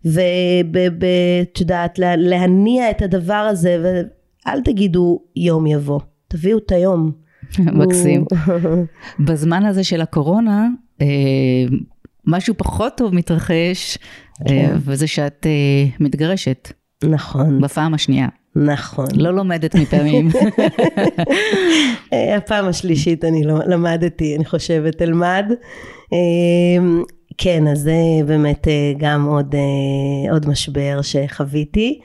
ואת 0.04 1.60
יודעת 1.60 1.98
להניע 1.98 2.90
את 2.90 3.02
הדבר 3.02 3.34
הזה 3.34 4.00
ואל 4.46 4.60
תגידו 4.60 5.20
יום 5.36 5.66
יבוא 5.66 6.00
תביאו 6.28 6.58
את 6.58 6.72
היום. 6.72 7.12
מקסים. 7.58 8.24
בזמן 9.26 9.64
הזה 9.64 9.84
של 9.84 10.00
הקורונה 10.00 10.68
אה, 11.00 11.06
משהו 12.26 12.54
פחות 12.58 12.92
טוב 12.96 13.14
מתרחש 13.14 13.98
כן. 14.48 14.54
אה, 14.54 14.76
וזה 14.78 15.06
שאת 15.06 15.46
אה, 15.46 15.86
מתגרשת. 16.00 16.72
נכון. 17.04 17.60
בפעם 17.60 17.94
השנייה. 17.94 18.28
נכון. 18.56 19.06
לא 19.14 19.30
לומדת 19.30 19.74
מפעמים. 19.74 20.28
אה, 22.12 22.36
הפעם 22.36 22.64
השלישית 22.64 23.24
אני 23.24 23.44
לא, 23.44 23.58
למדתי, 23.66 24.36
אני 24.36 24.44
חושבת, 24.44 25.02
אלמד. 25.02 25.46
כן, 27.38 27.66
אז 27.66 27.78
זה 27.78 27.96
באמת 28.26 28.66
גם 28.98 29.24
עוד, 29.26 29.54
עוד 30.30 30.48
משבר 30.48 31.00
שחוויתי, 31.02 32.00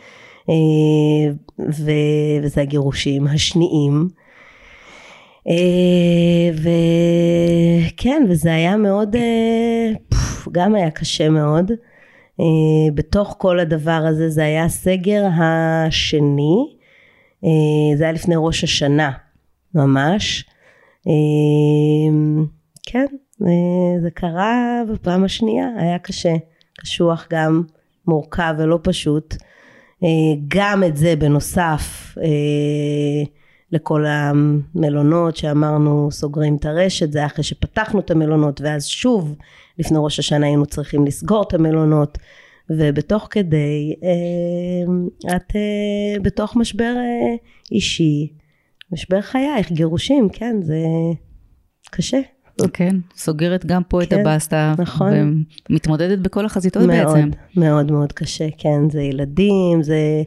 וזה 1.69 2.61
הגירושים 2.61 3.27
השניים. 3.27 4.07
וכן, 6.53 8.23
וזה 8.29 8.53
היה 8.53 8.77
מאוד, 8.77 9.15
גם 10.51 10.75
היה 10.75 10.91
קשה 10.91 11.29
מאוד. 11.29 11.71
אה, 12.39 12.93
בתוך 12.93 13.35
כל 13.37 13.59
הדבר 13.59 14.05
הזה 14.09 14.29
זה 14.29 14.43
היה 14.43 14.63
הסגר 14.63 15.25
השני, 15.41 16.75
אה, 17.43 17.97
זה 17.97 18.03
היה 18.03 18.13
לפני 18.13 18.35
ראש 18.37 18.63
השנה 18.63 19.11
ממש. 19.75 20.45
אה, 21.07 21.13
כן, 22.85 23.05
אה, 23.41 24.01
זה 24.01 24.11
קרה 24.11 24.81
בפעם 24.93 25.23
השנייה, 25.23 25.67
היה 25.77 25.99
קשה, 25.99 26.33
קשוח 26.79 27.27
גם, 27.31 27.63
מורכב 28.07 28.53
ולא 28.57 28.79
פשוט. 28.83 29.35
אה, 30.03 30.09
גם 30.47 30.83
את 30.83 30.97
זה 30.97 31.15
בנוסף 31.15 32.15
אה, 32.23 33.23
לכל 33.71 34.05
המלונות 34.07 35.37
שאמרנו 35.37 36.11
סוגרים 36.11 36.55
את 36.55 36.65
הרשת, 36.65 37.11
זה 37.11 37.25
אחרי 37.25 37.43
שפתחנו 37.43 37.99
את 37.99 38.11
המלונות 38.11 38.61
ואז 38.61 38.85
שוב 38.85 39.35
לפני 39.79 39.97
ראש 40.01 40.19
השנה 40.19 40.45
היינו 40.45 40.65
צריכים 40.65 41.05
לסגור 41.05 41.43
את 41.47 41.53
המלונות 41.53 42.17
ובתוך 42.69 43.27
כדי 43.31 43.93
את 45.35 45.53
בתוך 46.21 46.55
משבר 46.55 46.93
אישי, 47.71 48.33
משבר 48.91 49.21
חייך, 49.21 49.71
גירושים, 49.71 50.29
כן, 50.29 50.55
זה 50.61 50.83
קשה. 51.91 52.19
כן, 52.73 52.95
סוגרת 53.15 53.65
גם 53.65 53.83
פה 53.83 53.99
כן, 54.01 54.21
את 54.21 54.25
הבסטה, 54.25 54.73
נכון. 54.77 55.11
ומתמודדת 55.69 56.19
בכל 56.19 56.45
החזיתות 56.45 56.83
מאוד, 56.83 56.97
בעצם. 56.97 57.29
מאוד 57.55 57.69
מאוד 57.69 57.91
מאוד 57.91 58.13
קשה, 58.13 58.47
כן, 58.57 58.89
זה 58.89 59.01
ילדים, 59.01 59.83
זה 59.83 60.23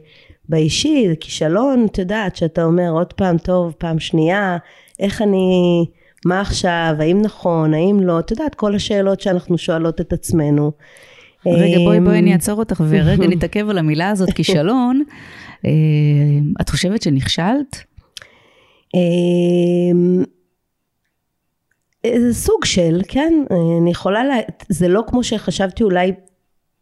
באישי, 0.49 1.05
זה 1.09 1.15
כישלון, 1.15 1.87
את 1.91 1.97
יודעת, 1.97 2.35
שאתה 2.35 2.63
אומר 2.63 2.89
עוד 2.89 3.13
פעם 3.13 3.37
טוב, 3.37 3.75
פעם 3.77 3.99
שנייה, 3.99 4.57
איך 4.99 5.21
אני, 5.21 5.85
מה 6.25 6.41
עכשיו, 6.41 6.95
האם 6.99 7.21
נכון, 7.21 7.73
האם 7.73 7.99
לא, 7.99 8.19
את 8.19 8.31
יודעת, 8.31 8.55
כל 8.55 8.75
השאלות 8.75 9.21
שאנחנו 9.21 9.57
שואלות 9.57 10.01
את 10.01 10.13
עצמנו. 10.13 10.71
רגע, 11.45 11.77
בואי, 11.77 11.99
בואי 11.99 12.19
אני 12.19 12.33
אעצור 12.33 12.59
אותך 12.59 12.83
ורגע 12.89 13.27
נתעכב 13.35 13.69
על 13.69 13.77
המילה 13.77 14.09
הזאת, 14.09 14.33
כישלון. 14.33 15.03
אה, 15.65 15.71
את 16.61 16.69
חושבת 16.69 17.01
שנכשלת? 17.01 17.83
אמ, 18.95 20.23
זה 22.05 22.33
סוג 22.33 22.65
של, 22.65 23.01
כן, 23.07 23.33
אני 23.81 23.91
יכולה, 23.91 24.23
לה, 24.23 24.35
זה 24.69 24.87
לא 24.87 25.03
כמו 25.07 25.23
שחשבתי 25.23 25.83
אולי 25.83 26.11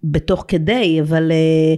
בתוך 0.04 0.46
כדי, 0.48 1.02
אבל 1.02 1.32
אה, 1.32 1.76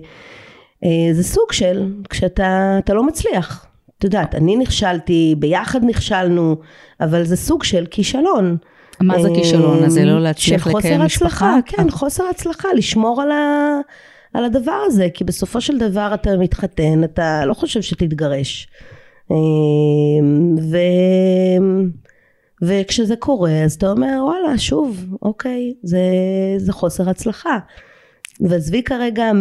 זה 1.13 1.23
סוג 1.23 1.51
של, 1.51 1.91
כשאתה 2.09 2.79
לא 2.89 3.07
מצליח. 3.07 3.65
את 3.97 4.03
יודעת, 4.03 4.35
אני 4.35 4.55
נכשלתי, 4.55 5.35
ביחד 5.39 5.79
נכשלנו, 5.83 6.55
אבל 7.01 7.23
זה 7.23 7.35
סוג 7.35 7.63
של 7.63 7.85
כישלון. 7.91 8.57
מה 9.01 9.21
זה 9.21 9.29
כישלון? 9.35 9.83
אז 9.83 9.93
זה 9.93 10.05
לא 10.05 10.21
להצליח 10.21 10.67
לקיים 10.67 11.01
משפחה? 11.01 11.55
הצלחה, 11.55 11.57
כן, 11.65 11.89
חוסר 11.89 12.23
הצלחה, 12.29 12.67
לשמור 12.75 13.21
על, 13.21 13.31
ה, 13.31 13.79
על 14.33 14.45
הדבר 14.45 14.81
הזה, 14.85 15.07
כי 15.13 15.23
בסופו 15.23 15.61
של 15.61 15.77
דבר 15.77 16.11
אתה 16.13 16.37
מתחתן, 16.37 17.03
אתה 17.03 17.45
לא 17.45 17.53
חושב 17.53 17.81
שתתגרש. 17.81 18.67
ו... 20.71 20.77
וכשזה 22.61 23.15
קורה 23.15 23.63
אז 23.63 23.73
אתה 23.73 23.91
אומר 23.91 24.23
וואלה 24.23 24.57
שוב 24.57 25.05
אוקיי 25.21 25.73
זה, 25.83 25.99
זה 26.57 26.73
חוסר 26.73 27.09
הצלחה 27.09 27.57
ועזבי 28.39 28.83
כרגע 28.83 29.31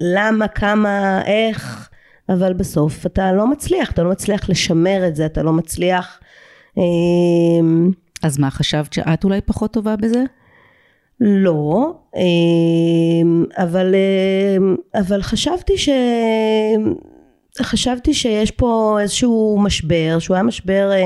למה 0.00 0.48
כמה 0.48 1.22
איך 1.26 1.88
אבל 2.28 2.52
בסוף 2.52 3.06
אתה 3.06 3.32
לא 3.32 3.50
מצליח 3.50 3.90
אתה 3.90 4.02
לא 4.02 4.10
מצליח 4.10 4.48
לשמר 4.48 5.08
את 5.08 5.16
זה 5.16 5.26
אתה 5.26 5.42
לא 5.42 5.52
מצליח 5.52 6.20
אמ, 6.76 7.90
אז 8.22 8.38
מה 8.38 8.50
חשבת 8.50 8.92
שאת 8.92 9.24
אולי 9.24 9.40
פחות 9.40 9.72
טובה 9.72 9.96
בזה? 9.96 10.24
לא, 11.20 11.94
אמ, 12.16 13.44
אבל, 13.56 13.94
אמ, 13.94 14.76
אבל 14.94 15.22
חשבתי 15.22 15.78
ש... 15.78 15.88
חשבתי 17.62 18.14
שיש 18.14 18.50
פה 18.50 18.98
איזשהו 19.00 19.58
משבר, 19.62 20.16
שהוא 20.18 20.34
היה 20.34 20.42
משבר 20.42 20.90
אה, 20.92 20.98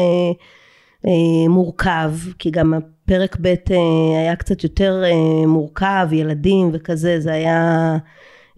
אה, 1.07 1.49
מורכב, 1.49 2.13
כי 2.39 2.51
גם 2.51 2.75
הפרק 2.75 3.37
ב' 3.41 3.47
אה, 3.47 3.77
היה 4.21 4.37
קצת 4.37 4.65
יותר 4.65 5.03
אה, 5.05 5.47
מורכב, 5.47 6.09
ילדים 6.13 6.71
וכזה, 6.73 7.21
זה 7.21 7.33
היה 7.33 7.97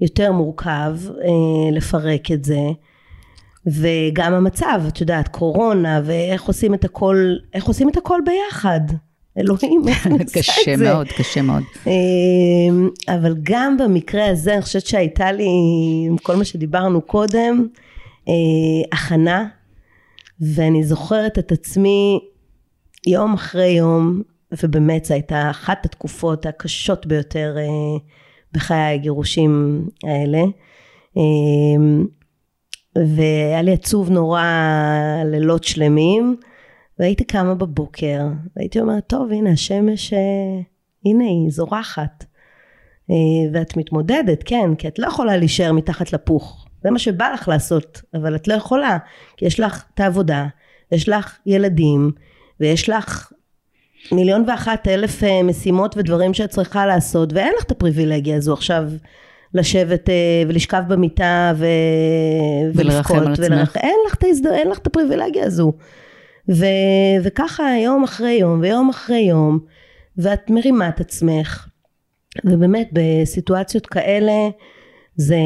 יותר 0.02 0.32
מורכב 0.32 0.96
אה, 1.08 1.70
לפרק 1.72 2.30
את 2.30 2.44
זה. 2.44 2.60
וגם 3.66 4.34
המצב, 4.34 4.82
את 4.88 5.00
יודעת, 5.00 5.28
קורונה, 5.28 6.00
ואיך 6.04 6.42
עושים 6.42 6.74
את 6.74 6.84
הכל, 6.84 7.34
איך 7.54 7.64
עושים 7.64 7.88
את 7.88 7.96
הכל 7.96 8.18
ביחד. 8.24 8.80
אלוהים, 9.38 9.88
איך 9.88 10.06
אני 10.06 10.14
עושה 10.14 10.24
את 10.24 10.28
זה? 10.28 10.40
קשה 10.40 10.76
מאוד, 10.76 11.06
קשה 11.08 11.42
מאוד. 11.42 11.62
אה, 11.86 13.14
אבל 13.14 13.34
גם 13.42 13.76
במקרה 13.76 14.28
הזה, 14.28 14.54
אני 14.54 14.62
חושבת 14.62 14.86
שהייתה 14.86 15.32
לי, 15.32 15.46
עם 16.06 16.16
כל 16.18 16.36
מה 16.36 16.44
שדיברנו 16.44 17.02
קודם, 17.02 17.66
אה, 18.28 18.34
הכנה, 18.92 19.46
ואני 20.40 20.84
זוכרת 20.84 21.38
את 21.38 21.52
עצמי 21.52 22.20
יום 23.06 23.34
אחרי 23.34 23.68
יום, 23.68 24.22
ובאמת 24.62 25.04
זו 25.04 25.14
הייתה 25.14 25.50
אחת 25.50 25.84
התקופות 25.84 26.46
הקשות 26.46 27.06
ביותר 27.06 27.54
אה, 27.58 27.98
בחיי 28.52 28.94
הגירושים 28.94 29.84
האלה. 30.04 30.42
והיה 32.96 33.62
לי 33.62 33.72
עצוב 33.72 34.10
נורא 34.10 34.42
לילות 35.24 35.64
שלמים. 35.64 36.36
והייתי 36.98 37.24
קמה 37.24 37.54
בבוקר, 37.54 38.26
והייתי 38.56 38.80
אומרת, 38.80 39.06
טוב, 39.06 39.32
הנה 39.32 39.50
השמש, 39.50 40.12
אה, 40.12 40.18
הנה 41.04 41.24
היא 41.24 41.50
זורחת. 41.50 42.24
אה, 43.10 43.50
ואת 43.52 43.76
מתמודדת, 43.76 44.42
כן, 44.42 44.74
כי 44.74 44.88
את 44.88 44.98
לא 44.98 45.06
יכולה 45.06 45.36
להישאר 45.36 45.72
מתחת 45.72 46.12
לפוך. 46.12 46.66
זה 46.82 46.90
מה 46.90 46.98
שבא 46.98 47.30
לך 47.34 47.48
לעשות, 47.48 48.02
אבל 48.14 48.36
את 48.36 48.48
לא 48.48 48.54
יכולה, 48.54 48.98
כי 49.36 49.46
יש 49.46 49.60
לך 49.60 49.84
את 49.94 50.00
העבודה, 50.00 50.46
יש 50.92 51.08
לך 51.08 51.38
ילדים, 51.46 52.10
ויש 52.60 52.88
לך 52.88 53.32
מיליון 54.12 54.44
ואחת 54.46 54.88
אלף 54.88 55.24
אה, 55.24 55.42
משימות 55.42 55.96
ודברים 55.96 56.34
שאת 56.34 56.50
צריכה 56.50 56.86
לעשות, 56.86 57.32
ואין 57.32 57.52
לך 57.58 57.64
את 57.64 57.70
הפריבילגיה 57.70 58.36
הזו 58.36 58.52
עכשיו 58.52 58.84
לשבת 59.54 60.10
ולשכב 60.48 60.82
במיטה 60.88 61.52
ו... 61.56 61.66
ולבכות. 62.74 63.16
ולרחם 63.16 63.26
על 63.26 63.32
עצמך. 63.32 63.76
אין 63.76 63.96
לך, 64.06 64.16
ההזד... 64.22 64.46
אין 64.46 64.68
לך 64.68 64.78
את 64.78 64.86
הפריבילגיה 64.86 65.46
הזו. 65.46 65.72
ו, 66.48 66.64
וככה 67.22 67.62
יום 67.84 68.04
אחרי 68.04 68.32
יום 68.32 68.60
ויום 68.60 68.88
אחרי 68.90 69.18
יום 69.20 69.58
ואת 70.16 70.50
מרימה 70.50 70.88
את 70.88 71.00
עצמך 71.00 71.68
ובאמת 72.44 72.88
בסיטואציות 72.92 73.86
כאלה 73.86 74.48
זה, 75.16 75.36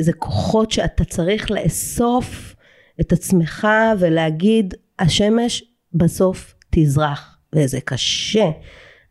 זה 0.00 0.12
כוחות 0.12 0.70
שאתה 0.70 1.04
צריך 1.04 1.50
לאסוף 1.50 2.54
את 3.00 3.12
עצמך 3.12 3.68
ולהגיד 3.98 4.74
השמש 4.98 5.64
בסוף 5.94 6.54
תזרח 6.70 7.29
וזה 7.54 7.80
קשה 7.80 8.50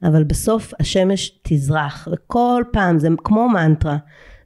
אבל 0.03 0.23
בסוף 0.23 0.73
השמש 0.79 1.39
תזרח 1.41 2.07
וכל 2.11 2.63
פעם 2.71 2.99
זה 2.99 3.07
כמו 3.23 3.49
מנטרה 3.49 3.97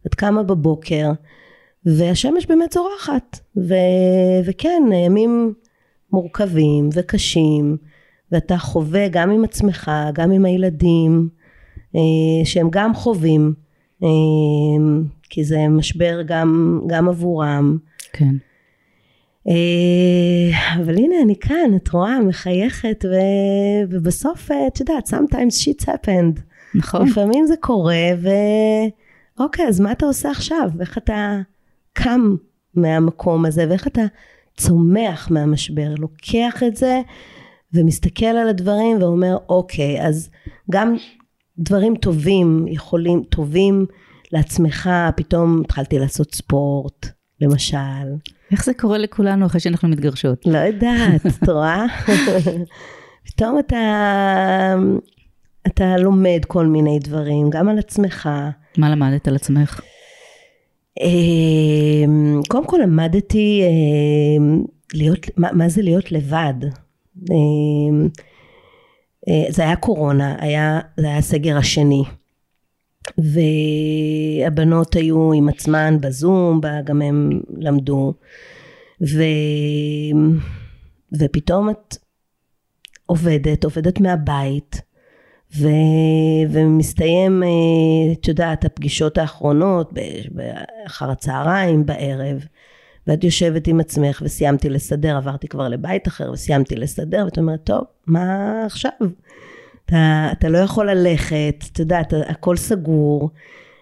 את 0.07 0.15
קמה 0.15 0.43
בבוקר 0.43 1.11
והשמש 1.85 2.45
באמת 2.45 2.71
זורחת 2.73 3.39
ו, 3.57 3.73
וכן 4.45 4.83
ימים 5.05 5.53
מורכבים 6.11 6.89
וקשים 6.93 7.77
ואתה 8.31 8.57
חווה 8.57 9.07
גם 9.07 9.31
עם 9.31 9.43
עצמך 9.43 9.91
גם 10.13 10.31
עם 10.31 10.45
הילדים 10.45 11.29
אה, 11.95 12.45
שהם 12.45 12.67
גם 12.71 12.93
חווים 12.93 13.53
אה, 14.03 14.09
כי 15.29 15.43
זה 15.43 15.67
משבר 15.69 16.21
גם, 16.21 16.81
גם 16.87 17.09
עבורם. 17.09 17.77
כן 18.13 18.35
אבל 20.75 20.97
הנה 20.97 21.15
אני 21.23 21.35
כאן 21.39 21.75
את 21.75 21.89
רואה 21.89 22.19
מחייכת 22.19 23.05
ו... 23.05 23.15
ובסוף 23.89 24.51
את 24.67 24.79
יודעת 24.79 25.07
sometimes 25.07 25.63
shit 25.63 25.85
happened. 25.85 26.39
נכון. 26.75 27.07
לפעמים 27.07 27.45
זה 27.45 27.53
קורה 27.59 28.05
ואוקיי 29.37 29.67
אז 29.67 29.79
מה 29.79 29.91
אתה 29.91 30.05
עושה 30.05 30.31
עכשיו? 30.31 30.69
איך 30.79 30.97
אתה 30.97 31.39
קם 31.93 32.35
מהמקום 32.75 33.45
הזה? 33.45 33.65
ואיך 33.69 33.87
אתה 33.87 34.01
צומח 34.57 35.31
מהמשבר, 35.31 35.93
לוקח 35.97 36.63
את 36.67 36.75
זה 36.75 37.01
ומסתכל 37.73 38.25
על 38.25 38.49
הדברים 38.49 39.01
ואומר 39.01 39.37
אוקיי 39.49 40.07
אז 40.07 40.29
גם 40.71 40.95
דברים 41.57 41.95
טובים 41.95 42.65
יכולים, 42.67 43.23
טובים 43.29 43.85
לעצמך, 44.31 44.89
פתאום 45.15 45.61
התחלתי 45.61 45.99
לעשות 45.99 46.35
ספורט 46.35 47.07
למשל. 47.41 47.77
איך 48.53 48.65
זה 48.65 48.73
קורה 48.73 48.97
לכולנו 48.97 49.45
אחרי 49.45 49.59
שאנחנו 49.59 49.89
מתגרשות? 49.89 50.47
לא 50.47 50.57
יודעת, 50.57 51.25
את 51.25 51.49
רואה? 51.49 51.85
פתאום 53.27 53.59
אתה, 53.59 54.75
אתה 55.67 55.97
לומד 55.97 56.39
כל 56.47 56.65
מיני 56.65 56.99
דברים, 56.99 57.49
גם 57.49 57.69
על 57.69 57.79
עצמך. 57.79 58.29
מה 58.77 58.89
למדת 58.89 59.27
על 59.27 59.35
עצמך? 59.35 59.81
אמ, 61.01 62.41
קודם 62.47 62.67
כל 62.67 62.79
למדתי 62.83 63.61
אמ, 63.63 64.63
להיות, 64.93 65.19
מה, 65.37 65.51
מה 65.53 65.69
זה 65.69 65.81
להיות 65.81 66.11
לבד. 66.11 66.53
אמ, 67.31 68.07
אה, 69.29 69.51
זה 69.51 69.63
היה 69.63 69.75
קורונה, 69.75 70.35
היה, 70.39 70.79
זה 70.97 71.07
היה 71.07 71.17
הסגר 71.17 71.57
השני. 71.57 72.03
והבנות 73.17 74.95
היו 74.95 75.33
עם 75.33 75.49
עצמן 75.49 75.97
בזום, 76.01 76.61
גם 76.83 77.01
הם 77.01 77.41
למדו. 77.57 78.13
ו... 79.01 79.23
ופתאום 81.19 81.69
את 81.69 81.97
עובדת, 83.05 83.63
עובדת 83.63 83.99
מהבית, 83.99 84.81
ו, 85.57 85.67
ומסתיים, 86.49 87.43
אה, 87.43 88.13
את 88.13 88.27
יודעת, 88.27 88.65
הפגישות 88.65 89.17
האחרונות 89.17 89.93
אחר 90.87 91.11
הצהריים, 91.11 91.85
בערב, 91.85 92.45
ואת 93.07 93.23
יושבת 93.23 93.67
עם 93.67 93.79
עצמך 93.79 94.21
וסיימתי 94.25 94.69
לסדר, 94.69 95.17
עברתי 95.17 95.47
כבר 95.47 95.67
לבית 95.67 96.07
אחר 96.07 96.31
וסיימתי 96.31 96.75
לסדר, 96.75 97.21
ואת 97.25 97.37
אומרת, 97.37 97.63
טוב, 97.63 97.83
מה 98.07 98.51
עכשיו? 98.65 98.91
אתה, 99.85 100.29
אתה 100.31 100.49
לא 100.49 100.57
יכול 100.57 100.91
ללכת, 100.91 101.65
את 101.71 101.79
יודעת, 101.79 102.13
הכל 102.27 102.57
סגור. 102.57 103.29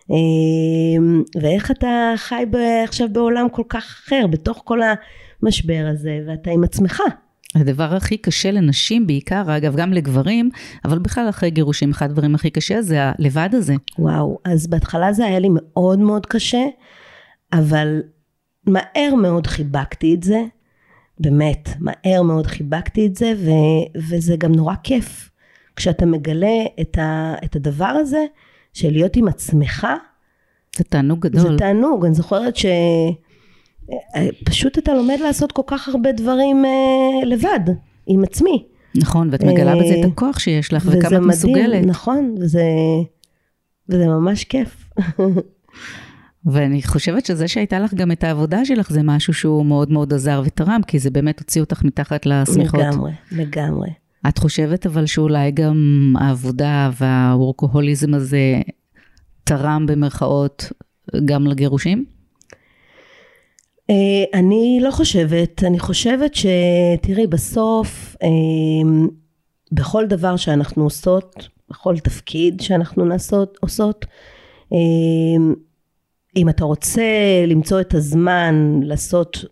אמ, 0.09 1.23
ואיך 1.41 1.71
אתה 1.71 2.13
חי 2.15 2.43
עכשיו 2.83 3.07
בעולם 3.11 3.49
כל 3.49 3.63
כך 3.69 4.03
אחר, 4.05 4.27
בתוך 4.27 4.61
כל 4.65 4.79
המשבר 5.41 5.87
הזה, 5.91 6.19
ואתה 6.27 6.51
עם 6.51 6.63
עצמך. 6.63 7.01
הדבר 7.55 7.95
הכי 7.95 8.17
קשה 8.17 8.51
לנשים 8.51 9.07
בעיקר, 9.07 9.57
אגב, 9.57 9.75
גם 9.75 9.93
לגברים, 9.93 10.49
אבל 10.85 10.99
בכלל 10.99 11.29
אחרי 11.29 11.49
גירושים, 11.49 11.91
אחד 11.91 12.09
הדברים 12.09 12.35
הכי 12.35 12.49
קשה 12.49 12.81
זה 12.81 12.97
הלבד 13.01 13.49
הזה. 13.53 13.75
וואו, 13.99 14.39
אז 14.45 14.67
בהתחלה 14.67 15.13
זה 15.13 15.25
היה 15.25 15.39
לי 15.39 15.49
מאוד 15.51 15.99
מאוד 15.99 16.25
קשה, 16.25 16.63
אבל 17.53 18.01
מהר 18.67 19.15
מאוד 19.21 19.47
חיבקתי 19.47 20.13
את 20.13 20.23
זה, 20.23 20.41
באמת, 21.19 21.69
מהר 21.79 22.21
מאוד 22.21 22.47
חיבקתי 22.47 23.07
את 23.07 23.15
זה, 23.15 23.33
ו, 23.37 23.49
וזה 24.09 24.35
גם 24.37 24.51
נורא 24.51 24.75
כיף. 24.83 25.30
כשאתה 25.81 26.05
מגלה 26.05 26.63
את, 26.81 26.97
ה, 26.97 27.35
את 27.45 27.55
הדבר 27.55 27.85
הזה, 27.85 28.25
של 28.73 28.91
להיות 28.91 29.15
עם 29.15 29.27
עצמך. 29.27 29.87
זה 30.75 30.83
תענוג 30.83 31.19
גדול. 31.19 31.51
זה 31.51 31.57
תענוג, 31.57 32.05
אני 32.05 32.13
זוכרת 32.13 32.55
ש... 32.55 32.65
פשוט 34.45 34.77
אתה 34.77 34.93
לומד 34.93 35.17
לעשות 35.23 35.51
כל 35.51 35.61
כך 35.67 35.87
הרבה 35.89 36.11
דברים 36.11 36.65
אה, 36.65 37.25
לבד, 37.25 37.59
עם 38.07 38.23
עצמי. 38.23 38.65
נכון, 38.95 39.29
ואת 39.31 39.43
מגלה 39.43 39.75
בזה 39.75 39.93
את 39.99 40.03
אה, 40.05 40.09
הכוח 40.09 40.39
שיש 40.39 40.73
לך, 40.73 40.85
וכמה 40.91 41.17
את 41.17 41.21
מסוגלת. 41.21 41.85
נכון, 41.85 42.35
וזה, 42.39 42.63
וזה 43.89 44.07
ממש 44.07 44.43
כיף. 44.43 44.89
ואני 46.51 46.83
חושבת 46.83 47.25
שזה 47.25 47.47
שהייתה 47.47 47.79
לך 47.79 47.93
גם 47.93 48.11
את 48.11 48.23
העבודה 48.23 48.65
שלך, 48.65 48.91
זה 48.91 49.03
משהו 49.03 49.33
שהוא 49.33 49.65
מאוד 49.65 49.91
מאוד 49.91 50.13
עזר 50.13 50.41
ותרם, 50.45 50.81
כי 50.87 50.99
זה 50.99 51.09
באמת 51.09 51.39
הוציא 51.39 51.61
אותך 51.61 51.83
מתחת 51.83 52.25
לשמיכות. 52.25 52.79
לגמרי, 52.79 53.11
לגמרי. 53.31 53.89
את 54.29 54.37
חושבת 54.37 54.85
אבל 54.85 55.05
שאולי 55.05 55.51
גם 55.51 56.13
העבודה 56.19 56.89
והוורקוהוליזם 56.99 58.13
הזה 58.13 58.61
תרם 59.43 59.85
במרכאות 59.85 60.71
גם 61.25 61.47
לגירושים? 61.47 62.05
אה, 63.89 64.39
אני 64.39 64.79
לא 64.81 64.91
חושבת, 64.91 65.63
אני 65.63 65.79
חושבת 65.79 66.31
שתראי 66.35 67.27
בסוף 67.27 68.15
אה, 68.23 68.29
בכל 69.71 70.05
דבר 70.07 70.35
שאנחנו 70.35 70.83
עושות, 70.83 71.47
בכל 71.69 71.99
תפקיד 71.99 72.61
שאנחנו 72.61 73.05
נעשות, 73.05 73.57
עושות, 73.61 74.05
אה, 74.73 74.77
אם 76.35 76.49
אתה 76.49 76.63
רוצה 76.63 77.03
למצוא 77.47 77.81
את 77.81 77.93
הזמן 77.93 78.79
לעשות, 78.83 79.45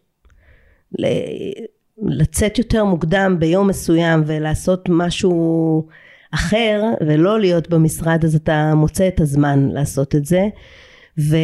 לצאת 2.01 2.57
יותר 2.57 2.85
מוקדם 2.85 3.35
ביום 3.39 3.67
מסוים 3.67 4.23
ולעשות 4.25 4.89
משהו 4.89 5.87
אחר 6.31 6.83
ולא 7.07 7.39
להיות 7.39 7.69
במשרד 7.69 8.25
אז 8.25 8.35
אתה 8.35 8.73
מוצא 8.75 9.07
את 9.07 9.21
הזמן 9.21 9.69
לעשות 9.69 10.15
את 10.15 10.25
זה. 10.25 10.47
ו, 11.19 11.35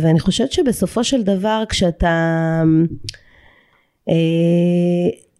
ואני 0.00 0.20
חושבת 0.20 0.52
שבסופו 0.52 1.04
של 1.04 1.22
דבר 1.22 1.62
כשאתה 1.68 2.62
אה, 4.08 4.14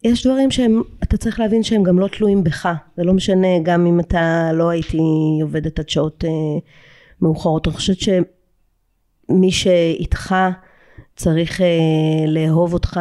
יש 0.04 0.26
דברים 0.26 0.50
שהם 0.50 0.82
אתה 1.02 1.16
צריך 1.16 1.40
להבין 1.40 1.62
שהם 1.62 1.82
גם 1.82 1.98
לא 1.98 2.08
תלויים 2.08 2.44
בך. 2.44 2.68
זה 2.96 3.04
לא 3.04 3.12
משנה 3.12 3.48
גם 3.62 3.86
אם 3.86 4.00
אתה 4.00 4.50
לא 4.54 4.68
הייתי 4.68 4.98
עובדת 5.42 5.78
עד 5.78 5.88
שעות 5.88 6.24
אה, 6.24 6.30
מאוחרות. 7.22 7.66
אני 7.66 7.74
חושבת 7.74 7.98
שמי 8.00 9.52
שאיתך 9.52 10.34
צריך 11.22 11.60
אה, 11.60 11.66
לאהוב 12.26 12.72
אותך 12.72 13.00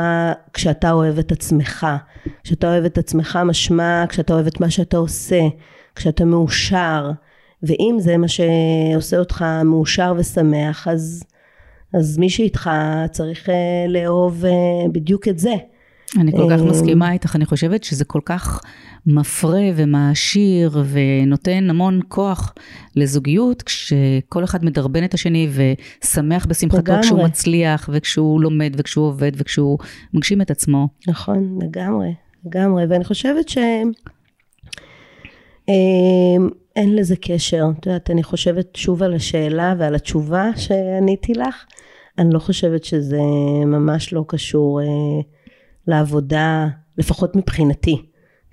כשאתה 0.53 0.91
אוהב 0.91 1.19
את 1.19 1.31
עצמך. 1.31 1.87
כשאתה 2.43 2.67
אוהב 2.67 2.85
את 2.85 2.97
עצמך 2.97 3.39
משמע 3.45 4.05
כשאתה 4.09 4.33
אוהב 4.33 4.47
את 4.47 4.61
מה 4.61 4.69
שאתה 4.69 4.97
עושה, 4.97 5.41
כשאתה 5.95 6.25
מאושר, 6.25 7.11
ואם 7.63 7.95
זה 7.99 8.17
מה 8.17 8.27
שעושה 8.27 9.17
אותך 9.19 9.45
מאושר 9.65 10.13
ושמח, 10.17 10.87
אז, 10.87 11.23
אז 11.93 12.17
מי 12.17 12.29
שאיתך 12.29 12.69
צריך 13.11 13.49
אה, 13.49 13.85
לאהוב 13.87 14.45
אה, 14.45 14.51
בדיוק 14.91 15.27
את 15.27 15.39
זה. 15.39 15.53
אני 16.17 16.31
כל 16.31 16.47
כך 16.49 16.61
מסכימה 16.61 17.11
איתך, 17.11 17.35
אני 17.35 17.45
חושבת 17.45 17.83
שזה 17.83 18.05
כל 18.05 18.19
כך 18.25 18.61
מפרה 19.05 19.63
ומעשיר 19.75 20.83
ונותן 20.85 21.69
המון 21.69 21.99
כוח 22.07 22.53
לזוגיות, 22.95 23.61
כשכל 23.61 24.43
אחד 24.43 24.65
מדרבן 24.65 25.03
את 25.03 25.13
השני 25.13 25.49
ושמח 25.51 26.45
בשמחתו 26.45 26.77
לגמרי. 26.77 27.01
כשהוא 27.01 27.23
מצליח 27.23 27.89
וכשהוא 27.93 28.41
לומד 28.41 28.73
וכשהוא 28.77 29.07
עובד 29.07 29.31
וכשהוא 29.37 29.77
מגשים 30.13 30.41
את 30.41 30.51
עצמו. 30.51 30.87
נכון, 31.07 31.59
לגמרי, 31.61 32.13
לגמרי, 32.45 32.85
ואני 32.89 33.03
חושבת 33.03 33.49
ש... 33.49 33.57
אמ, 35.69 36.49
אין 36.75 36.95
לזה 36.95 37.15
קשר. 37.15 37.65
את 37.79 37.85
יודעת, 37.85 38.11
אני 38.11 38.23
חושבת 38.23 38.75
שוב 38.75 39.03
על 39.03 39.13
השאלה 39.13 39.73
ועל 39.77 39.95
התשובה 39.95 40.49
שעניתי 40.55 41.33
לך. 41.33 41.65
אני 42.17 42.33
לא 42.33 42.39
חושבת 42.39 42.83
שזה 42.83 43.21
ממש 43.65 44.13
לא 44.13 44.25
קשור 44.27 44.81
אה, 44.81 44.85
לעבודה, 45.89 46.67
לפחות 46.97 47.35
מבחינתי. 47.35 48.01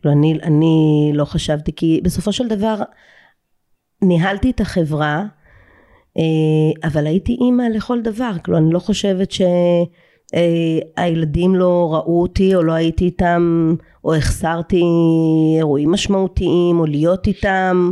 לא, 0.05 0.13
אני, 0.13 0.39
אני 0.43 1.11
לא 1.15 1.25
חשבתי, 1.25 1.73
כי 1.77 2.01
בסופו 2.05 2.33
של 2.33 2.49
דבר 2.49 2.77
ניהלתי 4.03 4.51
את 4.51 4.61
החברה, 4.61 5.25
אה, 6.19 6.23
אבל 6.89 7.07
הייתי 7.07 7.37
אימא 7.41 7.63
לכל 7.63 8.03
דבר. 8.03 8.33
כלומר, 8.45 8.61
אני 8.61 8.73
לא 8.73 8.79
חושבת 8.79 9.31
שהילדים 10.33 11.55
אה, 11.55 11.59
לא 11.59 11.95
ראו 11.95 12.23
אותי, 12.23 12.55
או 12.55 12.63
לא 12.63 12.73
הייתי 12.73 13.05
איתם, 13.05 13.75
או 14.05 14.15
החסרתי 14.15 14.83
אירועים 15.59 15.91
משמעותיים, 15.91 16.81
או 16.81 16.87
להיות 16.87 17.27
איתם. 17.27 17.91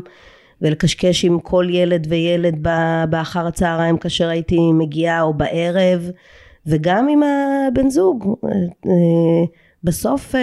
ולקשקש 0.61 1.25
עם 1.25 1.41
כל 1.41 1.67
ילד 1.71 2.07
וילד 2.09 2.69
באחר 3.11 3.47
הצהריים 3.47 3.99
כאשר 3.99 4.29
הייתי 4.29 4.73
מגיעה 4.73 5.23
או 5.23 5.35
בערב 5.35 6.11
וגם 6.67 7.09
עם 7.09 7.23
הבן 7.23 7.91
זוג 7.91 8.35
אה, 8.45 8.91
בסוף 9.85 10.35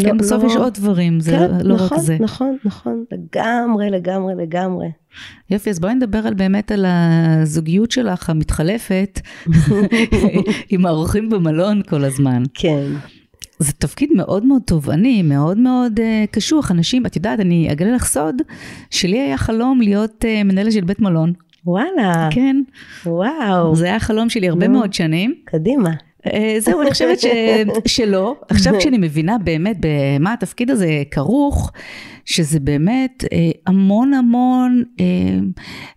כן, 0.00 0.08
לא, 0.08 0.14
בסוף 0.14 0.42
לא... 0.42 0.48
יש 0.48 0.56
עוד 0.56 0.74
דברים, 0.74 1.20
זה 1.20 1.30
כן, 1.30 1.50
לא 1.66 1.74
נכון, 1.74 1.98
רק 1.98 2.04
זה. 2.04 2.16
נכון, 2.20 2.56
נכון, 2.64 3.04
לגמרי, 3.12 3.90
לגמרי, 3.90 4.34
לגמרי. 4.34 4.86
יופי, 5.50 5.70
אז 5.70 5.80
בואי 5.80 5.94
נדבר 5.94 6.26
על 6.26 6.34
באמת 6.34 6.72
על 6.72 6.84
הזוגיות 6.88 7.90
שלך 7.90 8.30
המתחלפת 8.30 9.20
עם 10.70 10.86
האורחים 10.86 11.30
במלון 11.30 11.82
כל 11.82 12.04
הזמן. 12.04 12.42
כן. 12.54 12.86
זה 13.58 13.72
תפקיד 13.72 14.10
מאוד 14.14 14.46
מאוד 14.46 14.62
תובעני, 14.66 15.22
מאוד 15.22 15.58
מאוד 15.58 16.00
uh, 16.00 16.02
קשוח. 16.30 16.70
אנשים, 16.70 17.06
את 17.06 17.16
יודעת, 17.16 17.40
אני 17.40 17.72
אגלה 17.72 17.94
לך 17.94 18.04
סוד, 18.04 18.42
שלי 18.90 19.20
היה 19.20 19.38
חלום 19.38 19.80
להיות 19.80 20.24
uh, 20.24 20.44
מנהלת 20.44 20.72
של 20.72 20.84
בית 20.84 21.00
מלון. 21.00 21.32
וואלה. 21.66 22.28
כן. 22.30 22.56
וואו. 23.06 23.76
זה 23.76 23.84
היה 23.86 24.00
חלום 24.00 24.30
שלי 24.30 24.48
הרבה 24.48 24.68
מאוד 24.68 24.92
שנים. 24.92 25.34
קדימה. 25.44 25.90
אה, 26.32 26.56
זהו, 26.58 26.82
אני 26.82 26.90
חושבת 26.90 27.20
ש... 27.20 27.26
שלא. 27.96 28.36
עכשיו 28.48 28.74
כשאני 28.78 28.98
מבינה 28.98 29.38
באמת 29.38 29.76
במה 29.80 30.32
התפקיד 30.32 30.70
הזה 30.70 31.02
כרוך, 31.10 31.72
שזה 32.24 32.60
באמת 32.60 33.24
אה, 33.32 33.50
המון 33.66 34.14
המון 34.14 34.82
אה, 35.00 35.04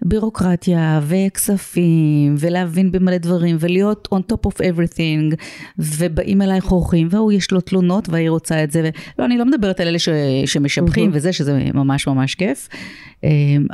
בירוקרטיה 0.05 1.01
וכספים 1.07 2.36
ולהבין 2.39 2.91
במלא 2.91 3.17
דברים 3.17 3.57
ולהיות 3.59 4.07
on 4.15 4.34
top 4.34 4.49
of 4.49 4.55
everything 4.55 5.36
ובאים 5.80 6.41
אלייך 6.41 6.71
אורחים 6.71 7.07
והוא 7.11 7.32
יש 7.32 7.51
לו 7.51 7.61
תלונות 7.61 8.09
והיא 8.09 8.30
רוצה 8.30 8.63
את 8.63 8.71
זה. 8.71 8.89
לא, 9.19 9.25
אני 9.25 9.38
לא 9.38 9.45
מדברת 9.45 9.80
על 9.80 9.88
אלה 9.88 9.99
ש... 9.99 10.09
שמשבחים 10.45 11.09
וזה, 11.13 11.34
שזה 11.34 11.59
ממש 11.73 12.07
ממש 12.07 12.36
כיף, 12.36 12.69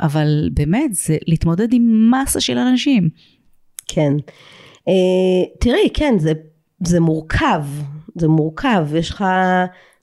אבל 0.00 0.50
באמת 0.52 0.94
זה 0.94 1.16
להתמודד 1.26 1.72
עם 1.72 2.10
מסה 2.10 2.40
של 2.40 2.58
אנשים. 2.58 3.08
כן. 3.88 4.12
אה, 4.88 5.56
תראי, 5.60 5.90
כן, 5.94 6.14
זה, 6.18 6.32
זה 6.84 7.00
מורכב, 7.00 7.64
זה 8.14 8.28
מורכב, 8.28 8.86
יש 8.94 9.10
לך 9.10 9.24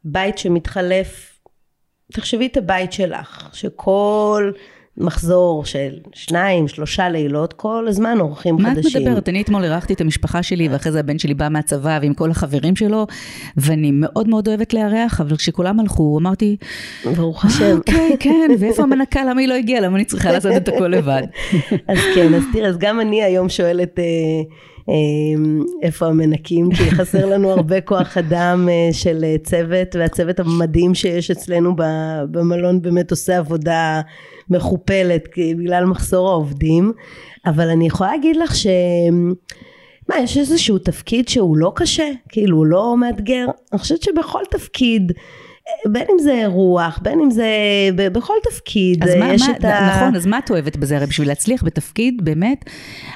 בית 0.04 0.38
שמתחלף, 0.38 1.40
תחשבי 2.14 2.48
את 2.48 2.58
הבית 2.58 2.94
שלך, 2.94 3.50
שכל 3.54 4.52
מחזור 5.02 5.66
של 5.66 5.90
שניים, 6.14 6.68
שלושה 6.68 7.10
לילות, 7.10 7.54
כל 7.54 7.86
הזמן 7.88 8.18
אורחים 8.20 8.56
מה 8.56 8.70
חדשים. 8.70 8.92
מה 8.94 9.00
את 9.00 9.08
מדברת? 9.08 9.30
אני 9.30 9.42
אתמול 9.42 9.64
אירחתי 9.64 9.94
את 9.94 10.02
המשפחה 10.02 10.44
שלי, 10.44 10.68
ואחרי 10.68 10.92
זה 10.92 11.00
הבן 11.00 11.20
שלי 11.20 11.34
בא 11.34 11.50
מהצבא 11.50 12.00
ועם 12.02 12.14
כל 12.14 12.32
החברים 12.32 12.76
שלו, 12.76 13.08
ואני 13.58 13.92
מאוד 13.94 14.30
מאוד 14.30 14.48
אוהבת 14.48 14.74
לארח, 14.74 15.22
אבל 15.22 15.36
כשכולם 15.36 15.80
הלכו, 15.80 16.18
אמרתי, 16.22 16.58
ברוך 17.16 17.46
השם. 17.46 17.78
אוקיי, 17.78 18.16
כן, 18.20 18.52
ואיפה 18.60 18.84
המנקה? 18.84 19.22
למה 19.26 19.42
היא 19.42 19.48
לא 19.48 19.54
הגיעה? 19.54 19.82
למה 19.82 19.96
אני 19.96 20.06
צריכה 20.06 20.32
לעשות 20.32 20.52
את 20.58 20.68
הכל 20.68 20.88
לבד? 20.88 21.24
אז 21.88 21.98
כן, 22.16 22.34
אז 22.34 22.44
תראה, 22.54 22.70
אז 22.70 22.78
גם 22.78 23.00
אני 23.00 23.24
היום 23.24 23.50
שואלת... 23.50 24.00
אה, 24.92 25.62
איפה 25.82 26.08
המנקים, 26.08 26.70
כי 26.72 26.92
חסר 26.92 27.26
לנו 27.26 27.52
הרבה 27.52 27.82
כוח 27.82 28.18
אדם 28.18 28.70
של 28.92 29.26
צוות, 29.44 29.96
והצוות 29.96 30.40
המדהים 30.40 30.96
שיש 30.96 31.32
אצלנו 31.32 31.76
במלון 32.32 32.82
באמת 32.82 33.12
עושה 33.12 33.38
עבודה 33.38 34.02
מכופלת 34.50 35.28
בגלל 35.58 35.86
מחסור 35.86 36.30
העובדים, 36.30 36.94
אבל 37.46 37.70
אני 37.70 37.88
יכולה 37.88 38.12
להגיד 38.12 38.36
לך 38.36 38.56
ש... 38.56 38.68
מה, 40.10 40.20
יש 40.20 40.38
איזשהו 40.38 40.78
תפקיד 40.78 41.28
שהוא 41.28 41.58
לא 41.58 41.72
קשה? 41.76 42.10
כאילו, 42.30 42.58
הוא 42.58 42.66
לא 42.66 42.98
מאתגר? 42.98 43.46
אני 43.72 43.80
חושבת 43.80 44.02
שבכל 44.02 44.42
תפקיד... 44.52 45.12
בין 45.86 46.06
אם 46.12 46.20
זה 46.20 46.44
רוח, 46.46 47.00
בין 47.02 47.20
אם 47.20 47.32
זה 47.32 47.48
בכל 47.96 48.34
תפקיד, 48.44 49.04
אז 49.04 49.16
מה, 49.16 49.34
יש 49.34 49.42
מה, 49.42 49.56
את 49.56 49.66
ה... 49.66 49.96
נכון, 49.96 50.16
אז 50.16 50.26
מה 50.26 50.40
את 50.40 50.52
אוהבת 50.52 50.78
בזה? 50.78 50.98
הרי 50.98 51.06
בשביל 51.06 51.28
להצליח 51.28 51.64
בתפקיד, 51.64 52.26
באמת, 52.26 52.66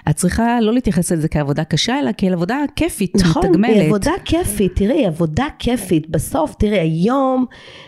את 0.10 0.16
צריכה 0.16 0.62
לא 0.62 0.74
להתייחס 0.74 1.12
לזה 1.12 1.28
כעבודה 1.28 1.64
קשה, 1.64 2.00
אלא 2.00 2.12
כאל 2.18 2.34
עבודה 2.34 2.58
כיפית, 2.76 3.16
נכון, 3.16 3.44
מתגמלת. 3.48 3.70
נכון, 3.70 3.82
היא 3.82 3.88
עבודה 3.88 4.12
כיפית, 4.26 4.76
תראי, 4.76 5.06
עבודה 5.06 5.46
כיפית. 5.60 6.10
בסוף, 6.10 6.56
תראי, 6.60 6.80
היום 6.80 7.46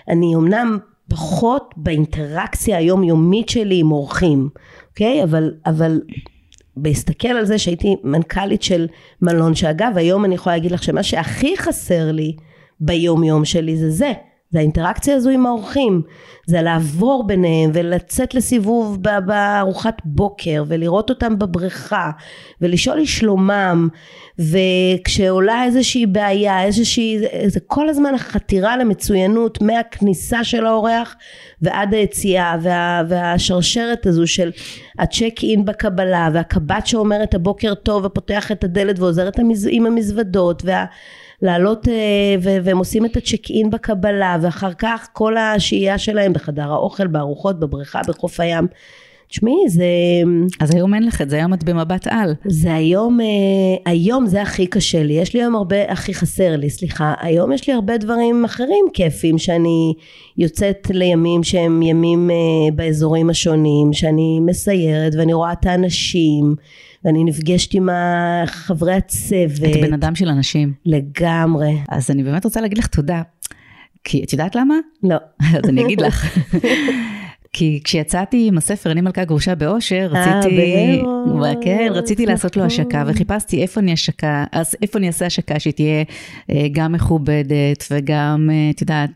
אני 0.09 0.35
אמנם 0.35 0.77
פחות 1.09 1.73
באינטראקציה 1.77 2.77
היומיומית 2.77 3.49
שלי 3.49 3.79
עם 3.79 3.91
אורחים, 3.91 4.49
אוקיי? 4.89 5.23
אבל, 5.23 5.51
אבל 5.65 6.01
בהסתכל 6.77 7.27
על 7.27 7.45
זה 7.45 7.57
שהייתי 7.57 7.95
מנכ"לית 8.03 8.63
של 8.63 8.87
מלון, 9.21 9.55
שאגב, 9.55 9.91
היום 9.95 10.25
אני 10.25 10.35
יכולה 10.35 10.55
להגיד 10.55 10.71
לך 10.71 10.83
שמה 10.83 11.03
שהכי 11.03 11.57
חסר 11.57 12.11
לי 12.11 12.35
ביום 12.79 13.23
יום 13.23 13.45
שלי 13.45 13.77
זה 13.77 13.89
זה. 13.89 14.13
זה 14.51 14.59
האינטראקציה 14.59 15.15
הזו 15.15 15.29
עם 15.29 15.45
האורחים, 15.45 16.01
זה 16.45 16.61
לעבור 16.61 17.27
ביניהם 17.27 17.71
ולצאת 17.73 18.35
לסיבוב 18.35 18.97
בארוחת 19.25 20.01
בוקר 20.05 20.63
ולראות 20.67 21.09
אותם 21.09 21.39
בבריכה 21.39 22.11
ולשאול 22.61 22.99
לשלומם 22.99 23.87
וכשעולה 24.39 25.63
איזושהי 25.63 26.05
בעיה, 26.05 26.63
איזושהי, 26.63 27.19
זה 27.47 27.59
כל 27.59 27.89
הזמן 27.89 28.13
החתירה 28.13 28.77
למצוינות 28.77 29.61
מהכניסה 29.61 30.43
של 30.43 30.65
האורח 30.65 31.15
ועד 31.61 31.93
היציאה 31.93 32.55
וה, 32.61 33.03
והשרשרת 33.09 34.05
הזו 34.05 34.27
של 34.27 34.51
הצ'ק 34.99 35.39
אין 35.43 35.65
בקבלה 35.65 36.29
והקב"ט 36.33 36.85
שאומרת 36.85 37.33
הבוקר 37.33 37.73
טוב 37.73 38.05
ופותח 38.05 38.51
את 38.51 38.63
הדלת 38.63 38.99
ועוזר 38.99 39.29
עם 39.69 39.85
המזוודות 39.85 40.61
וה... 40.65 40.85
לעלות 41.41 41.87
אה, 41.87 42.35
והם 42.63 42.77
עושים 42.77 43.05
את 43.05 43.17
הצ'ק 43.17 43.49
אין 43.49 43.69
בקבלה 43.69 44.37
ואחר 44.41 44.73
כך 44.73 45.07
כל 45.13 45.37
השהייה 45.37 45.97
שלהם 45.97 46.33
בחדר 46.33 46.71
האוכל, 46.71 47.07
בארוחות, 47.07 47.59
בבריכה, 47.59 48.01
בחוף 48.07 48.39
הים. 48.39 48.67
תשמעי 49.29 49.69
זה... 49.69 49.85
אז 50.59 50.75
היום 50.75 50.93
אין 50.93 51.03
לך 51.03 51.21
את 51.21 51.29
זה, 51.29 51.35
היום 51.35 51.53
את 51.53 51.63
במבט 51.63 52.07
על. 52.07 52.35
זה 52.45 52.73
היום, 52.73 53.21
אה, 53.21 53.91
היום 53.91 54.25
זה 54.25 54.41
הכי 54.41 54.67
קשה 54.67 55.03
לי, 55.03 55.13
יש 55.13 55.33
לי 55.33 55.41
היום 55.41 55.55
הרבה, 55.55 55.91
הכי 55.91 56.13
חסר 56.13 56.55
לי, 56.55 56.69
סליחה, 56.69 57.13
היום 57.19 57.51
יש 57.51 57.67
לי 57.67 57.73
הרבה 57.73 57.97
דברים 57.97 58.45
אחרים 58.45 58.85
כיפים 58.93 59.37
שאני 59.37 59.93
יוצאת 60.37 60.87
לימים 60.93 61.43
שהם 61.43 61.81
ימים 61.81 62.31
אה, 62.31 62.35
באזורים 62.75 63.29
השונים, 63.29 63.93
שאני 63.93 64.39
מסיירת 64.39 65.15
ואני 65.15 65.33
רואה 65.33 65.51
את 65.51 65.65
האנשים 65.65 66.55
ואני 67.07 67.23
נפגשת 67.23 67.73
עם 67.73 67.89
חברי 68.45 68.93
הצוות. 68.93 69.75
את 69.75 69.81
בן 69.81 69.93
אדם 69.93 70.15
של 70.15 70.29
אנשים. 70.29 70.73
לגמרי. 70.85 71.77
אז 71.89 72.11
אני 72.11 72.23
באמת 72.23 72.45
רוצה 72.45 72.61
להגיד 72.61 72.77
לך 72.77 72.87
תודה. 72.87 73.21
כי 74.03 74.23
את 74.23 74.33
יודעת 74.33 74.55
למה? 74.55 74.75
לא. 75.03 75.15
אז 75.55 75.69
אני 75.69 75.85
אגיד 75.85 76.01
לך. 76.01 76.37
כי 77.53 77.79
כשיצאתי 77.83 78.47
עם 78.47 78.57
הספר 78.57 78.91
אני 78.91 79.01
מלכה 79.01 79.23
גרושה 79.23 79.55
באושר, 79.55 80.11
אה, 80.15 80.39
רציתי, 80.39 81.01
כן, 81.61 81.87
רציתי 81.91 82.25
לעשות 82.25 82.57
לו 82.57 82.63
השקה 82.63 83.03
וחיפשתי 83.07 83.61
איפה 83.61 83.79
אני 83.79 83.93
השקה, 83.93 84.45
אז 84.51 84.75
איפה 84.81 84.99
אני 84.99 85.07
אעשה 85.07 85.25
השקה 85.25 85.59
שהיא 85.59 85.73
תהיה 85.73 86.03
אה, 86.51 86.67
גם 86.71 86.91
מכובדת 86.91 87.87
וגם, 87.91 88.49
אה, 88.51 88.69
את 88.69 88.81
יודעת, 88.81 89.09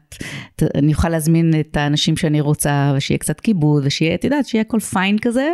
אני 0.75 0.93
אוכל 0.93 1.09
להזמין 1.09 1.53
את 1.59 1.77
האנשים 1.77 2.17
שאני 2.17 2.41
רוצה 2.41 2.93
ושיהיה 2.97 3.17
קצת 3.17 3.39
כיבוד 3.39 3.83
ושיהיה, 3.85 4.15
את 4.15 4.23
יודעת, 4.23 4.45
שיהיה 4.45 4.61
הכל 4.61 4.79
פיין 4.79 5.17
כזה. 5.19 5.49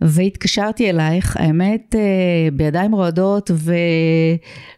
והתקשרתי 0.00 0.90
אלייך, 0.90 1.36
האמת 1.36 1.94
אה, 1.94 2.50
בידיים 2.52 2.92
רועדות 2.92 3.50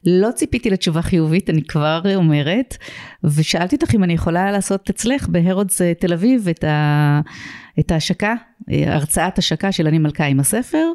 ולא 0.07 0.31
ציפיתי 0.31 0.71
לתשובה 0.71 1.03
חיובית, 1.03 1.51
אני 1.51 1.62
כבר 1.62 2.01
אומרת, 2.14 2.77
ושאלתי 3.25 3.77
אותך 3.77 3.95
אם 3.95 4.05
אני 4.05 4.12
יכולה 4.12 4.53
לעשות 4.53 4.91
אצלך 4.91 5.29
בהרודס 5.29 5.83
אה, 5.83 5.93
תל 5.95 6.12
אביב 6.12 6.49
את, 6.49 6.64
ה, 6.64 7.21
את 7.81 7.91
ההשקה, 7.91 8.35
אה, 8.71 8.95
הרצאת 8.95 9.39
השקה 9.39 9.73
של 9.73 9.87
אני 9.87 9.99
מלכה 9.99 10.25
עם 10.25 10.41
הספר. 10.41 10.87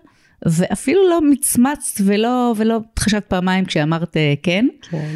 ואפילו 0.45 1.09
לא 1.09 1.19
מצמצת 1.31 2.01
ולא, 2.05 2.53
ולא 2.57 2.79
חשבת 2.99 3.25
פעמיים 3.25 3.65
כשאמרת 3.65 4.17
כן. 4.43 4.67
כן. 4.89 5.09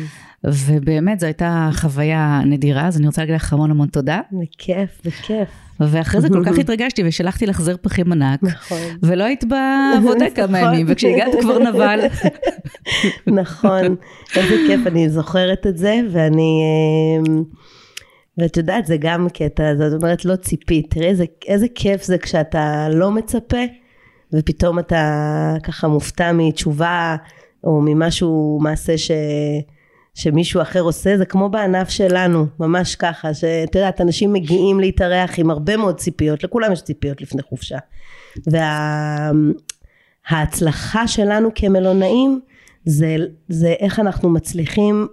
ובאמת 0.43 1.19
זו 1.19 1.25
הייתה 1.25 1.69
חוויה 1.73 2.41
נדירה, 2.45 2.87
אז 2.87 2.97
אני 2.97 3.07
רוצה 3.07 3.21
להגיד 3.21 3.35
לך 3.35 3.53
המון 3.53 3.71
המון 3.71 3.87
תודה. 3.87 4.19
בכיף, 4.31 5.01
בכיף. 5.05 5.66
ואחרי 5.79 6.21
זה 6.21 6.29
כל 6.29 6.43
כך 6.45 6.57
התרגשתי 6.57 7.03
ושלחתי 7.05 7.45
לך 7.45 7.61
זר 7.61 7.75
פחים 7.81 8.11
ענק, 8.11 8.43
נכון. 8.43 8.77
ולא 9.03 9.23
היית 9.23 9.43
בעבודה 9.43 10.25
כמה 10.35 10.59
ימים, 10.59 10.85
וכשהגעת 10.89 11.31
כבר 11.41 11.59
נבל. 11.59 11.99
נכון, 13.41 13.95
איזה 14.35 14.55
כיף, 14.67 14.87
אני 14.87 15.09
זוכרת 15.09 15.67
את 15.67 15.77
זה, 15.77 15.99
ואני... 16.11 16.61
אמ, 17.27 17.43
ואת 18.37 18.57
יודעת, 18.57 18.85
זה 18.85 18.97
גם 18.97 19.27
קטע, 19.33 19.63
זאת 19.75 20.03
אומרת, 20.03 20.25
לא 20.25 20.35
ציפית. 20.35 20.85
תראי 20.89 21.07
איזה, 21.07 21.25
איזה 21.47 21.67
כיף 21.75 22.03
זה 22.03 22.17
כשאתה 22.17 22.87
לא 22.91 23.11
מצפה, 23.11 23.61
ופתאום 24.33 24.79
אתה 24.79 25.53
ככה 25.63 25.87
מופתע 25.87 26.31
מתשובה, 26.31 27.15
או 27.63 27.81
ממשהו, 27.81 28.59
מעשה 28.61 28.97
ש... 28.97 29.11
שמישהו 30.17 30.61
אחר 30.61 30.81
עושה, 30.81 31.17
זה 31.17 31.25
כמו 31.25 31.49
בענף 31.49 31.89
שלנו, 31.89 32.45
ממש 32.59 32.95
ככה, 32.95 33.33
שאת 33.33 33.75
יודעת, 33.75 34.01
אנשים 34.01 34.33
מגיעים 34.33 34.79
להתארח 34.79 35.39
עם 35.39 35.49
הרבה 35.49 35.77
מאוד 35.77 35.97
ציפיות, 35.97 36.43
לכולם 36.43 36.71
יש 36.71 36.81
ציפיות 36.81 37.21
לפני 37.21 37.41
חופשה. 37.41 37.77
וההצלחה 40.29 40.99
וה, 40.99 41.07
שלנו 41.07 41.49
כמלונאים, 41.55 42.39
זה, 42.85 43.15
זה 43.49 43.73
איך 43.79 43.99
אנחנו 43.99 44.29
מצליחים 44.29 45.07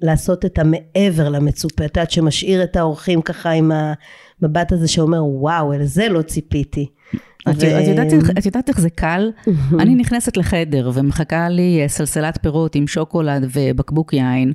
לעשות 0.00 0.44
את 0.44 0.58
המעבר 0.58 1.28
למצופה, 1.28 1.84
את 1.84 1.96
יודעת, 1.96 2.10
שמשאיר 2.10 2.62
את 2.62 2.76
האורחים 2.76 3.22
ככה 3.22 3.50
עם 3.50 3.72
המבט 4.42 4.72
הזה 4.72 4.88
שאומר, 4.88 5.24
וואו, 5.24 5.72
אל 5.72 5.84
זה 5.84 6.08
לא 6.08 6.22
ציפיתי. 6.22 6.86
את, 7.48 7.54
ו... 7.60 7.80
את, 7.80 7.88
יודעת, 7.88 8.06
את 8.38 8.46
יודעת 8.46 8.68
איך 8.68 8.80
זה 8.80 8.90
קל? 8.90 9.30
אני 9.80 9.94
נכנסת 9.94 10.36
לחדר 10.36 10.90
ומחכה 10.94 11.48
לי 11.48 11.80
אה, 11.82 11.88
סלסלת 11.88 12.38
פירות 12.42 12.74
עם 12.74 12.86
שוקולד 12.86 13.46
ובקבוק 13.52 14.12
יין, 14.12 14.52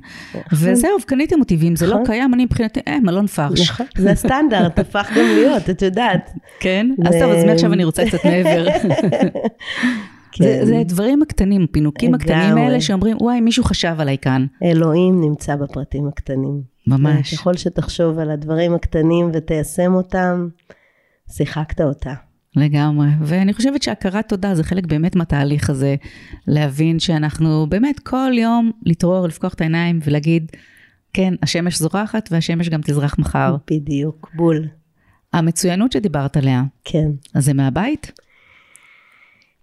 וזהו, 0.52 0.96
קניתם 1.06 1.40
אותי, 1.40 1.56
ואם 1.60 1.76
זה 1.76 1.86
לא 1.86 1.98
קיים, 2.04 2.34
אני 2.34 2.44
מבחינתי, 2.44 2.80
אה, 2.88 3.00
מלון 3.00 3.26
פרש. 3.26 3.70
נכון, 3.70 3.86
זה 3.98 4.10
הסטנדרט, 4.10 4.78
הפך 4.88 5.10
גם 5.16 5.24
להיות, 5.24 5.70
את 5.70 5.82
יודעת. 5.82 6.30
כן? 6.60 6.86
אז 7.06 7.14
טוב, 7.20 7.32
אז 7.32 7.44
מעכשיו 7.44 7.72
אני 7.72 7.84
רוצה 7.84 8.02
קצת 8.06 8.24
מעבר. 8.24 8.66
זה, 10.38 10.60
זה 10.64 10.82
דברים 10.84 11.22
הקטנים, 11.22 11.66
פינוקים 11.66 12.14
הקטנים 12.14 12.56
האלה 12.56 12.80
שאומרים, 12.80 13.16
וואי, 13.20 13.40
מישהו 13.40 13.64
חשב 13.64 13.94
עליי 13.98 14.18
כאן. 14.18 14.46
אלוהים 14.62 15.20
נמצא 15.20 15.56
בפרטים 15.56 16.08
הקטנים. 16.08 16.62
ממש. 16.86 17.34
ככל 17.34 17.56
שתחשוב 17.56 18.18
על 18.18 18.30
הדברים 18.30 18.74
הקטנים 18.74 19.30
ותיישם 19.32 19.94
אותם, 19.94 20.48
שיחקת 21.32 21.80
אותה. 21.80 22.14
לגמרי, 22.56 23.08
ואני 23.20 23.52
חושבת 23.54 23.82
שהכרת 23.82 24.28
תודה 24.28 24.54
זה 24.54 24.64
חלק 24.64 24.86
באמת 24.86 25.16
מהתהליך 25.16 25.70
הזה, 25.70 25.96
להבין 26.46 26.98
שאנחנו 26.98 27.66
באמת 27.68 28.00
כל 28.00 28.32
יום 28.34 28.70
להתעורר, 28.86 29.26
לפקוח 29.26 29.54
את 29.54 29.60
העיניים 29.60 29.98
ולהגיד, 30.04 30.50
כן, 31.12 31.34
השמש 31.42 31.78
זורחת 31.78 32.28
והשמש 32.32 32.68
גם 32.68 32.80
תזרח 32.80 33.18
מחר. 33.18 33.56
בדיוק, 33.70 34.30
בול. 34.34 34.68
המצוינות 35.32 35.92
שדיברת 35.92 36.36
עליה, 36.36 36.62
כן. 36.84 37.08
אז 37.34 37.44
זה 37.44 37.52
מהבית? 37.52 38.12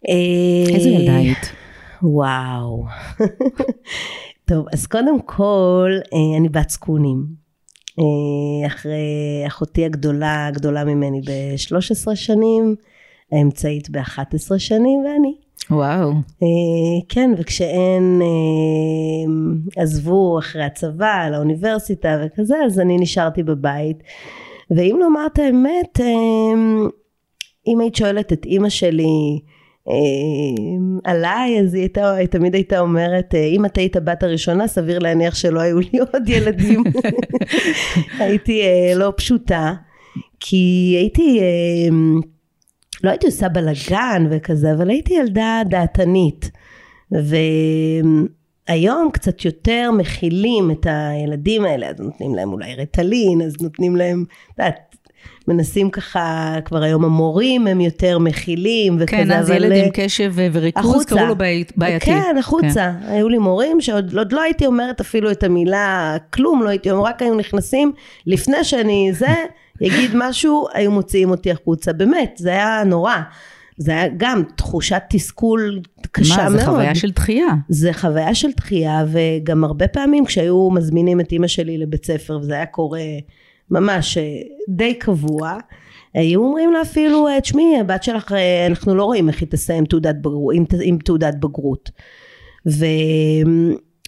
אה, 0.09 0.75
איזה 0.75 0.89
ילדה 0.89 1.15
היית? 1.15 1.51
וואו. 2.01 2.85
טוב, 4.49 4.65
אז 4.73 4.88
קודם 4.88 5.21
כל, 5.25 5.91
אה, 6.13 6.38
אני 6.39 6.49
בת 6.49 6.69
זקונים. 6.69 7.47
אה, 8.00 8.68
אחרי 8.68 9.43
אחותי 9.48 9.86
הגדולה, 9.86 10.50
גדולה 10.54 10.84
ממני 10.84 11.22
ב-13 11.22 12.16
שנים, 12.16 12.76
האמצעית 13.32 13.89
ב-11 13.89 14.58
שנים, 14.58 15.00
ואני. 15.06 15.36
וואו. 15.72 16.12
כן, 17.10 17.32
וכשהן 17.38 18.22
עזבו 19.78 20.39
אחרי 20.39 20.64
הצבא 20.64 21.30
לאוניברסיטה 21.32 22.22
וכזה, 22.26 22.56
אז 22.66 22.80
אני 22.80 22.98
נשארתי 22.98 23.43
בבית. 23.43 24.04
ואם 24.72 24.98
לומר 25.00 25.26
את 25.34 25.39
האמת, 25.39 26.00
אם 27.68 27.80
היית 27.80 27.95
שואלת 27.95 28.34
את 28.34 28.45
אימא 28.45 28.70
שלי, 28.70 29.04
אה, 29.04 29.57
עליי 31.03 31.59
אז 31.59 31.73
היא 31.73 31.81
הייתה, 31.81 32.13
היא 32.13 32.27
תמיד 32.27 32.53
הייתה 32.53 32.79
אומרת 32.79 33.35
אה, 33.35 33.43
אם 33.45 33.65
את 33.65 33.77
היית 33.77 33.95
הבת 33.95 34.23
הראשונה 34.23 34.67
סביר 34.67 34.99
להניח 34.99 35.35
שלא 35.35 35.59
היו 35.59 35.79
לי 35.79 35.99
עוד 35.99 36.29
ילדים. 36.29 36.83
הייתי 38.19 38.61
אה, 38.61 38.93
לא 38.95 39.13
פשוטה 39.17 39.73
כי 40.39 40.95
הייתי 40.99 41.39
לא 43.03 43.09
הייתי 43.09 43.25
עושה 43.25 43.49
בלאגן 43.49 44.27
וכזה 44.31 44.73
אבל 44.73 44.89
הייתי 44.89 45.13
ילדה 45.13 45.61
דעתנית. 45.69 46.51
והיום 47.11 49.09
קצת 49.13 49.45
יותר 49.45 49.91
מכילים 49.97 50.71
את 50.71 50.88
הילדים 50.89 51.65
האלה, 51.65 51.88
אז 51.88 51.99
נותנים 51.99 52.35
להם 52.35 52.53
אולי 52.53 52.75
רטלין, 52.75 53.41
אז 53.41 53.53
נותנים 53.61 53.95
להם, 53.95 54.23
את 54.53 54.59
יודעת, 54.59 54.86
מנסים 55.47 55.89
ככה, 55.89 56.55
כבר 56.65 56.84
היום 56.84 57.05
המורים 57.05 57.67
הם 57.67 57.82
יותר 57.82 58.19
מכילים 58.19 58.95
וכזה, 58.95 59.07
כן, 59.07 59.32
אז 59.32 59.49
ילד 59.49 59.71
עם 59.71 59.89
קשב 59.93 60.34
וריכוז, 60.36 60.86
החוצה. 60.86 61.15
קראו 61.15 61.28
לו 61.28 61.36
בעייתי. 61.36 62.05
כן, 62.05 62.36
החוצה. 62.39 62.67
כן. 62.73 62.93
היו 63.07 63.30
לי 63.30 63.38
מורים 63.38 63.82
שעוד 63.82 64.17
עוד 64.17 64.32
לא 64.32 64.41
הייתי 64.41 64.65
אומרת 64.65 65.01
אפילו 65.01 65.32
את 65.32 65.43
המילה 65.43 66.17
כלום, 66.34 66.63
לא 66.63 66.69
הייתי 66.69 66.91
אומרת, 66.91 67.07
רק 67.07 67.21
היו 67.21 67.36
נכנסים, 67.36 67.91
לפני 68.25 68.63
שאני 68.63 69.09
זה, 69.13 69.36
יגיד 69.82 70.11
משהו, 70.15 70.67
היו 70.73 70.91
מוציאים 70.91 71.30
אותי 71.30 71.51
החוצה. 71.51 71.93
באמת, 71.93 72.36
זה 72.38 72.49
היה 72.49 72.84
נורא. 72.86 73.15
זה 73.78 73.91
היה 73.91 74.07
גם 74.17 74.43
תחושת 74.55 75.01
תסכול 75.09 75.82
קשה 76.11 76.36
מאוד. 76.36 76.51
מה, 76.51 76.59
זה 76.59 76.65
חוויה 76.65 76.95
של 76.95 77.11
דחייה. 77.11 77.47
זה 77.69 77.93
חוויה 77.93 78.36
של 78.36 78.49
דחייה, 78.57 79.05
וגם 79.11 79.63
הרבה 79.63 79.88
פעמים 79.88 80.25
כשהיו 80.25 80.69
מזמינים 80.71 81.19
את 81.19 81.32
אימא 81.32 81.47
שלי 81.47 81.78
לבית 81.78 82.05
ספר, 82.05 82.38
וזה 82.41 82.53
היה 82.53 82.65
קורה 82.65 82.99
ממש 83.72 84.18
אה, 84.18 84.24
די 84.70 84.93
קבוע, 84.93 85.57
היו 86.13 86.43
אומרים 86.43 86.74
לה 86.74 86.82
אפילו, 86.82 87.28
אה, 87.28 87.41
תשמעי, 87.41 87.80
הבת 87.80 88.03
שלך, 88.03 88.32
אה, 88.32 88.68
אנחנו 88.68 88.95
לא 88.95 89.03
רואים 89.03 89.28
איך 89.30 89.41
היא 89.41 89.49
תסיים 89.49 89.86
תעודת 89.86 90.15
בגרות, 90.15 90.55
עם, 90.55 90.65
עם 90.84 90.97
תעודת 90.97 91.36
בגרות. 91.36 91.91
ו, 92.68 92.86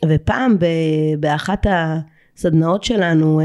ופעם 0.08 0.60
ב, 0.60 0.66
באחת 1.20 1.68
הסדנאות 1.70 2.84
שלנו, 2.84 3.42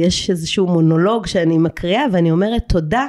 יש 0.00 0.30
איזשהו 0.30 0.66
מונולוג 0.66 1.26
שאני 1.26 1.58
מקריאה 1.58 2.04
ואני 2.12 2.30
אומרת 2.30 2.62
תודה 2.68 3.06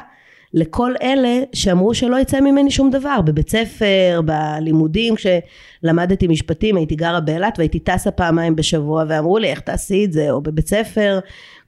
לכל 0.54 0.94
אלה 1.02 1.40
שאמרו 1.54 1.94
שלא 1.94 2.20
יצא 2.20 2.42
ממני 2.42 2.72
שום 2.72 2.90
דבר. 2.90 3.22
בבית 3.22 3.50
ספר, 3.50 4.22
בלימודים, 4.26 5.16
כשלמדתי 5.16 6.28
משפטים 6.28 6.78
הייתי 6.78 6.96
גרה 6.96 7.20
באילת 7.20 7.54
והייתי 7.58 7.80
טסה 7.80 8.12
פעמיים 8.12 8.56
בשבוע 8.56 9.04
ואמרו 9.08 9.38
לי 9.38 9.50
איך 9.50 9.60
תעשי 9.60 10.06
את 10.06 10.14
זה? 10.14 10.32
או 10.32 10.42
בבית 10.42 10.68
ספר 10.68 11.20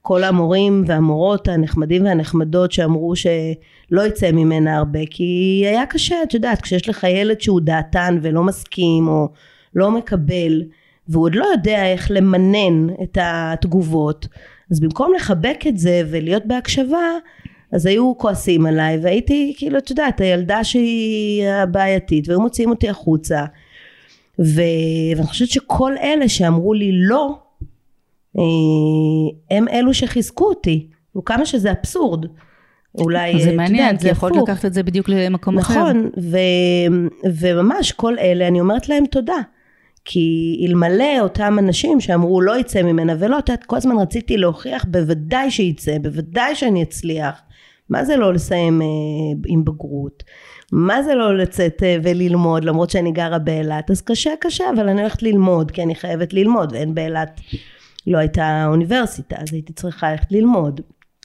כל 0.08 0.24
המורים 0.24 0.84
והמורות 0.86 1.48
הנחמדים 1.48 2.04
והנחמדות 2.04 2.72
שאמרו 2.72 3.16
שלא 3.16 4.06
יצא 4.06 4.32
ממנה 4.32 4.76
הרבה 4.76 4.98
כי 5.10 5.62
היה 5.66 5.86
קשה 5.86 6.22
את 6.22 6.34
יודעת 6.34 6.62
כשיש 6.62 6.88
לך 6.88 7.04
ילד 7.04 7.40
שהוא 7.40 7.60
דעתן 7.60 8.18
ולא 8.22 8.42
מסכים 8.42 9.08
או 9.08 9.28
לא 9.74 9.90
מקבל 9.90 10.62
והוא 11.08 11.24
עוד 11.24 11.34
לא 11.34 11.44
יודע 11.44 11.86
איך 11.86 12.10
למנן 12.10 12.94
את 13.02 13.18
התגובות 13.20 14.28
אז 14.70 14.80
במקום 14.80 15.12
לחבק 15.16 15.60
את 15.68 15.78
זה 15.78 16.02
ולהיות 16.10 16.46
בהקשבה 16.46 17.08
אז 17.72 17.86
היו 17.86 18.12
כועסים 18.18 18.66
עליי 18.66 18.98
והייתי 19.02 19.54
כאילו 19.56 19.78
את 19.78 19.90
יודעת 19.90 20.20
הילדה 20.20 20.64
שהיא 20.64 21.48
הבעייתית 21.48 22.28
והיו 22.28 22.40
מוציאים 22.40 22.70
אותי 22.70 22.88
החוצה. 22.88 23.44
ו... 24.38 24.60
ואני 25.16 25.26
חושבת 25.26 25.48
שכל 25.48 25.92
אלה 26.02 26.28
שאמרו 26.28 26.74
לי 26.74 26.90
לא 26.92 27.45
הם 29.50 29.68
אלו 29.68 29.94
שחיזקו 29.94 30.44
אותי 30.44 30.86
וכמה 31.16 31.46
שזה 31.46 31.72
אבסורד 31.72 32.26
אולי 32.98 33.40
זה 33.40 33.56
מעניין 33.56 33.98
כי 33.98 34.08
יכולת 34.08 34.36
לקחת 34.36 34.64
את 34.64 34.74
זה 34.74 34.82
בדיוק 34.82 35.08
למקום 35.08 35.58
נכון, 35.58 35.76
אחר 35.76 35.92
נכון 35.92 36.10
ו... 36.20 36.38
וממש 37.40 37.92
כל 37.92 38.18
אלה 38.18 38.48
אני 38.48 38.60
אומרת 38.60 38.88
להם 38.88 39.06
תודה 39.06 39.38
כי 40.06 40.56
אלמלא 40.68 41.20
אותם 41.20 41.58
אנשים 41.58 42.00
שאמרו 42.00 42.40
לא 42.40 42.58
יצא 42.58 42.82
ממנה 42.82 43.14
ולא, 43.18 43.38
את 43.38 43.48
יודעת, 43.48 43.64
כל 43.64 43.76
הזמן 43.76 43.98
רציתי 43.98 44.36
להוכיח 44.36 44.84
בוודאי 44.88 45.50
שיצא, 45.50 45.98
בוודאי 45.98 46.54
שאני 46.54 46.82
אצליח. 46.82 47.42
מה 47.90 48.04
זה 48.04 48.16
לא 48.16 48.34
לסיים 48.34 48.82
אה, 48.82 48.86
עם 49.46 49.64
בגרות? 49.64 50.22
מה 50.72 51.02
זה 51.02 51.14
לא 51.14 51.36
לצאת 51.36 51.82
אה, 51.82 51.96
וללמוד 52.02 52.64
למרות 52.64 52.90
שאני 52.90 53.12
גרה 53.12 53.38
באילת? 53.38 53.90
אז 53.90 54.02
קשה 54.02 54.30
קשה 54.40 54.64
אבל 54.76 54.88
אני 54.88 55.00
הולכת 55.00 55.22
ללמוד 55.22 55.70
כי 55.70 55.82
אני 55.82 55.94
חייבת 55.94 56.32
ללמוד 56.32 56.72
ואין 56.72 56.94
באילת 56.94 57.40
לא 58.06 58.18
הייתה 58.18 58.64
אוניברסיטה 58.68 59.36
אז 59.38 59.52
הייתי 59.52 59.72
צריכה 59.72 60.10
ללכת 60.10 60.32
ללמוד. 60.32 60.80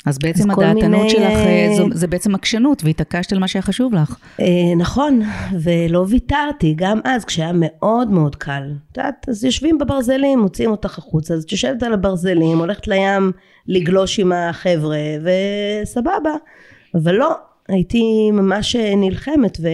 אז 0.06 0.18
בעצם 0.20 0.52
אז 0.52 0.58
הדעתנות 0.58 0.84
מיני... 0.84 1.10
שלך 1.10 1.22
אה, 1.22 1.70
זו, 1.78 1.88
זה 1.94 2.08
בעצם 2.08 2.36
עקשנות 2.36 2.84
והתעקשת 2.84 3.34
על 3.34 3.40
מה 3.40 3.48
שהיה 3.48 3.62
חשוב 3.62 3.94
לך. 3.94 4.16
אה, 4.40 4.46
נכון, 4.78 5.22
ולא 5.62 6.06
ויתרתי, 6.10 6.74
גם 6.78 7.00
אז 7.04 7.26
כשהיה 7.26 7.52
מאוד 7.54 8.12
מאוד 8.12 8.36
קל. 8.36 8.64
את 8.92 8.98
יודעת, 8.98 9.26
אז 9.30 9.44
יושבים 9.44 9.78
בברזלים, 9.78 10.40
מוציאים 10.40 10.72
אותך 10.72 10.98
החוצה, 10.98 11.34
אז 11.34 11.44
את 11.44 11.52
יושבת 11.52 11.84
על 11.84 11.94
הברזלים, 11.94 12.58
הולכת 12.58 12.88
לים 12.88 13.32
לגלוש 13.68 14.20
עם 14.20 14.32
החבר'ה, 14.32 14.98
וסבבה. 15.22 16.34
אבל 16.96 17.16
לא, 17.16 17.32
הייתי 17.68 18.32
ממש 18.32 18.76
נלחמת, 18.76 19.58
ו... 19.62 19.68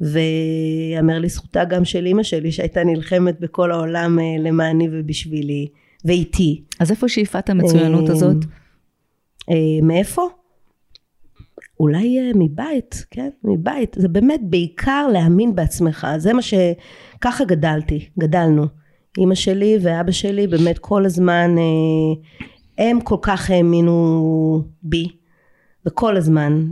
ויאמר 0.00 1.18
לזכותה 1.18 1.64
גם 1.64 1.84
של 1.84 2.06
אימא 2.06 2.22
שלי 2.22 2.52
שהייתה 2.52 2.84
נלחמת 2.84 3.40
בכל 3.40 3.72
העולם 3.72 4.18
אה, 4.18 4.24
למעני 4.38 4.88
ובשבילי 4.92 5.68
ואיתי. 6.04 6.64
אז 6.80 6.90
איפה 6.90 7.08
שאיפת 7.08 7.50
המצוינות 7.50 8.08
הזאת? 8.08 8.36
אה, 9.50 9.54
מאיפה? 9.82 10.22
אולי 11.80 12.18
אה, 12.18 12.30
מבית, 12.34 13.04
כן? 13.10 13.30
מבית. 13.44 13.96
זה 13.98 14.08
באמת 14.08 14.40
בעיקר 14.42 15.08
להאמין 15.12 15.54
בעצמך. 15.54 16.06
זה 16.16 16.32
מה 16.32 16.42
ש... 16.42 16.54
ככה 17.20 17.44
גדלתי, 17.44 18.08
גדלנו. 18.18 18.66
אימא 19.18 19.34
שלי 19.34 19.78
ואבא 19.80 20.12
שלי 20.12 20.46
באמת 20.46 20.78
כל 20.78 21.04
הזמן, 21.04 21.54
אה, 21.58 22.84
הם 22.86 23.00
כל 23.00 23.16
כך 23.22 23.50
האמינו 23.50 24.62
בי. 24.82 25.08
וכל 25.86 26.16
הזמן, 26.16 26.66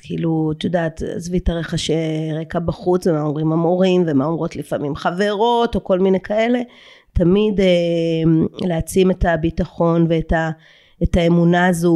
כאילו, 0.00 0.52
את 0.56 0.64
יודעת, 0.64 1.02
עזבי 1.16 1.38
את 1.38 1.48
הרחשי 1.48 1.92
רקע 2.40 2.58
בחוץ, 2.58 3.06
ומה 3.06 3.22
אומרים 3.22 3.52
המורים, 3.52 4.04
ומה 4.06 4.24
אומרות 4.24 4.56
לפעמים 4.56 4.96
חברות, 4.96 5.74
או 5.74 5.84
כל 5.84 5.98
מיני 5.98 6.20
כאלה, 6.20 6.60
תמיד 7.16 7.60
להעצים 8.60 9.10
את 9.10 9.24
הביטחון 9.24 10.06
ואת 10.08 10.32
ה... 10.32 10.50
את 11.02 11.16
האמונה 11.16 11.66
הזו 11.66 11.94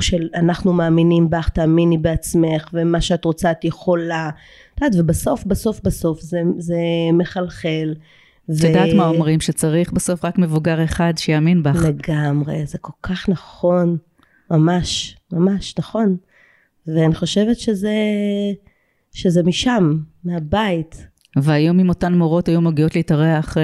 של 0.00 0.28
אנחנו 0.34 0.72
מאמינים 0.72 1.30
בך, 1.30 1.48
תאמיני 1.48 1.98
בעצמך, 1.98 2.68
ומה 2.72 3.00
שאת 3.00 3.24
רוצה 3.24 3.50
את 3.50 3.64
יכולה. 3.64 4.30
את 4.74 4.82
יודעת, 4.82 5.00
ובסוף, 5.00 5.44
בסוף, 5.44 5.80
בסוף 5.84 6.20
זה, 6.20 6.42
זה 6.58 6.76
מחלחל. 7.12 7.94
את 8.50 8.64
יודעת 8.64 8.94
מה 8.96 9.08
אומרים? 9.08 9.40
שצריך 9.40 9.92
בסוף 9.92 10.24
רק 10.24 10.38
מבוגר 10.38 10.84
אחד 10.84 11.12
שיאמין 11.16 11.62
בך. 11.62 11.84
לגמרי, 11.84 12.66
זה 12.66 12.78
כל 12.78 12.92
כך 13.02 13.28
נכון. 13.28 13.96
ממש, 14.50 15.16
ממש 15.32 15.74
נכון. 15.78 16.16
ואני 16.86 17.14
חושבת 17.14 17.58
שזה, 17.58 17.94
שזה 19.12 19.42
משם, 19.42 19.98
מהבית. 20.24 21.06
והיום 21.36 21.80
אם 21.80 21.88
אותן 21.88 22.14
מורות 22.14 22.48
היו 22.48 22.60
מגיעות 22.60 22.96
להתארח 22.96 23.58
אה, 23.58 23.62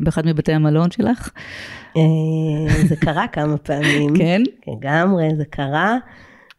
באחד 0.00 0.26
מבתי 0.26 0.52
המלון 0.52 0.90
שלך? 0.90 1.30
אה, 1.96 2.82
זה 2.88 2.96
קרה 2.96 3.28
כמה 3.28 3.56
פעמים. 3.56 4.14
כן? 4.18 4.42
לגמרי, 4.68 5.28
זה 5.36 5.44
קרה. 5.44 5.96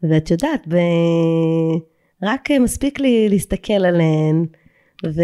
ואת 0.04 0.32
יודעת, 0.32 0.68
ב... 0.68 0.76
רק 2.24 2.52
מספיק 2.52 3.00
לי 3.00 3.30
להסתכל 3.30 3.74
עליהן, 3.74 4.46
ו... 5.06 5.22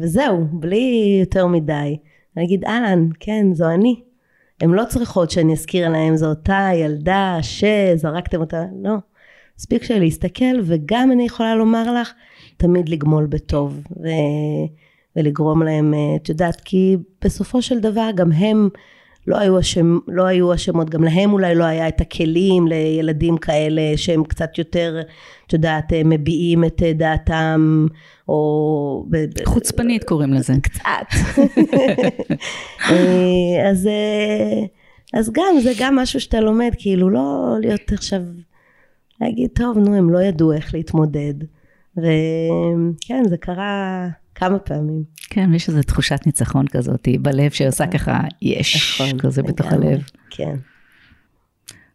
וזהו, 0.00 0.46
בלי 0.52 1.16
יותר 1.20 1.46
מדי. 1.46 1.96
להגיד, 2.36 2.64
אהלן, 2.64 3.08
כן, 3.20 3.46
זו 3.52 3.70
אני. 3.70 4.00
הן 4.60 4.70
לא 4.70 4.82
צריכות 4.88 5.30
שאני 5.30 5.52
אזכיר 5.52 5.88
להן, 5.88 6.16
זו 6.16 6.26
אותה 6.26 6.68
ילדה 6.74 7.38
שזרקתם 7.42 8.40
אותה, 8.40 8.64
לא. 8.82 8.94
מספיק 9.58 9.82
שלי 9.82 10.00
להסתכל, 10.00 10.60
וגם 10.64 11.12
אני 11.12 11.24
יכולה 11.26 11.54
לומר 11.54 12.00
לך, 12.00 12.12
תמיד 12.56 12.88
לגמול 12.88 13.26
בטוב, 13.26 13.80
ו... 13.90 14.08
ולגרום 15.16 15.62
להם, 15.62 15.94
את 16.16 16.28
יודעת, 16.28 16.60
כי 16.60 16.96
בסופו 17.24 17.62
של 17.62 17.80
דבר 17.80 18.08
גם 18.14 18.32
הם 18.32 18.68
לא 19.26 19.38
היו, 19.38 19.60
אשם, 19.60 19.98
לא 20.08 20.26
היו 20.26 20.54
אשמות, 20.54 20.90
גם 20.90 21.04
להם 21.04 21.32
אולי 21.32 21.54
לא 21.54 21.64
היה 21.64 21.88
את 21.88 22.00
הכלים 22.00 22.68
לילדים 22.68 23.36
כאלה 23.36 23.82
שהם 23.96 24.24
קצת 24.24 24.58
יותר, 24.58 25.00
את 25.46 25.52
יודעת, 25.52 25.92
מביעים 26.04 26.64
את 26.64 26.82
דעתם, 26.94 27.86
או... 28.28 29.06
חוצפנית 29.44 30.04
קוראים 30.04 30.32
לזה. 30.32 30.52
קצת. 30.62 30.82
אז, 33.70 33.88
אז 35.14 35.30
גם, 35.32 35.60
זה 35.62 35.72
גם 35.78 35.96
משהו 35.96 36.20
שאתה 36.20 36.40
לומד, 36.40 36.70
כאילו 36.78 37.10
לא 37.10 37.56
להיות 37.60 37.92
עכשיו, 37.92 38.20
להגיד, 39.20 39.50
טוב, 39.54 39.78
נו, 39.78 39.94
הם 39.94 40.10
לא 40.10 40.22
ידעו 40.22 40.52
איך 40.52 40.74
להתמודד. 40.74 41.34
וכן, 41.96 43.22
זה 43.28 43.36
קרה... 43.36 44.08
כמה 44.34 44.58
פעמים. 44.58 45.02
כן, 45.30 45.54
יש 45.54 45.68
איזו 45.68 45.82
תחושת 45.82 46.20
ניצחון 46.26 46.66
כזאת 46.68 47.08
בלב 47.20 47.50
שעושה 47.50 47.86
ככה 47.86 48.20
יש, 48.42 49.00
נכון, 49.00 49.18
כזה 49.18 49.42
בתוך 49.42 49.72
הלב. 49.72 50.02
כן. 50.30 50.54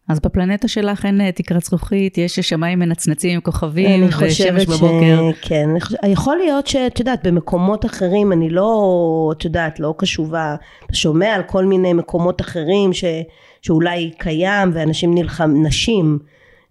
אז 0.08 0.20
בפלנטה 0.20 0.68
שלך 0.68 1.06
אין 1.06 1.22
אה, 1.22 1.32
תקרת 1.32 1.64
זכוכית, 1.64 2.18
יש 2.18 2.40
שמיים 2.40 2.80
מנצנצים 2.80 3.36
עם 3.36 3.42
כוכבים 3.42 4.08
ושמש 4.20 4.66
בבוקר. 4.66 5.32
ש... 5.42 5.48
כן, 5.48 5.70
אני 5.70 5.82
חושבת, 5.82 6.00
יכול 6.08 6.38
להיות 6.38 6.68
שאת 6.68 7.00
יודעת, 7.00 7.28
במקומות 7.28 7.86
אחרים 7.86 8.32
אני 8.32 8.50
לא, 8.50 9.34
את 9.38 9.46
יודעת, 9.46 9.80
לא 9.80 9.96
קשובה, 9.98 10.56
אתה 10.86 10.96
שומע 10.96 11.36
על 11.36 11.44
כל 11.44 11.66
מיני 11.66 11.94
מקומות 11.94 12.42
אחרים 12.42 12.94
ש, 12.94 13.04
שאולי 13.62 14.12
קיים 14.18 14.72
ואנשים 14.74 15.14
נלחם, 15.14 15.54
נשים 15.64 16.20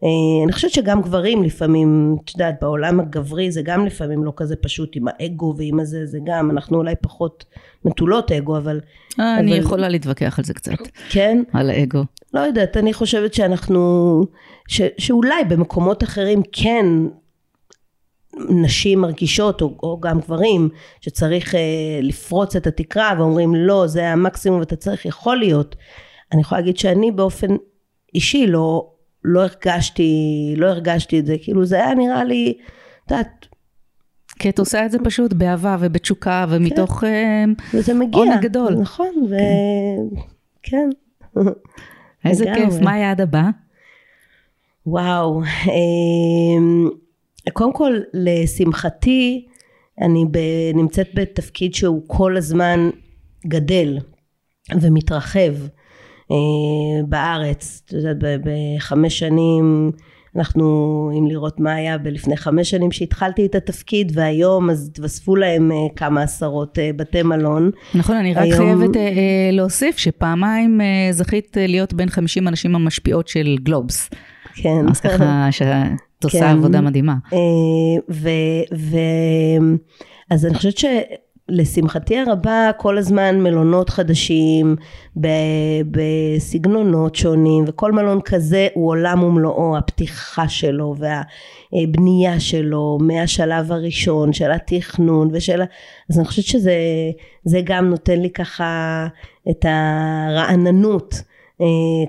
אני 0.03 0.53
חושבת 0.53 0.71
שגם 0.71 1.03
גברים 1.03 1.43
לפעמים, 1.43 2.17
את 2.25 2.31
יודעת, 2.31 2.55
בעולם 2.61 3.01
הגברי 3.01 3.51
זה 3.51 3.63
גם 3.63 3.87
לפעמים 3.87 4.25
לא 4.25 4.33
כזה 4.37 4.57
פשוט 4.57 4.97
עם 4.97 5.05
האגו 5.09 5.55
ועם 5.57 5.81
הזה, 5.81 6.07
זה 6.07 6.19
גם, 6.25 6.51
אנחנו 6.51 6.79
אולי 6.79 6.95
פחות 7.03 7.45
נטולות 7.85 8.33
אגו, 8.33 8.57
אבל... 8.57 8.81
אה, 9.21 9.39
אני 9.39 9.53
אבל- 9.53 9.61
יכולה 9.61 9.89
להתווכח 9.89 10.39
על 10.39 10.45
זה 10.45 10.55
קצת, 10.55 10.73
כן? 11.11 11.43
על 11.53 11.71
האגו. 11.71 12.05
לא 12.35 12.41
יודעת, 12.41 12.77
אני 12.77 12.93
חושבת 12.93 13.35
שאנחנו, 13.35 14.23
ש, 14.69 14.81
שאולי 14.99 15.45
במקומות 15.49 16.03
אחרים 16.05 16.43
כן 16.53 16.87
נשים 18.63 19.01
מרגישות, 19.01 19.63
או, 19.63 19.77
או 19.83 20.01
גם 20.01 20.21
גברים, 20.21 20.69
שצריך 21.01 21.55
אה, 21.55 21.61
לפרוץ 22.03 22.57
את 22.57 22.67
התקרה 22.67 23.15
ואומרים 23.19 23.55
לא, 23.55 23.87
זה 23.87 24.09
המקסימום 24.09 24.59
ואתה 24.61 24.77
צריך, 24.77 25.07
יכול 25.07 25.37
להיות. 25.37 25.77
אני 26.33 26.41
יכולה 26.41 26.61
להגיד 26.61 26.79
שאני 26.79 27.11
באופן 27.13 27.57
אישי 28.15 28.47
לא, 28.47 28.91
לא 29.29 29.41
הרגשתי, 29.41 30.13
לא 30.57 30.67
הרגשתי 30.67 31.19
את 31.19 31.27
זה, 31.27 31.37
כאילו 31.43 31.65
זה 31.65 31.77
היה 31.77 31.95
נראה 31.95 32.25
לי, 32.25 32.55
את 33.07 33.11
יודעת, 33.11 33.47
כי 34.39 34.49
את 34.49 34.59
עושה 34.59 34.87
את 34.87 34.91
זה 34.91 34.99
פשוט 35.05 35.33
באהבה 35.33 35.77
ובתשוקה 35.81 36.47
ומתוך... 36.49 37.05
אה, 37.05 37.45
וזה 37.75 37.95
מגיע. 37.95 38.19
עונג 38.19 38.43
גדול. 38.43 38.75
נכון, 38.75 39.09
וכן. 39.27 40.89
איזה 42.25 42.45
לגמרי. 42.45 42.71
כיף, 42.71 42.81
מה 42.81 42.93
היעד 42.93 43.21
הבא? 43.21 43.43
וואו, 44.87 45.43
אמ, 45.67 46.89
קודם 47.53 47.73
כל 47.73 47.93
לשמחתי 48.15 49.47
אני 50.01 50.25
ב, 50.31 50.39
נמצאת 50.75 51.09
בתפקיד 51.15 51.75
שהוא 51.75 52.03
כל 52.07 52.37
הזמן 52.37 52.91
גדל 53.47 53.99
ומתרחב 54.81 55.53
בארץ, 57.09 57.83
את 57.87 57.93
יודעת 57.93 58.17
בחמש 58.45 59.19
שנים 59.19 59.91
אנחנו 60.37 60.65
אם 61.19 61.27
לראות 61.27 61.61
מה 61.61 61.75
היה 61.75 61.99
בלפני 61.99 62.37
חמש 62.37 62.71
שנים 62.71 62.93
שהתחלתי 62.93 63.47
את 63.47 63.55
התפקיד 63.55 64.13
והיום 64.15 64.71
אז 64.71 64.89
התווספו 64.91 65.37
להם 65.37 65.73
אה, 65.73 65.77
כמה 65.97 66.23
עשרות 66.23 66.79
אה, 66.79 66.91
בתי 66.97 67.23
מלון 67.23 67.71
נכון, 67.95 68.17
אני 68.17 68.35
רק 68.35 68.43
היום- 68.43 68.57
חייבת 68.79 68.97
אה, 68.97 69.01
אה, 69.03 69.51
להוסיף 69.53 69.99
שפעמיים 69.99 70.81
אה, 70.81 70.87
זכית 71.13 71.59
אה, 71.59 71.67
להיות 71.67 71.95
בין 71.95 72.09
50 72.09 72.49
הנשים 72.49 72.75
המשפיעות 72.75 73.29
של 73.29 73.57
גלובס. 73.63 74.11
כן 74.55 74.89
אז 74.91 75.01
ככה 75.01 75.49
שאת 75.51 76.25
עושה 76.25 76.39
כן. 76.41 76.47
עבודה 76.59 76.81
מדהימה. 76.81 77.15
אה, 77.33 77.39
ו, 78.11 78.29
ו... 78.75 78.97
אז 80.31 80.47
אני 80.47 80.55
חושבת 80.55 80.79
שלשמחתי 81.51 82.19
הרבה 82.19 82.71
כל 82.77 82.99
הזמן 82.99 83.41
מלונות 83.41 83.91
חדשים 83.91 84.77
בסגנונות 85.91 87.17
שונים 87.17 87.65
וכל 87.67 87.93
מלון 87.93 88.21
כזה 88.25 88.69
הוא 88.75 88.89
עולם 88.89 89.23
ומלואו 89.23 89.77
הפתיחה 89.77 90.49
שלו 90.49 90.95
והבנייה 90.99 92.41
שלו 92.41 92.99
מהשלב 93.01 93.73
הראשון 93.73 94.33
של 94.33 94.51
התכנון 94.51 95.29
ושל 95.33 95.63
אז 96.11 96.19
אני 96.19 96.27
חושבת 96.27 96.45
שזה 96.45 96.75
זה 97.45 97.61
גם 97.65 97.91
נותן 97.91 98.21
לי 98.21 98.31
ככה 98.31 99.07
את 99.51 99.65
הרעננות 99.69 101.23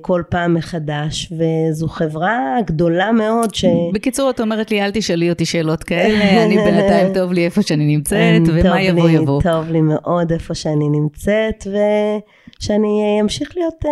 כל 0.02 0.24
פעם 0.30 0.54
מחדש 0.54 1.32
וזו 1.32 1.88
חברה 1.88 2.58
גדולה 2.66 3.12
מאוד 3.12 3.56
ש... 3.56 3.66
בקיצור, 3.94 4.30
את 4.30 4.40
אומרת 4.40 4.72
לי, 4.72 4.82
אל 4.82 4.92
תשאלי 4.94 5.30
אותי 5.30 5.46
שאלות 5.46 5.84
כאלה, 5.84 6.46
אני 6.46 6.58
בינתיים 6.66 7.14
טוב 7.14 7.34
לי 7.34 7.46
איפה 7.46 7.62
שאני 7.62 7.86
נמצאת, 7.86 8.42
ומה 8.48 8.82
יבוא 8.82 9.10
לי, 9.10 9.16
יבוא. 9.16 9.42
טוב 9.42 9.70
לי 9.70 9.82
מאוד 9.82 10.32
איפה 10.32 10.54
שאני 10.54 10.90
נמצאת 10.90 11.68
ושאני 11.68 13.20
אמשיך 13.22 13.58
להיות 13.58 13.86
אה, 13.86 13.92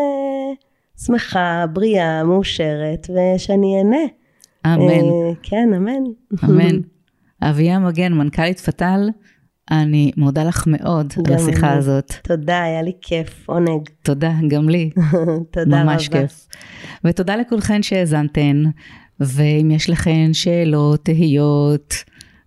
שמחה, 1.06 1.66
בריאה, 1.74 2.24
מאושרת 2.24 3.08
ושאני 3.10 3.78
אהנה. 3.78 4.06
אמן, 4.66 4.90
אה, 4.90 5.32
כן, 5.44 5.70
אמן. 5.76 6.04
אמן. 6.44 6.80
אביה 7.50 7.80
מגן, 7.80 8.14
מנכ"לית 8.14 8.60
פתאל, 8.60 9.10
אני 9.72 10.12
מודה 10.18 10.44
לך 10.44 10.64
מאוד 10.68 11.14
על 11.28 11.34
השיחה 11.34 11.70
אני. 11.72 11.78
הזאת. 11.78 12.14
תודה, 12.24 12.64
היה 12.64 12.82
לי 12.82 12.92
כיף, 13.02 13.50
עונג. 13.50 13.90
תודה, 14.02 14.32
גם 14.48 14.70
לי. 14.70 14.90
תודה 15.54 15.84
ממש 15.84 16.10
רבה. 16.10 16.22
כיף. 16.22 16.48
ותודה 17.04 17.36
לכולכן 17.36 17.84
שהאזנתן, 17.84 18.64
ואם 19.20 19.72
יש 19.72 19.90
לכן 19.90 20.34
שאלות, 20.34 21.06
תהיות, 21.06 21.96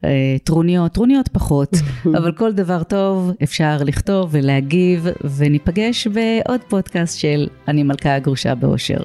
אה, 0.05 0.37
טרוניות, 0.45 0.93
טרוניות 0.93 1.29
פחות, 1.29 1.71
אבל 2.18 2.33
כל 2.33 2.53
דבר 2.53 2.83
טוב 2.83 3.33
אפשר 3.43 3.77
לכתוב 3.85 4.29
ולהגיב, 4.33 5.07
וניפגש 5.37 6.07
בעוד 6.07 6.61
פודקאסט 6.68 7.18
של 7.18 7.49
אני 7.68 7.83
מלכה 7.83 8.14
הגרושה 8.14 8.55
באושר. 8.55 9.03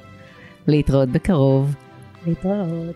להתראות 0.68 1.10
בקרוב. 1.10 1.76
להתראות. 2.28 2.96